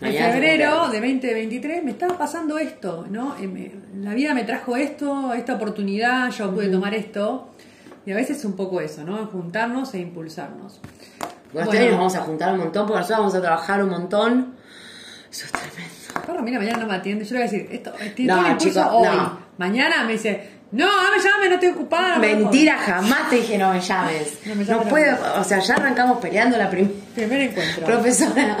En 0.00 0.32
febrero 0.32 0.88
de 0.88 1.00
2023 1.00 1.84
me 1.84 1.90
estaba 1.90 2.16
pasando 2.16 2.58
esto, 2.58 3.06
¿no? 3.10 3.36
La 4.00 4.14
vida 4.14 4.32
me 4.34 4.44
trajo 4.44 4.74
esto, 4.76 5.34
esta 5.34 5.54
oportunidad, 5.54 6.30
yo 6.30 6.50
pude 6.52 6.68
tomar 6.68 6.94
esto. 6.94 7.50
Y 8.06 8.12
a 8.12 8.14
veces 8.14 8.38
es 8.38 8.44
un 8.44 8.54
poco 8.54 8.80
eso, 8.80 9.02
¿no? 9.04 9.26
Juntarnos 9.26 9.92
e 9.94 9.98
impulsarnos. 9.98 10.80
Bueno, 11.56 11.66
Bueno. 11.66 11.72
este 11.72 11.78
año 11.78 11.90
nos 11.92 11.98
vamos 11.98 12.14
a 12.16 12.20
juntar 12.20 12.52
un 12.52 12.58
montón 12.58 12.86
porque 12.86 12.98
nosotros 13.00 13.18
vamos 13.18 13.34
a 13.34 13.40
trabajar 13.40 13.82
un 13.82 13.88
montón 13.90 14.54
Eso 15.30 15.46
es 15.46 15.52
tremendo. 15.52 15.94
Perro, 16.26 16.42
mira, 16.42 16.58
mañana 16.58 16.78
no 16.78 16.86
me 16.86 16.94
atiende. 16.94 17.24
Yo 17.24 17.34
le 17.34 17.40
voy 17.40 17.48
a 17.48 17.50
decir, 17.50 17.68
esto, 17.70 17.92
eh, 18.00 18.12
tiene 18.14 18.32
No, 18.34 18.56
chicos, 18.58 18.86
hoy. 18.90 19.06
no. 19.06 19.38
Mañana 19.58 20.04
me 20.04 20.12
dice, 20.12 20.50
no, 20.72 20.86
no 20.86 21.10
me 21.16 21.22
llame, 21.22 21.48
no 21.48 21.54
estoy 21.54 21.68
ocupada. 21.70 22.14
no 22.16 22.20
me 22.20 22.34
Mentira, 22.36 22.76
jamás 22.78 23.28
te 23.30 23.36
dije 23.36 23.56
no 23.58 23.72
me 23.72 23.80
llames. 23.80 24.38
No 24.46 24.54
me 24.54 24.64
No, 24.64 24.70
llames, 24.70 24.88
puedo, 24.88 25.12
no. 25.16 25.40
o 25.40 25.44
sea, 25.44 25.58
ya 25.60 25.74
arrancamos 25.76 26.18
peleando 26.18 26.56
la 26.58 26.68
primera. 26.70 26.94
Primer 27.14 27.40
encuentro. 27.40 27.84
Profesora, 27.86 28.56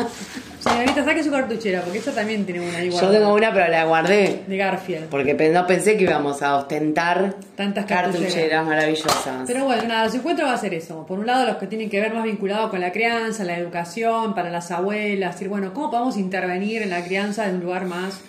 Señorita, 0.68 1.04
saque 1.04 1.22
su 1.22 1.30
cartuchera, 1.30 1.80
porque 1.82 1.98
ella 1.98 2.12
también 2.12 2.44
tiene 2.44 2.60
una 2.68 2.78
ahí 2.78 2.90
yo 2.90 3.10
tengo 3.10 3.34
una 3.34 3.52
pero 3.52 3.68
la 3.68 3.84
guardé. 3.84 4.42
De 4.46 4.56
Garfield. 4.56 5.06
Porque 5.08 5.34
no 5.34 5.66
pensé 5.66 5.96
que 5.96 6.04
íbamos 6.04 6.42
a 6.42 6.56
ostentar 6.56 7.34
Tantas 7.54 7.84
cartucheras, 7.86 8.32
cartucheras. 8.32 8.66
maravillosas. 8.66 9.44
Pero 9.46 9.64
bueno, 9.64 9.84
nada, 9.84 10.08
su 10.08 10.16
encuentro 10.16 10.46
va 10.46 10.54
a 10.54 10.58
ser 10.58 10.74
eso. 10.74 11.06
Por 11.06 11.18
un 11.18 11.26
lado, 11.26 11.46
los 11.46 11.56
que 11.56 11.66
tienen 11.66 11.88
que 11.88 12.00
ver 12.00 12.12
más 12.14 12.24
vinculado 12.24 12.70
con 12.70 12.80
la 12.80 12.92
crianza, 12.92 13.44
la 13.44 13.56
educación, 13.56 14.34
para 14.34 14.50
las 14.50 14.70
abuelas, 14.70 15.34
decir, 15.34 15.48
bueno, 15.48 15.72
¿cómo 15.72 15.90
podemos 15.90 16.16
intervenir 16.16 16.82
en 16.82 16.90
la 16.90 17.02
crianza 17.04 17.46
de 17.46 17.54
un 17.54 17.60
lugar 17.60 17.86
más 17.86 18.20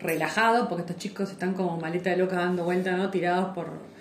relajado? 0.00 0.68
Porque 0.68 0.82
estos 0.82 0.96
chicos 0.98 1.30
están 1.30 1.54
como 1.54 1.76
maleta 1.78 2.10
de 2.10 2.16
locas 2.16 2.38
dando 2.38 2.64
vueltas, 2.64 2.96
¿no? 2.96 3.10
Tirados 3.10 3.54
por 3.54 3.91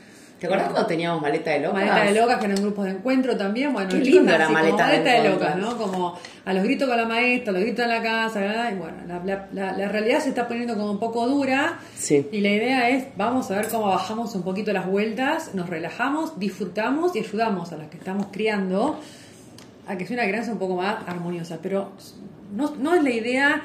¿Te 0.41 0.47
acordás 0.47 0.69
cuando 0.71 0.87
teníamos 0.87 1.21
maleta 1.21 1.51
de 1.51 1.59
locas? 1.59 1.73
maleta 1.85 2.03
de 2.03 2.19
locas, 2.19 2.37
que 2.39 2.45
eran 2.45 2.57
grupos 2.63 2.85
de 2.85 2.91
encuentro 2.91 3.37
también. 3.37 3.71
Bueno, 3.73 3.89
Qué 3.89 3.97
así, 3.97 4.11
como 4.11 4.23
maleta 4.25 4.87
de 4.87 5.29
locas, 5.29 5.55
¿no? 5.55 5.77
Como 5.77 6.17
a 6.45 6.53
los 6.53 6.63
gritos 6.63 6.87
con 6.89 6.97
la 6.97 7.05
maestra, 7.05 7.51
a 7.51 7.53
los 7.53 7.61
gritos 7.61 7.85
en 7.85 7.89
la 7.91 8.01
casa, 8.01 8.39
¿verdad? 8.39 8.71
Y 8.71 8.75
bueno, 8.75 8.97
la, 9.07 9.19
la- 9.23 9.47
la- 9.53 9.77
la 9.77 9.87
realidad 9.87 10.19
se 10.19 10.29
está 10.29 10.47
poniendo 10.47 10.73
como 10.75 10.89
un 10.89 10.99
poco 10.99 11.27
dura. 11.27 11.77
Sí. 11.95 12.27
Y 12.31 12.41
la 12.41 12.49
idea 12.49 12.89
es, 12.89 13.05
vamos 13.15 13.51
a 13.51 13.55
ver 13.57 13.67
cómo 13.67 13.85
bajamos 13.85 14.33
un 14.33 14.41
poquito 14.41 14.73
las 14.73 14.87
vueltas, 14.87 15.53
nos 15.53 15.69
relajamos, 15.69 16.39
disfrutamos 16.39 17.15
y 17.15 17.19
ayudamos 17.19 17.71
a 17.71 17.77
las 17.77 17.89
que 17.89 17.97
estamos 17.97 18.25
criando 18.31 18.99
a 19.87 19.95
que 19.95 20.07
sea 20.07 20.15
una 20.15 20.25
crianza 20.27 20.51
un 20.53 20.57
poco 20.59 20.75
más 20.75 21.07
armoniosa. 21.07 21.59
Pero 21.61 21.91
no, 22.51 22.73
no 22.79 22.95
es 22.95 23.03
la 23.03 23.11
idea 23.11 23.61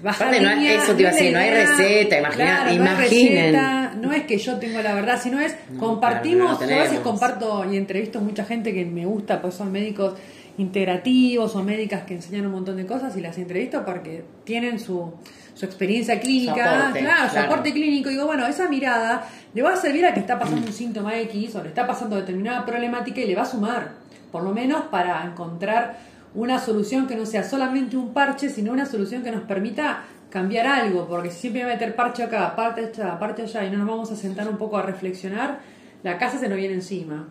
Aparte, 0.00 0.40
no 0.40 0.50
eso 0.50 0.94
te 0.94 1.02
iba 1.02 1.10
a 1.10 1.12
decir, 1.12 1.32
no 1.32 1.38
hay 1.38 1.50
receta, 1.50 2.18
imagina- 2.18 2.44
claro, 2.44 2.74
no 2.76 2.90
hay 2.90 2.96
receta, 2.96 3.94
no 4.00 4.12
es 4.12 4.22
que 4.24 4.38
yo 4.38 4.58
tengo 4.58 4.82
la 4.82 4.94
verdad, 4.94 5.20
sino 5.22 5.40
es 5.40 5.54
No, 5.70 5.80
compartimos, 5.80 6.58
claro, 6.58 6.72
no 6.72 6.78
a 6.80 6.82
veces 6.84 6.98
comparto 7.00 7.64
y 7.72 7.76
entrevisto 7.76 8.20
mucha 8.20 8.44
gente 8.44 8.72
que 8.74 8.84
me 8.84 9.06
gusta, 9.06 9.40
pues 9.40 9.54
son 9.54 9.72
médicos 9.72 10.14
integrativos, 10.58 11.52
son 11.52 11.66
médicas 11.66 12.02
que 12.04 12.14
enseñan 12.14 12.46
un 12.46 12.52
montón 12.52 12.76
de 12.76 12.86
cosas 12.86 13.16
y 13.16 13.20
las 13.20 13.36
entrevisto 13.38 13.84
porque 13.84 14.24
tienen 14.44 14.78
su, 14.78 15.12
su 15.54 15.64
experiencia 15.64 16.20
clínica, 16.20 16.54
claro, 16.54 16.86
su 16.94 16.98
claro. 17.00 17.40
aporte 17.52 17.72
clínico. 17.72 18.08
Digo, 18.08 18.26
bueno, 18.26 18.46
esa 18.46 18.68
mirada 18.68 19.26
le 19.52 19.62
va 19.62 19.72
a 19.72 19.76
servir 19.76 20.06
a 20.06 20.14
que 20.14 20.20
está 20.20 20.38
pasando 20.38 20.66
un 20.66 20.72
síntoma 20.72 21.18
X 21.20 21.56
o 21.56 21.62
le 21.62 21.68
está 21.70 21.86
pasando 21.86 22.16
determinada 22.16 22.64
problemática 22.64 23.20
y 23.20 23.26
le 23.26 23.34
va 23.34 23.42
a 23.42 23.46
sumar, 23.46 23.92
por 24.30 24.42
lo 24.44 24.52
menos 24.52 24.82
para 24.90 25.24
encontrar 25.24 25.98
una 26.34 26.58
solución 26.58 27.06
que 27.06 27.16
no 27.16 27.26
sea 27.26 27.44
solamente 27.44 27.96
un 27.96 28.12
parche, 28.12 28.48
sino 28.48 28.72
una 28.72 28.86
solución 28.86 29.22
que 29.22 29.30
nos 29.30 29.42
permita 29.42 30.04
cambiar 30.30 30.66
algo, 30.66 31.06
porque 31.06 31.30
si 31.30 31.42
siempre 31.42 31.62
voy 31.62 31.70
a 31.70 31.74
meter 31.74 31.94
parche 31.94 32.24
acá, 32.24 32.56
parte 32.56 32.86
allá, 32.86 33.18
parte 33.18 33.42
allá 33.42 33.64
y 33.64 33.70
no 33.70 33.78
nos 33.78 33.86
vamos 33.86 34.10
a 34.10 34.16
sentar 34.16 34.48
un 34.48 34.56
poco 34.56 34.76
a 34.76 34.82
reflexionar, 34.82 35.60
la 36.02 36.18
casa 36.18 36.38
se 36.38 36.48
nos 36.48 36.58
viene 36.58 36.74
encima. 36.74 37.28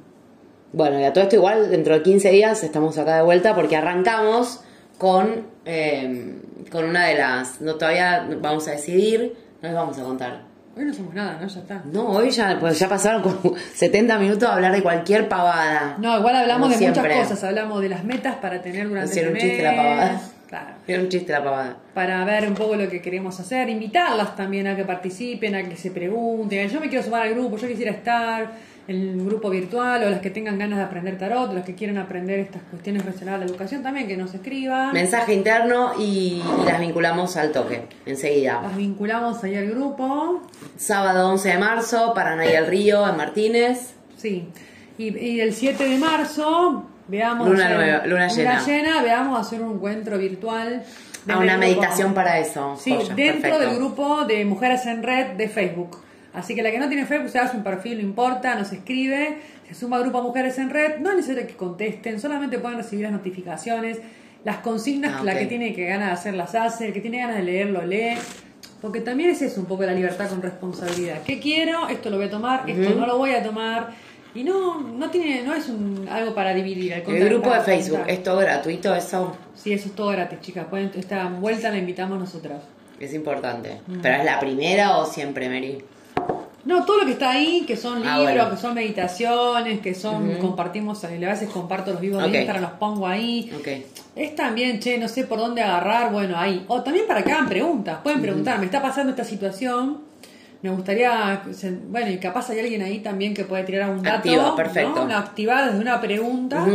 Bueno, 0.72 1.00
y 1.00 1.04
a 1.04 1.12
todo 1.12 1.26
esto 1.26 1.36
igual 1.36 1.70
dentro 1.70 1.94
de 1.94 2.02
15 2.02 2.32
días 2.32 2.64
estamos 2.64 2.98
acá 2.98 3.18
de 3.18 3.24
vuelta 3.24 3.54
porque 3.54 3.76
arrancamos 3.76 4.62
con, 4.98 5.48
eh, 5.66 6.38
con 6.72 6.86
una 6.86 7.06
de 7.08 7.16
las... 7.16 7.62
No, 7.62 7.76
todavía 7.76 8.28
vamos 8.42 8.68
a 8.68 8.72
decidir, 8.72 9.36
no 9.62 9.68
les 9.68 9.78
vamos 9.78 10.00
a 10.00 10.04
contar. 10.04 10.53
Hoy 10.76 10.86
no 10.86 10.94
somos 10.94 11.14
nada, 11.14 11.38
¿no? 11.40 11.48
Ya 11.48 11.60
está. 11.60 11.84
No, 11.86 12.08
hoy 12.08 12.32
ya, 12.32 12.58
pues 12.60 12.80
ya 12.80 12.90
pasaron 12.90 13.22
como 13.22 13.56
70 13.76 14.18
minutos 14.18 14.50
a 14.50 14.56
hablar 14.56 14.74
de 14.74 14.82
cualquier 14.82 15.30
pavada. 15.30 15.98
No, 16.00 16.18
igual 16.18 16.36
hablamos 16.36 16.78
de 16.78 16.88
muchas 16.88 17.08
cosas, 17.08 17.44
hablamos 17.44 17.82
de 17.82 17.90
las 17.90 18.04
metas 18.04 18.36
para 18.38 18.62
tener 18.62 18.90
durante 18.90 19.12
Hicieron 19.12 19.34
un 19.34 19.38
este 19.38 19.50
chiste 19.50 19.64
la 19.64 19.76
pavada. 19.76 20.22
Claro. 20.50 20.76
Era 20.88 21.02
un 21.02 21.10
chiste 21.10 21.32
la 21.32 21.44
pavada. 21.44 21.78
Para 21.94 22.26
ver 22.26 22.48
un 22.48 22.56
poco 22.56 22.76
lo 22.76 22.90
que 22.90 23.02
queremos 23.02 23.40
hacer, 23.40 23.70
invitarlas 23.70 24.36
también 24.36 24.68
a 24.68 24.76
que 24.76 24.84
participen, 24.84 25.56
a 25.56 25.64
que 25.64 25.76
se 25.76 25.92
pregunten. 25.92 26.70
Yo 26.70 26.80
me 26.80 26.90
quiero 26.90 27.04
sumar 27.04 27.24
al 27.24 27.34
grupo, 27.36 27.58
yo 27.58 27.68
quisiera 27.68 27.92
estar 27.92 28.52
el 28.88 29.24
grupo 29.26 29.50
virtual, 29.50 30.04
o 30.04 30.10
las 30.10 30.20
que 30.20 30.30
tengan 30.30 30.58
ganas 30.60 30.78
de 30.80 30.84
aprender 30.86 31.18
tarot, 31.18 31.54
las 31.54 31.64
que 31.64 31.74
quieran 31.76 31.98
aprender 31.98 32.40
estas 32.40 32.62
cuestiones 32.64 33.06
relacionadas 33.06 33.42
a 33.42 33.46
la 33.46 33.50
educación 33.50 33.82
también, 33.84 34.08
que 34.08 34.18
nos 34.18 34.34
escriban. 34.34 34.92
Mensaje 34.94 35.34
interno 35.34 35.94
y, 35.98 36.42
y 36.62 36.66
las 36.66 36.80
vinculamos 36.80 37.38
al 37.38 37.52
toque, 37.52 37.84
enseguida. 38.06 38.62
Las 38.62 38.76
vinculamos 38.76 39.44
ahí 39.44 39.56
al 39.56 39.70
grupo. 39.70 40.42
Sábado 40.78 41.30
11 41.30 41.50
de 41.50 41.58
marzo, 41.58 42.14
Paraná 42.14 42.46
y 42.46 42.54
el 42.54 42.68
Río, 42.68 43.08
en 43.08 43.16
Martínez. 43.18 43.94
Sí. 44.18 44.50
Y, 44.98 45.18
y 45.18 45.40
el 45.40 45.54
7 45.54 45.84
de 45.88 45.98
marzo, 45.98 46.86
veamos. 47.08 47.48
Luna 47.50 47.66
hacer- 47.66 47.78
nueva- 47.78 48.06
luna 48.06 48.28
llena. 48.28 49.02
veamos 49.02 49.40
hacer 49.40 49.62
un 49.62 49.76
encuentro 49.76 50.18
virtual. 50.18 50.84
A 51.26 51.34
Ah, 51.34 51.38
una 51.38 51.54
grupo. 51.56 51.60
meditación 51.60 52.14
para 52.14 52.38
eso. 52.40 52.76
Sí, 52.78 52.92
Joya, 52.94 53.16
dentro 53.16 53.42
perfecto. 53.44 53.60
del 53.60 53.76
grupo 53.78 54.26
de 54.26 54.44
Mujeres 54.44 54.86
en 54.88 55.02
Red 55.04 55.28
de 55.38 55.48
Facebook. 55.48 56.00
Así 56.34 56.56
que 56.56 56.64
la 56.64 56.72
que 56.72 56.80
no 56.80 56.88
tiene 56.88 57.06
Facebook 57.06 57.30
se 57.30 57.40
hace 57.40 57.56
un 57.56 57.64
perfil, 57.64 57.98
no 57.98 58.04
importa, 58.04 58.56
nos 58.56 58.72
escribe, 58.72 59.38
se 59.68 59.76
suma 59.76 59.98
al 59.98 60.04
grupo 60.04 60.22
Mujeres 60.24 60.58
en 60.58 60.70
Red. 60.72 61.00
No 61.00 61.12
es 61.12 61.18
necesario 61.18 61.48
que 61.48 61.56
contesten, 61.56 62.20
solamente 62.20 62.58
pueden 62.60 62.78
recibir 62.78 63.04
las 63.04 63.12
notificaciones, 63.12 64.00
las 64.44 64.58
consignas, 64.58 65.14
Ah, 65.20 65.24
la 65.24 65.34
ok. 65.34 65.40
que 65.40 65.46
tiene 65.46 65.74
que 65.74 65.86
ganas 65.86 66.08
de 66.08 66.14
hacer 66.14 66.34
las 66.34 66.56
hace, 66.56 66.88
el 66.88 66.94
que 66.94 67.02
tiene 67.02 67.20
ganas 67.20 67.38
de 67.38 67.44
leer 67.44 67.70
lo 67.70 67.86
lee. 67.86 68.16
Porque 68.82 69.00
también 69.00 69.30
es 69.30 69.42
eso 69.42 69.62
un 69.62 69.68
poco 69.68 69.84
la 69.84 69.94
libertad 69.94 70.28
con 70.30 70.42
responsabilidad. 70.42 71.22
¿Qué 71.26 71.40
quiero? 71.40 71.88
Esto 71.88 72.10
lo 72.10 72.18
voy 72.18 72.26
a 72.26 72.30
tomar, 72.30 72.70
esto 72.70 72.96
no 72.96 73.06
lo 73.06 73.18
voy 73.18 73.32
a 73.32 73.42
tomar. 73.42 73.92
Y 74.36 74.44
no, 74.44 74.82
no 74.82 75.10
tiene, 75.12 75.44
no 75.44 75.54
es 75.54 75.70
un, 75.70 76.08
algo 76.10 76.34
para 76.34 76.54
dividir. 76.54 76.96
al 76.96 77.02
El 77.08 77.30
grupo 77.30 77.52
de 77.54 77.62
Facebook. 77.62 78.00
¿es 78.08 78.24
todo 78.24 78.40
gratuito 78.40 78.94
eso? 78.96 79.38
Sí, 79.54 79.72
eso 79.72 79.88
es 79.90 79.96
todo 79.96 80.08
gratis, 80.10 80.40
chicas. 80.42 80.66
Pueden, 80.66 80.92
esta 80.96 81.28
vuelta 81.30 81.70
la 81.70 81.78
invitamos 81.78 82.18
nosotras. 82.20 82.64
Es 83.00 83.14
importante. 83.14 83.80
Mm. 83.88 84.02
¿Pero 84.02 84.16
es 84.16 84.26
la 84.26 84.40
primera 84.40 84.98
o 84.98 85.06
siempre, 85.06 85.48
Mary? 85.48 85.78
No, 86.66 86.86
todo 86.86 87.00
lo 87.00 87.06
que 87.06 87.12
está 87.14 87.32
ahí, 87.32 87.66
que 87.68 87.76
son 87.76 87.98
Ah, 88.08 88.18
libros, 88.20 88.36
bueno. 88.36 88.50
que 88.52 88.58
son 88.62 88.74
meditaciones, 88.74 89.80
que 89.82 89.94
son, 89.94 90.36
compartimos, 90.36 91.04
a 91.04 91.10
veces 91.10 91.50
comparto 91.50 91.92
los 91.92 92.00
vivos 92.00 92.22
de 92.24 92.30
Instagram, 92.40 92.62
los 92.62 92.72
pongo 92.80 93.06
ahí. 93.06 93.52
Ok. 93.60 93.68
Es 94.16 94.36
también, 94.36 94.80
che, 94.80 94.98
no 94.98 95.08
sé 95.10 95.26
por 95.26 95.40
dónde 95.40 95.62
agarrar, 95.62 96.12
bueno, 96.12 96.38
ahí. 96.38 96.64
O 96.68 96.82
también 96.82 97.06
para 97.06 97.22
que 97.24 97.32
hagan 97.32 97.50
preguntas, 97.50 97.98
pueden 98.04 98.22
preguntar, 98.22 98.60
me 98.60 98.66
está 98.66 98.82
pasando 98.82 99.10
esta 99.12 99.26
situación, 99.26 100.00
me 100.62 100.70
gustaría, 100.70 101.42
bueno, 101.90 102.10
y 102.12 102.18
capaz 102.18 102.50
hay 102.52 102.60
alguien 102.60 102.82
ahí 102.82 103.00
también 103.00 103.34
que 103.34 103.44
puede 103.44 103.64
tirar 103.64 103.90
algún 103.90 104.02
dato. 104.04 104.18
Activa, 104.20 104.56
perfecto. 104.56 105.06
¿no? 105.06 105.18
Activar 105.18 105.66
desde 105.66 105.80
una 105.80 106.00
pregunta. 106.00 106.66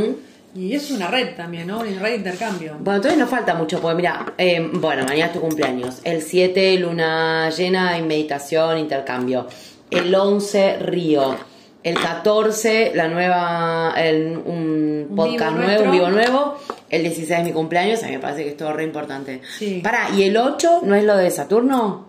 Y 0.54 0.74
es 0.74 0.90
una 0.90 1.08
red 1.08 1.36
también, 1.36 1.66
¿no? 1.68 1.80
Una 1.80 1.98
red 2.00 2.10
de 2.10 2.16
intercambio. 2.16 2.76
Bueno, 2.80 2.96
entonces 2.96 3.18
nos 3.18 3.28
falta 3.30 3.54
mucho, 3.54 3.80
porque 3.80 3.96
mira, 3.96 4.26
eh, 4.36 4.68
bueno, 4.72 5.04
mañana 5.04 5.26
es 5.26 5.32
tu 5.32 5.40
cumpleaños. 5.40 6.00
El 6.04 6.22
7, 6.22 6.78
luna 6.78 7.48
llena 7.50 7.96
meditación, 8.00 8.78
intercambio. 8.78 9.46
El 9.90 10.14
11, 10.14 10.78
Río. 10.78 11.36
El 11.82 11.94
14, 11.98 12.92
la 12.94 13.08
nueva, 13.08 13.94
el- 13.96 14.36
un 14.36 15.12
podcast 15.14 15.56
vivo 15.56 15.64
nuevo, 15.66 15.84
un 15.84 15.90
vivo 15.92 16.10
nuevo. 16.10 16.54
El 16.90 17.02
16 17.02 17.38
es 17.38 17.44
mi 17.44 17.52
cumpleaños, 17.52 18.02
a 18.02 18.06
mí 18.06 18.12
me 18.12 18.18
parece 18.18 18.42
que 18.44 18.50
es 18.50 18.56
todo 18.56 18.72
re 18.72 18.84
importante. 18.84 19.40
Sí. 19.58 19.80
Para, 19.82 20.10
¿y 20.10 20.24
el 20.24 20.36
8 20.36 20.80
no 20.82 20.94
es 20.94 21.04
lo 21.04 21.16
de 21.16 21.30
Saturno? 21.30 22.06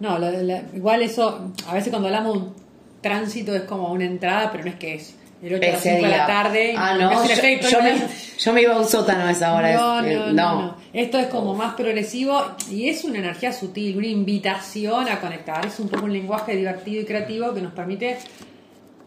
No, 0.00 0.18
lo- 0.18 0.30
la- 0.30 0.62
igual 0.74 1.02
eso, 1.02 1.52
a 1.68 1.74
veces 1.74 1.90
cuando 1.90 2.08
hablamos 2.08 2.32
de 2.34 2.38
un 2.40 2.54
tránsito 3.00 3.54
es 3.54 3.62
como 3.62 3.92
una 3.92 4.04
entrada, 4.04 4.50
pero 4.50 4.64
no 4.64 4.70
es 4.70 4.76
que 4.76 4.94
es 4.94 5.14
el 5.46 5.54
8 5.54 5.64
a 5.68 5.72
las 5.72 5.80
Ese 5.80 5.94
5 5.96 6.04
de 6.06 6.10
la 6.16 6.26
tarde. 6.26 6.74
Ah, 6.76 6.94
no, 6.98 7.10
yo, 7.12 7.82
me, 7.82 7.92
es- 7.92 8.36
yo 8.44 8.52
me 8.52 8.62
iba 8.62 8.74
a 8.74 8.78
un 8.78 8.86
sótano 8.88 9.24
a 9.24 9.30
esa 9.30 9.54
hora. 9.54 9.72
no, 9.74 10.00
es- 10.04 10.16
no, 10.18 10.26
eh, 10.28 10.32
no, 10.32 10.62
no. 10.62 10.76
Esto 10.92 11.18
es 11.18 11.26
como 11.26 11.54
más 11.54 11.74
progresivo 11.74 12.40
y 12.70 12.88
es 12.88 13.04
una 13.04 13.18
energía 13.18 13.52
sutil, 13.52 13.96
una 13.96 14.06
invitación 14.06 15.08
a 15.08 15.20
conectar. 15.20 15.64
Es 15.66 15.78
un 15.80 15.88
poco 15.88 16.04
un 16.04 16.12
lenguaje 16.12 16.54
divertido 16.56 17.02
y 17.02 17.04
creativo 17.04 17.52
que 17.52 17.60
nos 17.60 17.72
permite 17.72 18.18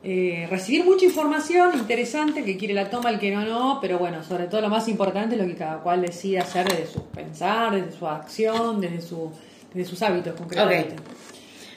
eh, 0.03 0.47
recibir 0.49 0.85
mucha 0.85 1.05
información 1.05 1.71
interesante, 1.77 2.43
que 2.43 2.55
quiere 2.55 2.73
la 2.73 2.89
toma, 2.89 3.09
el 3.09 3.19
que 3.19 3.31
no, 3.31 3.41
no, 3.43 3.79
pero 3.81 3.97
bueno, 3.97 4.23
sobre 4.23 4.45
todo 4.45 4.61
lo 4.61 4.69
más 4.69 4.87
importante 4.87 5.35
es 5.35 5.41
lo 5.41 5.47
que 5.47 5.55
cada 5.55 5.79
cual 5.79 6.01
decide 6.01 6.39
hacer 6.39 6.67
desde 6.67 6.87
su 6.87 7.03
pensar, 7.07 7.73
desde 7.73 7.97
su 7.97 8.07
acción, 8.07 8.79
desde, 8.79 9.01
su, 9.01 9.31
desde 9.73 9.89
sus 9.89 10.01
hábitos 10.03 10.33
concretamente. 10.35 10.95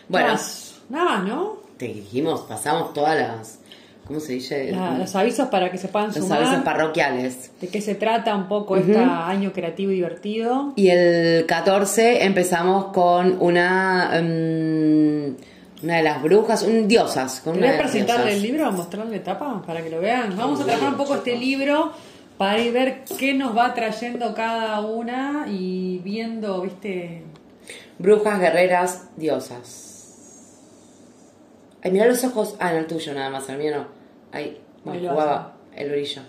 Bueno, 0.08 0.26
Nada 0.28 0.32
más, 0.38 0.80
nada 0.90 1.04
más, 1.04 1.24
¿no? 1.24 1.56
te 1.78 1.86
dijimos, 1.88 2.42
pasamos 2.42 2.92
todas 2.92 3.16
las. 3.18 3.58
¿Cómo 4.10 4.18
se 4.18 4.32
dice? 4.32 4.72
La- 4.72 4.98
los 4.98 5.14
avisos 5.14 5.46
para 5.50 5.70
que 5.70 5.78
se 5.78 5.86
puedan 5.86 6.08
los 6.08 6.16
sumar. 6.16 6.38
avisos 6.42 6.64
parroquiales. 6.64 7.52
de 7.60 7.68
qué 7.68 7.80
se 7.80 7.94
trata 7.94 8.34
un 8.34 8.48
poco 8.48 8.76
este 8.76 8.98
año 8.98 9.52
creativo 9.52 9.92
y 9.92 9.94
divertido. 9.94 10.72
Y 10.74 10.88
el 10.88 11.46
14 11.46 12.24
empezamos 12.24 12.86
con 12.86 13.36
una. 13.40 14.10
mm, 14.20 15.36
una 15.84 15.96
de 15.96 16.02
las 16.02 16.20
brujas, 16.24 16.64
un 16.64 16.88
diosas. 16.88 17.40
Con 17.40 17.54
¿Querés 17.54 17.78
presentarle 17.80 18.24
diosas. 18.32 18.36
el 18.44 18.50
libro, 18.50 18.72
mostrarle 18.72 19.20
tapa 19.20 19.62
para 19.64 19.80
que 19.80 19.90
lo 19.90 20.00
vean? 20.00 20.36
Vamos 20.36 20.60
a 20.60 20.64
trabajar 20.64 20.88
un 20.90 20.96
poco 20.96 21.14
este 21.14 21.36
libro 21.36 21.92
para 22.36 22.58
ir 22.58 22.72
ver 22.72 23.04
qué 23.16 23.32
nos 23.34 23.56
va 23.56 23.72
trayendo 23.74 24.34
cada 24.34 24.80
una 24.80 25.46
y 25.48 25.98
viendo, 26.02 26.62
viste, 26.62 27.22
Brujas, 28.00 28.40
guerreras, 28.40 29.04
diosas. 29.16 30.56
Ay, 31.82 31.92
mira 31.92 32.06
los 32.06 32.24
ojos. 32.24 32.56
Ah, 32.58 32.72
no, 32.72 32.78
el 32.78 32.86
tuyo 32.86 33.14
nada 33.14 33.30
más, 33.30 33.48
el 33.48 33.56
mío 33.58 33.76
no. 33.76 33.99
Ahí, 34.32 34.60
lo 34.84 34.92
jugaba 34.92 35.52
el 35.74 35.90
brillo. 35.90 36.22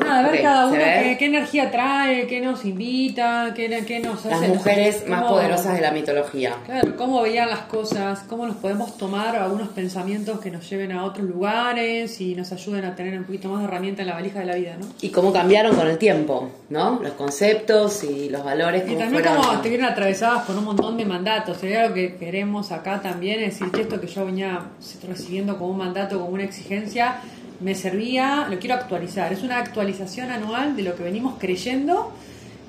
Nada, 0.00 0.18
a 0.20 0.22
ver 0.30 0.34
Ok, 0.36 0.42
cada 0.42 0.62
¿se 0.64 0.68
uno 0.76 0.84
ve? 0.84 1.00
qué, 1.04 1.16
qué 1.18 1.24
energía 1.26 1.70
trae, 1.70 2.26
qué 2.26 2.40
nos 2.40 2.64
invita, 2.64 3.52
qué, 3.54 3.84
qué 3.86 4.00
nos 4.00 4.24
Las 4.24 4.38
hace. 4.38 4.48
mujeres 4.48 5.04
más 5.08 5.24
poderosas 5.24 5.74
de 5.74 5.80
la 5.80 5.90
mitología. 5.90 6.54
Claro, 6.66 6.96
cómo 6.96 7.22
veían 7.22 7.48
las 7.50 7.60
cosas, 7.60 8.20
cómo 8.28 8.46
nos 8.46 8.56
podemos 8.56 8.96
tomar 8.98 9.36
algunos 9.36 9.68
pensamientos 9.68 10.40
que 10.40 10.50
nos 10.50 10.68
lleven 10.68 10.92
a 10.92 11.04
otros 11.04 11.26
lugares 11.26 12.20
y 12.20 12.34
nos 12.34 12.52
ayuden 12.52 12.84
a 12.84 12.94
tener 12.94 13.18
un 13.18 13.24
poquito 13.24 13.48
más 13.48 13.60
de 13.60 13.64
herramienta 13.66 14.02
en 14.02 14.08
la 14.08 14.14
valija 14.14 14.40
de 14.40 14.46
la 14.46 14.54
vida, 14.54 14.76
¿no? 14.78 14.86
Y 15.00 15.08
cómo 15.10 15.32
cambiaron 15.32 15.74
con 15.76 15.86
el 15.86 15.98
tiempo, 15.98 16.50
¿no? 16.68 17.00
Los 17.02 17.12
conceptos 17.12 18.04
y 18.04 18.28
los 18.28 18.44
valores. 18.44 18.82
Y 18.84 18.94
también 18.96 19.22
fueron- 19.22 19.36
como 19.42 19.60
te 19.60 19.68
vienen 19.68 19.86
atravesadas 19.86 20.44
por 20.44 20.56
un 20.56 20.64
montón 20.64 20.96
de 20.96 21.04
mandatos. 21.04 21.56
Sería 21.58 21.88
lo 21.88 21.94
que 21.94 22.16
queremos 22.16 22.72
acá 22.72 23.00
también, 23.00 23.40
es 23.42 23.58
decir, 23.58 23.72
que 23.72 23.82
esto 23.82 24.00
que 24.00 24.06
yo 24.06 24.26
venía 24.26 24.60
recibiendo 25.08 25.56
como 25.58 25.70
un 25.72 25.78
mandato, 25.78 26.18
como 26.20 26.30
una 26.32 26.44
exigencia, 26.44 27.16
me 27.60 27.74
servía, 27.74 28.46
lo 28.50 28.58
quiero 28.58 28.74
actualizar. 28.74 29.32
Es 29.32 29.42
una 29.42 29.58
actualización 29.58 30.30
anual 30.30 30.76
de 30.76 30.82
lo 30.82 30.94
que 30.94 31.02
venimos 31.02 31.34
creyendo 31.38 32.12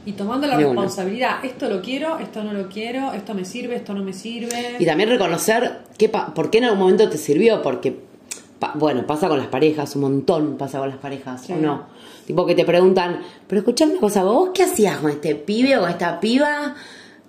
y 0.06 0.14
tomando 0.14 0.48
la 0.48 0.58
De 0.58 0.66
una. 0.66 0.82
responsabilidad. 0.82 1.44
Esto 1.46 1.70
lo 1.70 1.82
quiero, 1.82 2.20
esto 2.20 2.44
no 2.44 2.54
lo 2.54 2.68
quiero, 2.70 3.14
esto 3.14 3.34
me 3.34 3.46
sirve, 3.46 3.76
esto 3.76 3.94
no 3.94 4.04
me 4.04 4.14
sirve. 4.14 4.76
Y 4.80 4.86
también 4.86 5.10
reconocer 5.10 5.80
qué 5.98 6.10
pa- 6.10 6.34
por 6.34 6.50
qué 6.50 6.58
en 6.58 6.66
algún 6.66 6.80
momento 6.80 7.08
te 7.10 7.18
sirvió, 7.18 7.62
porque, 7.62 7.96
pa- 8.60 8.74
bueno, 8.76 9.06
pasa 9.08 9.28
con 9.28 9.38
las 9.38 9.48
parejas, 9.48 9.96
un 9.96 10.02
montón 10.02 10.58
pasa 10.58 10.80
con 10.80 10.90
las 10.90 10.98
parejas, 10.98 11.42
Sí. 11.46 11.54
¿o 11.54 11.58
no? 11.58 11.84
Tipo 12.26 12.46
que 12.46 12.56
te 12.56 12.66
preguntan, 12.66 13.22
pero 13.48 13.60
escuchame 13.60 13.92
una 13.94 14.02
cosa, 14.02 14.24
¿vos 14.24 14.50
qué 14.54 14.64
hacías 14.64 14.98
con 14.98 15.12
este 15.12 15.36
pibe 15.36 15.78
o 15.78 15.82
con 15.82 15.90
esta 15.90 16.20
piba? 16.20 16.76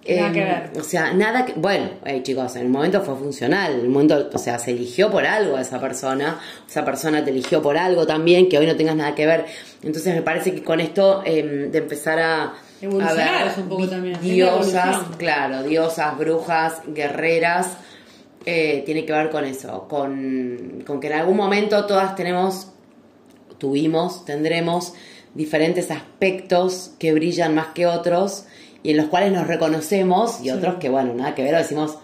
Nada 0.09 0.29
Eh, 0.29 0.33
que 0.33 0.41
ver. 0.41 0.71
O 0.79 0.83
sea, 0.83 1.13
nada 1.13 1.45
que... 1.45 1.53
Bueno, 1.55 1.91
eh, 2.05 2.23
chicos, 2.23 2.57
en 2.57 2.63
el 2.63 2.69
momento 2.69 3.03
fue 3.03 3.17
funcional, 3.17 3.73
el 3.73 3.89
momento, 3.89 4.31
o 4.33 4.39
sea, 4.39 4.59
se 4.59 4.73
eligió 4.73 5.11
por 5.11 5.25
algo 5.25 5.57
a 5.57 5.61
esa 5.61 5.81
persona, 5.81 6.41
esa 6.69 6.85
persona 6.85 7.25
te 7.25 7.31
eligió 7.31 7.63
por 7.63 7.77
algo 7.77 8.07
también, 8.07 8.49
que 8.49 8.59
hoy 8.59 8.67
no 8.67 8.75
tengas 8.77 8.97
nada 8.97 9.15
que 9.15 9.27
ver. 9.27 9.47
Entonces 9.83 10.15
me 10.15 10.23
parece 10.23 10.55
que 10.55 10.63
con 10.63 10.81
esto 10.81 11.23
eh, 11.25 11.69
de 11.71 11.79
empezar 11.79 12.19
a... 12.19 12.55
Evolucionar 12.81 13.45
a 13.45 13.47
es 13.47 13.59
un 13.59 13.69
poco 13.69 13.89
también, 13.89 14.21
Diosas, 14.21 14.99
claro, 15.17 15.63
diosas, 15.63 16.19
brujas, 16.19 16.83
guerreras, 16.89 17.77
eh, 18.45 18.83
tiene 18.85 19.05
que 19.05 19.13
ver 19.13 19.31
con 19.31 19.45
eso, 19.45 19.87
con, 19.89 20.83
con 20.85 20.99
que 20.99 21.07
en 21.07 21.13
algún 21.13 21.37
momento 21.37 21.87
todas 21.87 22.17
tenemos, 22.17 22.73
tuvimos, 23.59 24.25
tendremos 24.25 24.95
diferentes 25.35 25.93
aspectos 25.93 26.91
que 26.99 27.13
brillan 27.13 27.55
más 27.55 27.69
que 27.69 27.87
otros 27.87 28.47
y 28.83 28.91
en 28.91 28.97
los 28.97 29.07
cuales 29.07 29.33
nos 29.33 29.47
reconocemos 29.47 30.41
y 30.41 30.45
Sí. 30.45 30.51
otros 30.51 30.77
que, 30.77 30.89
bueno, 30.89 31.15
nada 31.15 31.35
que 31.35 31.43
ver, 31.43 31.55
decimos, 31.57 31.99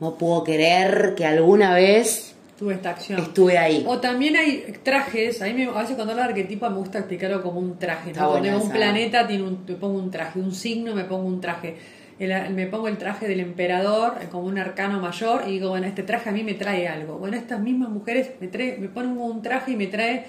no 0.00 0.16
puedo 0.16 0.44
creer 0.44 1.14
que 1.16 1.24
alguna 1.26 1.74
vez 1.74 2.34
Tuve 2.58 2.74
esta 2.74 2.90
acción. 2.90 3.20
estuve 3.20 3.58
ahí. 3.58 3.84
O 3.88 3.98
también 3.98 4.36
hay 4.36 4.72
trajes, 4.84 5.42
a 5.42 5.46
mí 5.46 5.54
me, 5.54 5.64
a 5.64 5.80
veces 5.80 5.96
cuando 5.96 6.12
hablo 6.12 6.22
de 6.22 6.28
arquetipo 6.30 6.68
me 6.70 6.76
gusta 6.76 6.98
explicarlo 6.98 7.42
como 7.42 7.58
un 7.58 7.78
traje, 7.78 8.12
¿no? 8.12 8.30
Cuando 8.30 8.56
un 8.62 8.70
planeta 8.70 9.26
tiene 9.26 9.42
un, 9.44 9.64
me 9.66 9.74
pongo 9.74 9.98
un 9.98 10.10
traje, 10.10 10.38
un 10.38 10.54
signo 10.54 10.94
me 10.94 11.04
pongo 11.04 11.26
un 11.26 11.40
traje. 11.40 11.76
El- 12.18 12.54
me 12.54 12.66
pongo 12.68 12.86
el 12.86 12.98
traje 12.98 13.26
del 13.26 13.40
emperador 13.40 14.14
eh, 14.20 14.26
como 14.30 14.44
un 14.46 14.56
arcano 14.58 15.00
mayor 15.00 15.42
y 15.48 15.52
digo, 15.52 15.70
bueno, 15.70 15.86
este 15.88 16.04
traje 16.04 16.28
a 16.28 16.32
mí 16.32 16.44
me 16.44 16.54
trae 16.54 16.86
algo. 16.86 17.18
Bueno, 17.18 17.36
estas 17.36 17.58
mismas 17.58 17.88
mujeres 17.88 18.30
me, 18.40 18.46
trae, 18.46 18.76
me 18.78 18.86
ponen 18.88 19.18
un 19.18 19.42
traje 19.42 19.72
y 19.72 19.76
me 19.76 19.88
trae 19.88 20.26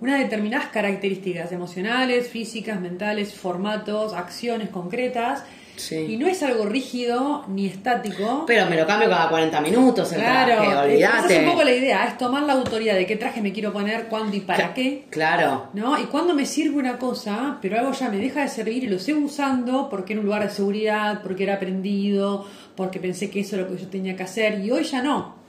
unas 0.00 0.18
determinadas 0.18 0.66
características 0.68 1.52
emocionales, 1.52 2.28
físicas, 2.28 2.80
mentales, 2.80 3.34
formatos, 3.34 4.14
acciones 4.14 4.68
concretas. 4.70 5.44
Sí. 5.76 5.96
Y 5.96 6.16
no 6.18 6.26
es 6.26 6.42
algo 6.42 6.66
rígido 6.66 7.46
ni 7.48 7.64
estático. 7.66 8.44
Pero 8.46 8.66
me 8.68 8.76
lo 8.76 8.86
cambio 8.86 9.08
cada 9.08 9.30
40 9.30 9.62
minutos 9.62 10.12
el 10.12 10.18
Claro, 10.20 10.56
traje, 10.56 10.68
esa 10.70 10.82
olvídate. 10.82 11.36
es 11.36 11.42
un 11.42 11.50
poco 11.52 11.64
la 11.64 11.70
idea, 11.72 12.04
es 12.06 12.18
tomar 12.18 12.42
la 12.42 12.52
autoridad 12.52 12.94
de 12.96 13.06
qué 13.06 13.16
traje 13.16 13.40
me 13.40 13.50
quiero 13.50 13.72
poner, 13.72 14.04
cuándo 14.08 14.36
y 14.36 14.40
para 14.40 14.74
qué. 14.74 15.06
Claro. 15.08 15.68
¿No? 15.72 15.98
Y 15.98 16.04
cuando 16.04 16.34
me 16.34 16.44
sirve 16.44 16.76
una 16.78 16.98
cosa, 16.98 17.56
pero 17.62 17.78
algo 17.78 17.92
ya 17.92 18.10
me 18.10 18.18
deja 18.18 18.42
de 18.42 18.48
servir 18.48 18.84
y 18.84 18.88
lo 18.88 18.98
sigo 18.98 19.20
usando 19.20 19.88
porque 19.88 20.12
era 20.12 20.20
un 20.20 20.26
lugar 20.26 20.42
de 20.42 20.50
seguridad, 20.50 21.22
porque 21.22 21.44
era 21.44 21.54
aprendido, 21.54 22.44
porque 22.76 23.00
pensé 23.00 23.30
que 23.30 23.40
eso 23.40 23.56
es 23.56 23.62
lo 23.62 23.68
que 23.74 23.80
yo 23.82 23.88
tenía 23.88 24.14
que 24.16 24.22
hacer 24.24 24.60
y 24.62 24.70
hoy 24.70 24.84
ya 24.84 25.00
no. 25.02 25.39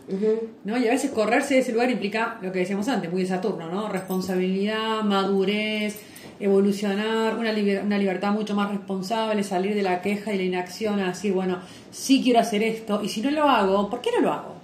¿No? 0.64 0.78
Y 0.78 0.88
a 0.88 0.91
veces 0.91 1.12
correrse 1.12 1.55
de 1.55 1.59
ese 1.62 1.72
lugar 1.72 1.89
implica 1.91 2.38
lo 2.41 2.51
que 2.51 2.59
decíamos 2.59 2.88
antes, 2.88 3.12
muy 3.12 3.22
de 3.24 3.28
Saturno, 3.28 3.70
¿no? 3.70 3.89
Responsabilidad, 3.89 5.01
madurez, 5.03 5.99
evolucionar, 6.39 7.38
una, 7.38 7.51
liber- 7.53 7.84
una 7.84 7.97
libertad 7.97 8.32
mucho 8.32 8.55
más 8.55 8.70
responsable, 8.72 9.43
salir 9.43 9.76
de 9.76 9.84
la 9.84 10.01
queja 10.01 10.34
y 10.34 10.38
la 10.38 10.43
inacción 10.43 10.99
a 10.99 11.09
decir, 11.09 11.34
bueno, 11.34 11.59
sí 11.91 12.22
quiero 12.24 12.39
hacer 12.39 12.64
esto 12.64 13.01
y 13.03 13.09
si 13.09 13.22
no 13.22 13.32
lo 13.32 13.43
hago, 13.49 13.89
¿por 13.89 14.01
qué 14.01 14.09
no 14.16 14.22
lo 14.22 14.34
hago? 14.34 14.55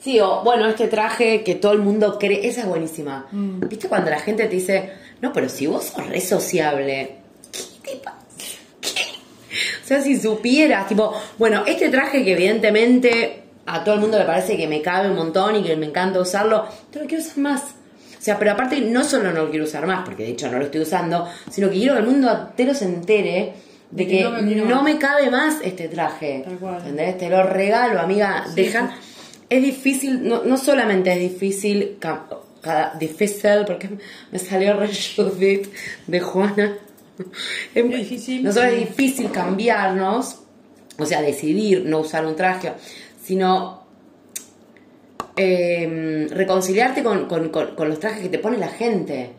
Sí, 0.00 0.18
o 0.18 0.42
bueno, 0.42 0.66
este 0.68 0.88
traje 0.88 1.44
que 1.44 1.54
todo 1.56 1.72
el 1.72 1.78
mundo 1.78 2.18
cree, 2.18 2.46
esa 2.48 2.62
es 2.62 2.66
buenísima. 2.66 3.26
Mm. 3.30 3.68
¿Viste 3.68 3.88
cuando 3.88 4.10
la 4.10 4.18
gente 4.18 4.44
te 4.46 4.54
dice, 4.56 4.90
no, 5.20 5.32
pero 5.32 5.48
si 5.48 5.66
vos 5.66 5.84
sos 5.84 6.06
re 6.08 6.20
sociable, 6.20 7.16
¿qué 7.52 7.90
te 7.92 7.96
pasa? 7.98 8.18
¿Qué? 8.80 8.88
O 9.84 9.86
sea, 9.86 10.00
si 10.00 10.18
supieras, 10.18 10.88
tipo, 10.88 11.12
bueno, 11.38 11.62
este 11.66 11.88
traje 11.90 12.24
que 12.24 12.32
evidentemente 12.32 13.41
a 13.66 13.84
todo 13.84 13.94
el 13.96 14.00
mundo 14.00 14.18
le 14.18 14.24
parece 14.24 14.56
que 14.56 14.66
me 14.66 14.82
cabe 14.82 15.08
un 15.10 15.16
montón 15.16 15.56
y 15.56 15.62
que 15.62 15.76
me 15.76 15.86
encanta 15.86 16.20
usarlo, 16.20 16.66
te 16.90 17.00
lo 17.00 17.06
quiero 17.06 17.22
usar 17.22 17.38
más. 17.38 17.62
O 17.62 18.24
sea, 18.24 18.38
pero 18.38 18.52
aparte 18.52 18.80
no 18.80 19.02
solo 19.04 19.32
no 19.32 19.42
lo 19.44 19.50
quiero 19.50 19.64
usar 19.64 19.86
más, 19.86 20.04
porque 20.04 20.22
de 20.24 20.30
hecho 20.30 20.50
no 20.50 20.58
lo 20.58 20.64
estoy 20.66 20.80
usando, 20.82 21.28
sino 21.50 21.68
que 21.68 21.76
quiero 21.76 21.94
que 21.94 22.00
el 22.00 22.06
mundo 22.06 22.30
entero 22.50 22.72
se 22.74 22.84
entere 22.84 23.52
de 23.90 24.06
que 24.06 24.22
no 24.22 24.82
me 24.82 24.94
no 24.94 24.98
cabe 25.00 25.30
más 25.30 25.56
este 25.62 25.88
traje. 25.88 26.42
Tal 26.44 26.56
cual. 26.58 26.78
¿Entendés? 26.78 27.18
Te 27.18 27.28
lo 27.28 27.42
regalo, 27.42 28.00
amiga. 28.00 28.44
Sí, 28.48 28.54
Deja. 28.62 28.94
Es 29.48 29.62
difícil, 29.62 30.26
no, 30.26 30.44
no 30.44 30.56
solamente 30.56 31.12
es 31.12 31.18
difícil, 31.18 31.96
ca- 31.98 32.26
cada, 32.62 32.94
difícil, 32.94 33.64
porque 33.66 33.90
me 34.30 34.38
salió 34.38 34.74
re 34.78 34.88
Judith 35.16 35.68
de 36.06 36.20
Juana. 36.20 36.76
Es 37.74 37.84
muy 37.84 37.96
difícil. 37.96 38.42
No 38.42 38.52
solo 38.52 38.66
es 38.68 38.78
difícil 38.88 39.30
cambiarnos, 39.30 40.38
o 40.98 41.04
sea, 41.04 41.20
decidir 41.20 41.82
no 41.84 41.98
usar 42.00 42.24
un 42.24 42.34
traje, 42.36 42.72
sino 43.22 43.82
eh, 45.36 46.26
reconciliarte 46.30 47.02
con, 47.02 47.26
con- 47.26 47.48
con- 47.50 47.74
con 47.74 47.88
los 47.88 47.98
trajes 48.00 48.20
que 48.22 48.28
te 48.28 48.38
pone 48.38 48.58
la 48.58 48.68
gente. 48.68 49.30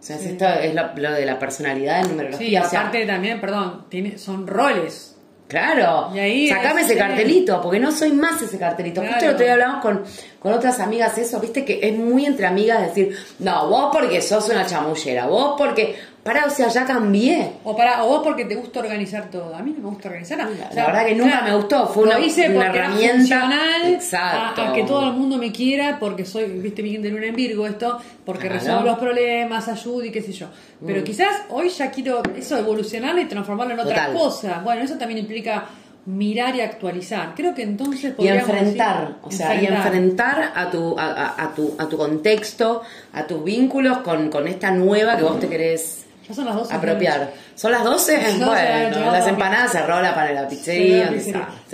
O 0.00 0.04
sea, 0.04 0.16
es 0.16 0.26
esto 0.26 0.46
es 0.46 0.74
lo, 0.74 0.94
lo 0.96 1.12
de 1.12 1.24
la 1.24 1.38
personalidad 1.38 1.98
en 2.00 2.04
Sí, 2.06 2.10
numerología. 2.10 2.62
o 2.62 2.68
sea, 2.70 2.80
aparte 2.80 3.06
también, 3.06 3.40
perdón, 3.40 3.86
tiene, 3.88 4.18
son 4.18 4.46
roles. 4.46 5.08
Claro, 5.48 6.10
Y 6.14 6.18
ahí 6.18 6.48
sacame 6.48 6.80
es- 6.80 6.86
ese 6.86 6.96
cartelito, 6.98 7.60
porque 7.60 7.78
no 7.78 7.92
soy 7.92 8.12
más 8.12 8.40
ese 8.40 8.58
cartelito. 8.58 9.02
Claro. 9.02 9.14
Justo 9.16 9.26
el 9.28 9.34
otro 9.34 9.44
día 9.44 9.52
hablamos 9.52 9.82
con, 9.82 10.02
con 10.38 10.52
otras 10.54 10.80
amigas 10.80 11.18
eso, 11.18 11.40
viste 11.40 11.62
que 11.64 11.80
es 11.86 11.94
muy 11.96 12.24
entre 12.24 12.46
amigas 12.46 12.80
decir, 12.80 13.14
no, 13.38 13.68
vos 13.68 13.90
porque 13.92 14.22
sos 14.22 14.48
una 14.48 14.64
chamullera, 14.64 15.26
vos 15.26 15.54
porque, 15.58 15.94
pará, 16.22 16.44
o 16.46 16.50
sea, 16.50 16.68
ya 16.68 16.84
cambié. 16.84 17.52
O 17.64 17.76
para 17.76 18.04
o 18.04 18.08
vos 18.08 18.20
porque 18.22 18.44
te 18.44 18.54
gusta 18.54 18.80
organizar 18.80 19.28
todo. 19.30 19.54
A 19.54 19.62
mí 19.62 19.72
no 19.76 19.82
me 19.82 19.88
gusta 19.90 20.08
organizar. 20.08 20.38
La- 20.38 20.46
O 20.46 20.50
la 20.50 20.70
sea, 20.72 20.86
verdad 20.86 21.06
que 21.06 21.14
nunca 21.16 21.40
me 21.42 21.54
gustó, 21.56 21.86
fue 21.88 22.04
lo 22.06 22.10
una- 22.16 22.20
hice 22.24 22.48
una 22.54 22.66
herramienta. 22.66 23.50
Exacto. 23.86 24.62
A, 24.62 24.70
a 24.70 24.72
que 24.72 24.84
todo 24.84 25.08
el 25.08 25.14
mundo 25.14 25.36
me 25.38 25.50
quiera 25.52 25.98
porque 25.98 26.24
soy, 26.24 26.44
viste, 26.46 26.82
bien 26.82 27.02
de 27.02 27.10
luna 27.10 27.26
en 27.26 27.34
Virgo 27.36 27.66
esto, 27.66 27.98
porque 28.24 28.48
Claro. 28.48 28.54
resuelvo 28.60 28.82
los 28.84 28.98
problemas, 28.98 29.68
ayudo 29.68 30.04
y 30.04 30.10
qué 30.10 30.22
sé 30.22 30.32
yo. 30.32 30.46
Pero 30.84 31.00
Mm. 31.00 31.04
quizás 31.04 31.28
hoy 31.50 31.68
ya 31.68 31.90
quiero 31.90 32.22
eso 32.36 32.56
evolucionarlo 32.58 33.20
y 33.20 33.24
transformarlo 33.26 33.74
en 33.74 33.80
otra 33.80 33.94
Total. 34.06 34.12
cosa. 34.14 34.60
Bueno, 34.64 34.82
eso 34.82 34.96
también 34.96 35.18
implica 35.18 35.64
mirar 36.04 36.56
y 36.56 36.60
actualizar. 36.60 37.32
Creo 37.36 37.54
que 37.54 37.62
entonces 37.62 38.14
Y 38.18 38.26
enfrentar, 38.28 39.00
decir- 39.08 39.16
o 39.22 39.30
sea, 39.30 39.54
y 39.60 39.66
enfrentar 39.66 40.50
a 40.54 40.68
tu, 40.68 40.98
a, 40.98 41.04
a- 41.12 41.44
a 41.44 41.54
tu, 41.54 41.74
a 41.78 41.88
tu 41.88 41.96
contexto, 41.96 42.82
a 43.12 43.24
tus 43.24 43.44
vínculos 43.44 43.98
con, 43.98 44.28
con 44.28 44.48
esta 44.48 44.72
nueva 44.72 45.16
que 45.16 45.22
vos 45.22 45.38
te 45.38 45.48
querés 45.48 46.01
Ya 46.32 46.36
son 46.36 46.46
las 46.46 46.54
12 46.56 46.74
apropiar. 46.74 47.30
¿Son 47.54 47.72
las 47.72 47.84
12? 47.84 48.30
Son 48.30 48.40
las 48.40 48.48
Bueno, 48.48 48.96
12, 49.06 49.18
las 49.18 49.26
empanadas 49.28 49.72
cerró 49.72 50.00
la 50.00 50.14
para 50.14 50.32
la 50.32 50.48
pizzería. 50.48 51.10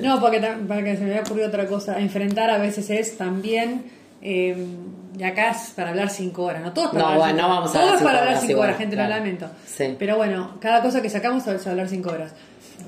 No, 0.03 0.21
porque 0.21 0.41
para 0.41 0.83
que 0.83 0.97
se 0.97 1.03
me 1.05 1.11
había 1.11 1.23
ocurrido 1.23 1.49
otra 1.49 1.67
cosa. 1.67 1.99
Enfrentar 1.99 2.51
a 2.51 2.59
veces 2.59 2.91
es 2.91 3.17
también. 3.17 3.91
eh, 4.23 4.57
y 5.19 5.23
acá 5.25 5.51
es 5.51 5.71
para 5.75 5.91
hablar 5.91 6.11
cinco 6.11 6.45
horas, 6.45 6.63
¿no? 6.63 6.73
Todos 6.73 6.91
para 6.93 7.01
No, 7.01 7.07
hablar 7.09 7.19
bueno, 7.21 7.35
cinco 7.39 7.49
no 7.49 7.55
vamos 7.55 7.75
a 7.75 7.79
hablar 7.81 7.95
es 7.97 8.03
para 8.03 8.19
cinco 8.19 8.23
hablar 8.29 8.41
cinco 8.47 8.61
horas, 8.61 8.79
gente, 8.79 8.95
claro. 8.95 9.11
lo 9.11 9.17
lamento. 9.17 9.51
Sí. 9.67 9.97
Pero 9.99 10.17
bueno, 10.17 10.57
cada 10.61 10.81
cosa 10.81 11.03
que 11.03 11.11
sacamos 11.11 11.45
es 11.49 11.67
hablar 11.67 11.89
cinco 11.89 12.11
horas. 12.11 12.33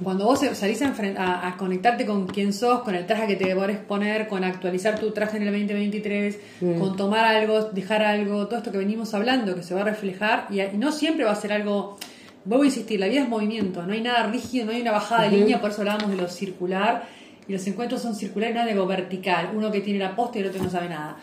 Cuando 0.03 0.25
vos 0.25 0.41
salís 0.55 0.81
a, 0.83 0.95
a- 1.19 1.49
a 1.49 1.57
conectarte 1.57 2.07
con 2.07 2.27
quién 2.27 2.53
sos, 2.53 2.81
con 2.81 2.95
el 2.95 3.07
traje 3.07 3.27
que 3.27 3.37
te 3.37 3.55
podés 3.55 3.79
poner, 3.79 4.29
con 4.29 4.43
actualizar 4.45 4.99
tu 4.99 5.11
traje 5.13 5.37
en 5.37 5.43
el 5.45 5.49
2023, 5.53 6.39
Mm. 6.61 6.79
con 6.79 6.97
tomar 6.97 7.25
algo, 7.25 7.65
dejar 7.73 8.03
algo, 8.03 8.47
todo 8.47 8.59
esto 8.59 8.73
que 8.73 8.79
venimos 8.79 9.13
hablando, 9.15 9.55
que 9.55 9.63
se 9.63 9.75
va 9.75 9.83
a 9.83 9.85
reflejar, 9.85 10.47
y, 10.51 10.61
y 10.61 10.77
no 10.79 10.93
siempre 10.93 11.25
va 11.25 11.33
a 11.33 11.37
ser 11.37 11.53
algo 11.53 11.99
Vuelvo 12.43 12.63
a 12.63 12.67
insistir, 12.69 12.99
la 12.99 13.07
vida 13.07 13.21
es 13.21 13.29
movimiento, 13.29 13.83
no 13.87 13.93
hay 13.93 14.01
nada 14.01 14.27
rígido, 14.29 14.65
no 14.65 14.73
hay 14.73 14.81
una 14.81 14.93
bajada 14.93 15.25
de 15.25 15.37
línea, 15.37 15.61
por 15.61 15.71
eso 15.73 15.83
hablábamos 15.83 16.09
de 16.11 16.17
lo 16.17 16.27
circular, 16.27 17.05
y 17.47 17.53
los 17.53 17.67
encuentros 17.67 18.01
son 18.01 18.15
circulares, 18.15 18.55
no 18.55 18.63
hay 18.63 18.71
algo 18.71 18.87
vertical, 18.87 19.51
uno 19.55 19.71
que 19.71 19.83
tiene 19.83 19.99
la 19.99 20.17
posta 20.17 20.39
y 20.39 20.41
el 20.41 20.49
otro 20.49 20.63
no 20.63 20.71
sabe 20.71 20.89
nada, 20.89 21.19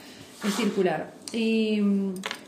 es 0.47 0.53
circular. 0.53 1.13
Y, 1.33 1.81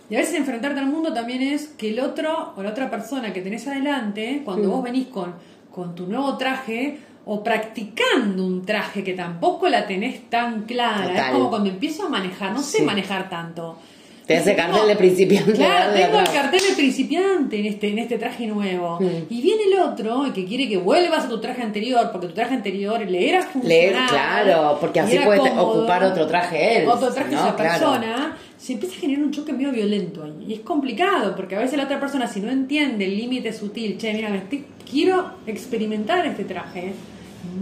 y 0.08 0.16
a 0.16 0.20
veces 0.20 0.36
enfrentarte 0.36 0.80
al 0.80 0.86
mundo 0.86 1.12
también 1.14 1.42
es 1.42 1.68
que 1.70 1.90
el 1.90 2.00
otro 2.00 2.54
o 2.56 2.62
la 2.62 2.70
otra 2.70 2.92
persona 2.92 3.34
que 3.34 3.42
tenés 3.42 3.66
adelante, 3.68 4.44
cuando 4.46 4.70
vos 4.70 4.84
venís 4.84 5.08
con, 5.08 5.34
con 5.72 5.96
tu 5.96 6.08
nuevo 6.08 6.38
traje, 6.38 6.98
o 7.26 7.44
practicando 7.44 8.44
un 8.46 8.66
traje 8.66 9.04
que 9.04 9.14
tampoco 9.14 9.68
la 9.70 9.86
tenés 9.86 10.30
tan 10.30 10.64
clara, 10.64 11.28
es 11.28 11.32
como 11.34 11.50
cuando 11.50 11.70
empiezo 11.70 12.06
a 12.06 12.10
manejar, 12.10 12.54
no 12.54 12.62
sé 12.62 12.82
manejar 12.82 13.30
tanto. 13.30 13.78
Te 14.26 14.38
hace 14.38 14.56
cartel 14.56 14.88
de 14.88 14.96
principiante. 14.96 15.54
Claro, 15.54 15.92
de 15.92 16.04
tengo 16.04 16.20
el 16.20 16.30
cartel 16.30 16.62
de 16.70 16.76
principiante 16.76 17.60
en 17.60 17.66
este, 17.66 17.90
en 17.90 17.98
este 17.98 18.20
traje 18.20 18.46
nuevo. 18.46 19.00
Mm. 19.02 19.08
Y 19.34 19.42
viene 19.42 19.64
el 19.74 19.80
otro 19.80 20.24
que 20.36 20.46
quiere 20.46 20.70
que 20.70 20.78
vuelvas 20.78 21.26
a 21.26 21.30
tu 21.30 21.42
traje 21.42 21.64
anterior, 21.64 22.10
porque 22.12 22.28
tu 22.28 22.34
traje 22.34 22.54
anterior 22.54 23.00
le 23.02 23.28
era 23.30 23.40
Leer, 23.40 23.94
funcional. 23.96 24.10
claro, 24.10 24.78
porque 24.80 25.00
así 25.00 25.18
puede 25.18 25.50
ocupar 25.50 26.04
otro 26.04 26.28
traje 26.28 26.84
él. 26.84 26.88
Otro 26.88 27.12
traje 27.12 27.32
¿no? 27.32 27.38
esa 27.42 27.56
Claro. 27.56 27.70
persona. 27.80 28.38
Se 28.60 28.74
empieza 28.74 28.96
a 28.98 29.00
generar 29.00 29.24
un 29.24 29.32
choque 29.32 29.54
medio 29.54 29.72
violento 29.72 30.24
ahí. 30.24 30.46
Y 30.50 30.54
es 30.54 30.60
complicado, 30.60 31.36
porque 31.36 31.56
a 31.56 31.60
veces 31.60 31.78
la 31.78 31.86
otra 31.86 32.00
persona, 32.00 32.28
si 32.28 32.42
no 32.42 32.52
entiende 32.52 33.06
el 33.06 33.16
límite 33.18 33.54
sutil, 33.54 33.98
che, 33.98 34.14
mira, 34.14 34.36
estoy- 34.36 34.66
quiero 34.90 35.32
experimentar 35.48 36.26
este 36.26 36.44
traje, 36.44 36.94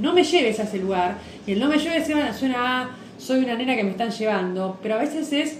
no 0.01 0.11
me 0.13 0.23
lleves 0.23 0.59
a 0.59 0.63
ese 0.63 0.79
lugar. 0.79 1.17
Y 1.45 1.51
el 1.51 1.59
no 1.59 1.67
me 1.69 1.77
lleves 1.77 2.07
suena 2.37 2.81
a, 2.81 2.89
soy 3.19 3.39
una 3.43 3.55
nena 3.55 3.75
que 3.75 3.83
me 3.83 3.91
están 3.91 4.09
llevando, 4.09 4.79
pero 4.81 4.95
a 4.95 4.97
veces 4.97 5.31
es 5.33 5.59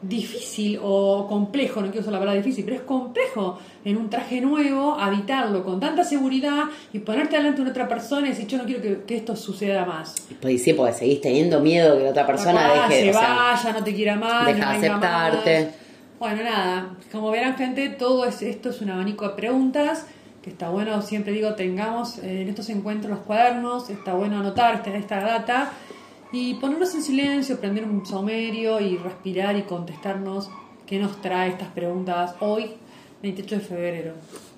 difícil 0.00 0.78
o 0.82 1.26
complejo, 1.28 1.80
no 1.80 1.88
quiero 1.88 2.00
usar 2.00 2.12
la 2.12 2.18
palabra 2.20 2.40
difícil, 2.40 2.64
pero 2.64 2.76
es 2.76 2.82
complejo 2.82 3.58
en 3.84 3.96
un 3.96 4.08
traje 4.08 4.40
nuevo 4.40 4.94
habitarlo 4.94 5.64
con 5.64 5.80
tanta 5.80 6.04
seguridad 6.04 6.64
y 6.92 7.00
ponerte 7.00 7.36
delante 7.36 7.64
de 7.64 7.70
otra 7.70 7.88
persona 7.88 8.26
y 8.26 8.30
decir 8.30 8.46
yo 8.46 8.58
no 8.58 8.64
quiero 8.64 8.80
que, 8.80 9.02
que 9.02 9.16
esto 9.16 9.34
suceda 9.34 9.84
más. 9.84 10.14
Pues 10.40 10.62
sí, 10.62 10.72
porque 10.72 10.92
seguís 10.92 11.20
teniendo 11.20 11.60
miedo 11.60 11.96
que 11.96 12.04
la 12.04 12.10
otra 12.10 12.26
persona 12.26 12.68
Papá, 12.68 12.88
deje 12.88 13.06
se 13.06 13.18
sea, 13.18 13.34
vaya, 13.34 13.72
no 13.72 13.84
te 13.84 13.94
quiera 13.94 14.16
más, 14.16 14.46
deja 14.46 14.72
no 14.72 14.78
aceptarte. 14.78 15.64
más. 15.64 15.74
Bueno, 16.18 16.42
nada, 16.42 16.90
como 17.12 17.30
verán 17.30 17.56
gente, 17.56 17.88
todo 17.90 18.24
es, 18.24 18.42
esto 18.42 18.70
es 18.70 18.80
un 18.80 18.90
abanico 18.90 19.28
de 19.28 19.34
preguntas 19.34 20.06
que 20.42 20.50
está 20.50 20.68
bueno, 20.68 21.02
siempre 21.02 21.32
digo, 21.32 21.54
tengamos 21.54 22.18
eh, 22.18 22.42
en 22.42 22.48
estos 22.48 22.68
encuentros 22.70 23.10
los 23.10 23.20
cuadernos, 23.20 23.90
está 23.90 24.14
bueno 24.14 24.38
anotar 24.38 24.76
esta, 24.76 24.96
esta 24.96 25.20
data 25.20 25.72
y 26.32 26.54
ponernos 26.54 26.94
en 26.94 27.02
silencio, 27.02 27.58
prender 27.58 27.84
un 27.84 28.04
saumerio 28.04 28.80
y 28.80 28.96
respirar 28.96 29.56
y 29.56 29.62
contestarnos 29.62 30.50
qué 30.86 30.98
nos 30.98 31.20
trae 31.20 31.50
estas 31.50 31.68
preguntas 31.68 32.34
hoy, 32.40 32.72
28 33.22 33.54
de 33.56 33.60
febrero. 33.60 34.14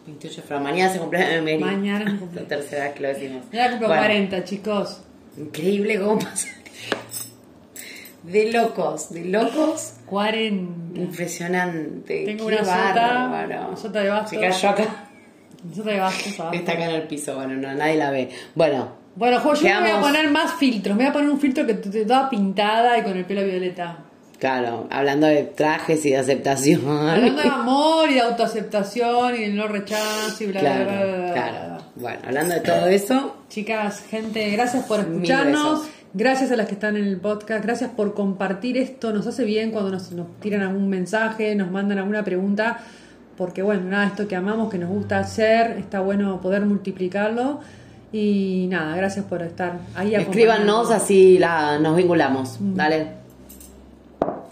28 0.06 0.36
de 0.36 0.42
febrero. 0.42 0.64
Mañana 0.64 0.92
se 0.92 0.98
cumple 0.98 1.34
el 1.34 1.42
Mary. 1.42 1.58
Mañana 1.58 2.04
es 2.04 2.12
mi 2.12 2.18
cumpleaños. 2.18 2.50
La 2.50 2.56
tercera 2.56 2.84
vez 2.84 2.94
que 2.94 3.00
lo 3.02 3.08
decimos. 3.08 3.44
Ya 3.52 3.70
cumplo 3.70 3.88
Bueno, 3.88 4.02
40, 4.02 4.44
chicos. 4.44 5.02
Increíble 5.36 6.00
cómo 6.00 6.18
pasa. 6.18 6.48
De 8.22 8.52
locos, 8.52 9.10
de 9.10 9.24
locos. 9.24 9.94
40. 10.06 11.00
Impresionante. 11.00 12.24
Tengo 12.24 12.46
Qué 12.48 12.54
una 12.54 12.64
sota, 12.64 13.76
sota 13.76 14.00
de 14.00 14.08
basto. 14.10 14.30
Se 14.30 14.40
cayó 14.40 14.68
acá. 14.68 15.06
Bastos 15.62 16.40
abajo. 16.40 16.54
Está 16.54 16.72
acá 16.72 16.84
en 16.86 16.96
el 16.96 17.02
piso. 17.04 17.34
Bueno, 17.34 17.54
no, 17.54 17.72
nadie 17.74 17.96
la 17.96 18.10
ve. 18.10 18.30
Bueno, 18.54 18.99
Bueno, 19.20 19.38
jo, 19.38 19.52
yo 19.54 19.62
me 19.62 19.80
voy 19.80 19.90
a 19.90 20.00
poner 20.00 20.30
más 20.30 20.54
filtros. 20.54 20.96
Me 20.96 21.04
voy 21.04 21.10
a 21.10 21.12
poner 21.12 21.28
un 21.28 21.38
filtro 21.38 21.66
que 21.66 21.74
te, 21.74 22.04
toda 22.06 22.30
pintada 22.30 22.96
y 22.96 23.02
con 23.02 23.16
el 23.16 23.26
pelo 23.26 23.44
violeta. 23.44 23.98
claro, 24.38 24.86
hablando 24.90 25.26
de 25.26 25.42
trajes 25.44 26.06
y 26.06 26.10
de 26.12 26.16
aceptación. 26.16 26.80
Hablando 26.88 27.42
de 27.42 27.48
amor 27.52 28.08
y 28.10 28.14
de 28.14 28.20
autoaceptación 28.22 29.34
y 29.36 29.40
del 29.42 29.56
no 29.56 29.68
rechazo 29.68 30.42
y 30.42 30.46
bla, 30.46 30.60
bla, 30.62 30.72
bla, 30.72 30.84
bla, 30.84 31.04
Claro, 31.04 31.22
bla. 31.22 31.32
claro. 31.34 31.82
Bueno, 31.96 32.18
hablando 32.26 32.54
de 32.54 32.60
todo 32.60 32.86
eso, 32.86 33.36
Chicas, 33.50 34.02
gente, 34.08 34.48
gracias 34.52 34.84
por 34.86 35.00
escucharnos. 35.00 35.82
Gracias 36.14 36.50
a 36.50 36.56
las 36.56 36.66
que 36.66 36.72
están 36.72 36.96
en 36.96 37.04
el 37.04 37.18
podcast. 37.18 37.62
Gracias 37.62 37.90
por 37.90 38.14
compartir 38.14 38.78
esto. 38.78 39.12
Nos 39.12 39.26
hace 39.26 39.44
bien 39.44 39.70
cuando 39.70 39.90
nos, 39.90 40.10
nos 40.12 40.40
tiran 40.40 40.62
algún 40.62 40.88
mensaje, 40.88 41.54
nos 41.54 41.70
mandan 41.70 41.98
alguna 41.98 42.24
pregunta. 42.24 42.78
Porque, 43.36 43.60
bueno, 43.62 43.82
nada, 43.84 44.06
esto 44.06 44.26
que 44.26 44.34
amamos, 44.34 44.70
que 44.70 44.78
nos 44.78 44.88
gusta 44.88 45.18
hacer, 45.18 45.72
está 45.78 46.00
bueno 46.00 46.40
poder 46.40 46.64
multiplicarlo. 46.64 47.60
Y 48.12 48.66
nada, 48.68 48.96
gracias 48.96 49.24
por 49.26 49.40
estar 49.42 49.78
ahí 49.94 50.14
escríbanos 50.16 50.90
así 50.90 51.38
la, 51.38 51.78
nos 51.78 51.96
vinculamos. 51.96 52.60
Mm. 52.60 52.74
Dale. 52.74 53.20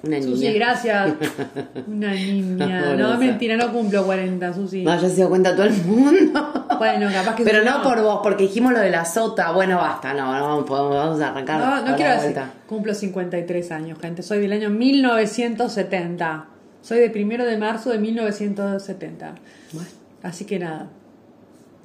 Una 0.00 0.22
Susi, 0.22 0.46
niña. 0.46 0.52
gracias. 0.54 1.12
Una 1.88 2.14
niña. 2.14 2.80
No, 2.82 2.86
Amorosa. 2.92 3.16
mentira, 3.18 3.56
no 3.56 3.72
cumplo 3.72 4.04
40, 4.06 4.54
Susi. 4.54 4.84
No, 4.84 4.94
ya 5.00 5.08
se 5.08 5.16
dio 5.16 5.28
cuenta 5.28 5.54
todo 5.56 5.66
el 5.66 5.82
mundo. 5.84 6.64
Bueno, 6.78 7.08
capaz 7.12 7.34
que 7.34 7.42
Pero 7.42 7.64
no 7.64 7.78
no. 7.78 7.82
por 7.82 8.00
vos, 8.00 8.20
porque 8.22 8.44
dijimos 8.44 8.72
lo 8.72 8.78
de 8.78 8.90
la 8.90 9.04
sota. 9.04 9.50
Bueno, 9.50 9.78
basta, 9.78 10.14
no, 10.14 10.32
no 10.38 10.44
vamos, 10.46 10.64
podemos- 10.64 10.94
vamos 10.94 11.20
a 11.20 11.30
arrancar. 11.30 11.58
No, 11.58 11.90
no 11.90 11.96
quiero 11.96 12.12
decir. 12.22 12.36
Cumplo 12.68 12.94
53 12.94 13.72
años, 13.72 13.98
gente. 14.00 14.22
Soy 14.22 14.38
del 14.38 14.52
año 14.52 14.70
1970. 14.70 16.44
Soy 16.82 17.00
de 17.00 17.10
primero 17.10 17.44
de 17.44 17.58
marzo 17.58 17.90
de 17.90 17.98
1970. 17.98 19.34
Bueno. 19.72 19.88
Así 20.22 20.44
que 20.44 20.60
nada. 20.60 20.86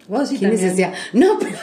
Vos 0.08 0.28
sí 0.30 0.38
¿Qué 0.38 0.48
también. 0.48 0.64
necesidad? 0.64 0.94
No, 1.14 1.38
pero 1.40 1.56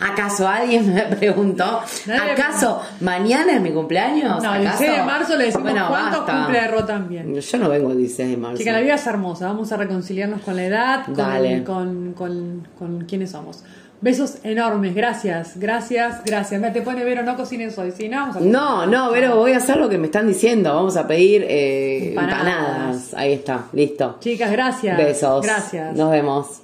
¿acaso 0.00 0.48
alguien 0.48 0.92
me 0.94 1.02
preguntó? 1.02 1.80
Nadie 2.06 2.20
me 2.24 2.30
¿Acaso 2.32 2.80
mañana 3.00 3.54
es 3.54 3.60
mi 3.60 3.70
cumpleaños? 3.70 4.42
No, 4.42 4.54
el 4.54 4.66
¿Acaso? 4.66 4.78
16 4.82 4.90
de 4.98 5.02
marzo 5.04 5.36
le 5.36 5.44
decimos 5.44 5.62
Bueno, 5.70 5.86
cuántos 5.88 6.18
basta. 6.26 6.32
cumple 6.44 6.60
de 6.60 6.68
Ro 6.68 6.84
también. 6.84 7.34
Yo 7.40 7.58
no 7.58 7.68
vengo 7.68 7.90
el 7.92 7.98
16 7.98 8.30
de 8.30 8.36
marzo. 8.36 8.58
Chica, 8.58 8.72
la 8.72 8.80
vida 8.80 8.94
es 8.94 9.06
hermosa. 9.06 9.46
Vamos 9.46 9.70
a 9.72 9.76
reconciliarnos 9.76 10.40
con 10.42 10.56
la 10.56 10.64
edad, 10.64 11.04
con, 11.06 11.14
Dale. 11.14 11.62
con, 11.64 12.12
con, 12.14 12.68
con 12.78 13.04
quiénes 13.04 13.30
somos. 13.30 13.62
Besos 14.00 14.36
enormes. 14.42 14.94
Gracias, 14.94 15.52
gracias, 15.56 16.22
gracias. 16.26 16.60
Me 16.60 16.70
te 16.72 16.82
pone 16.82 17.04
Vero, 17.04 17.22
no 17.22 17.36
cocines 17.36 17.78
hoy. 17.78 17.90
Si 17.92 18.08
no, 18.08 18.18
vamos 18.18 18.36
a 18.36 18.40
No, 18.40 18.86
no, 18.86 19.10
pero 19.12 19.36
voy 19.36 19.52
a 19.52 19.58
hacer 19.58 19.78
lo 19.78 19.88
que 19.88 19.96
me 19.96 20.06
están 20.06 20.26
diciendo. 20.26 20.74
Vamos 20.74 20.96
a 20.98 21.06
pedir 21.06 21.46
eh, 21.48 22.08
Empanadas. 22.08 22.40
empanadas. 22.40 23.14
Ahí 23.14 23.32
está, 23.32 23.66
listo. 23.72 24.16
Chicas, 24.20 24.50
gracias. 24.50 24.98
Besos. 24.98 25.42
Gracias. 25.46 25.96
Nos 25.96 26.10
vemos. 26.10 26.63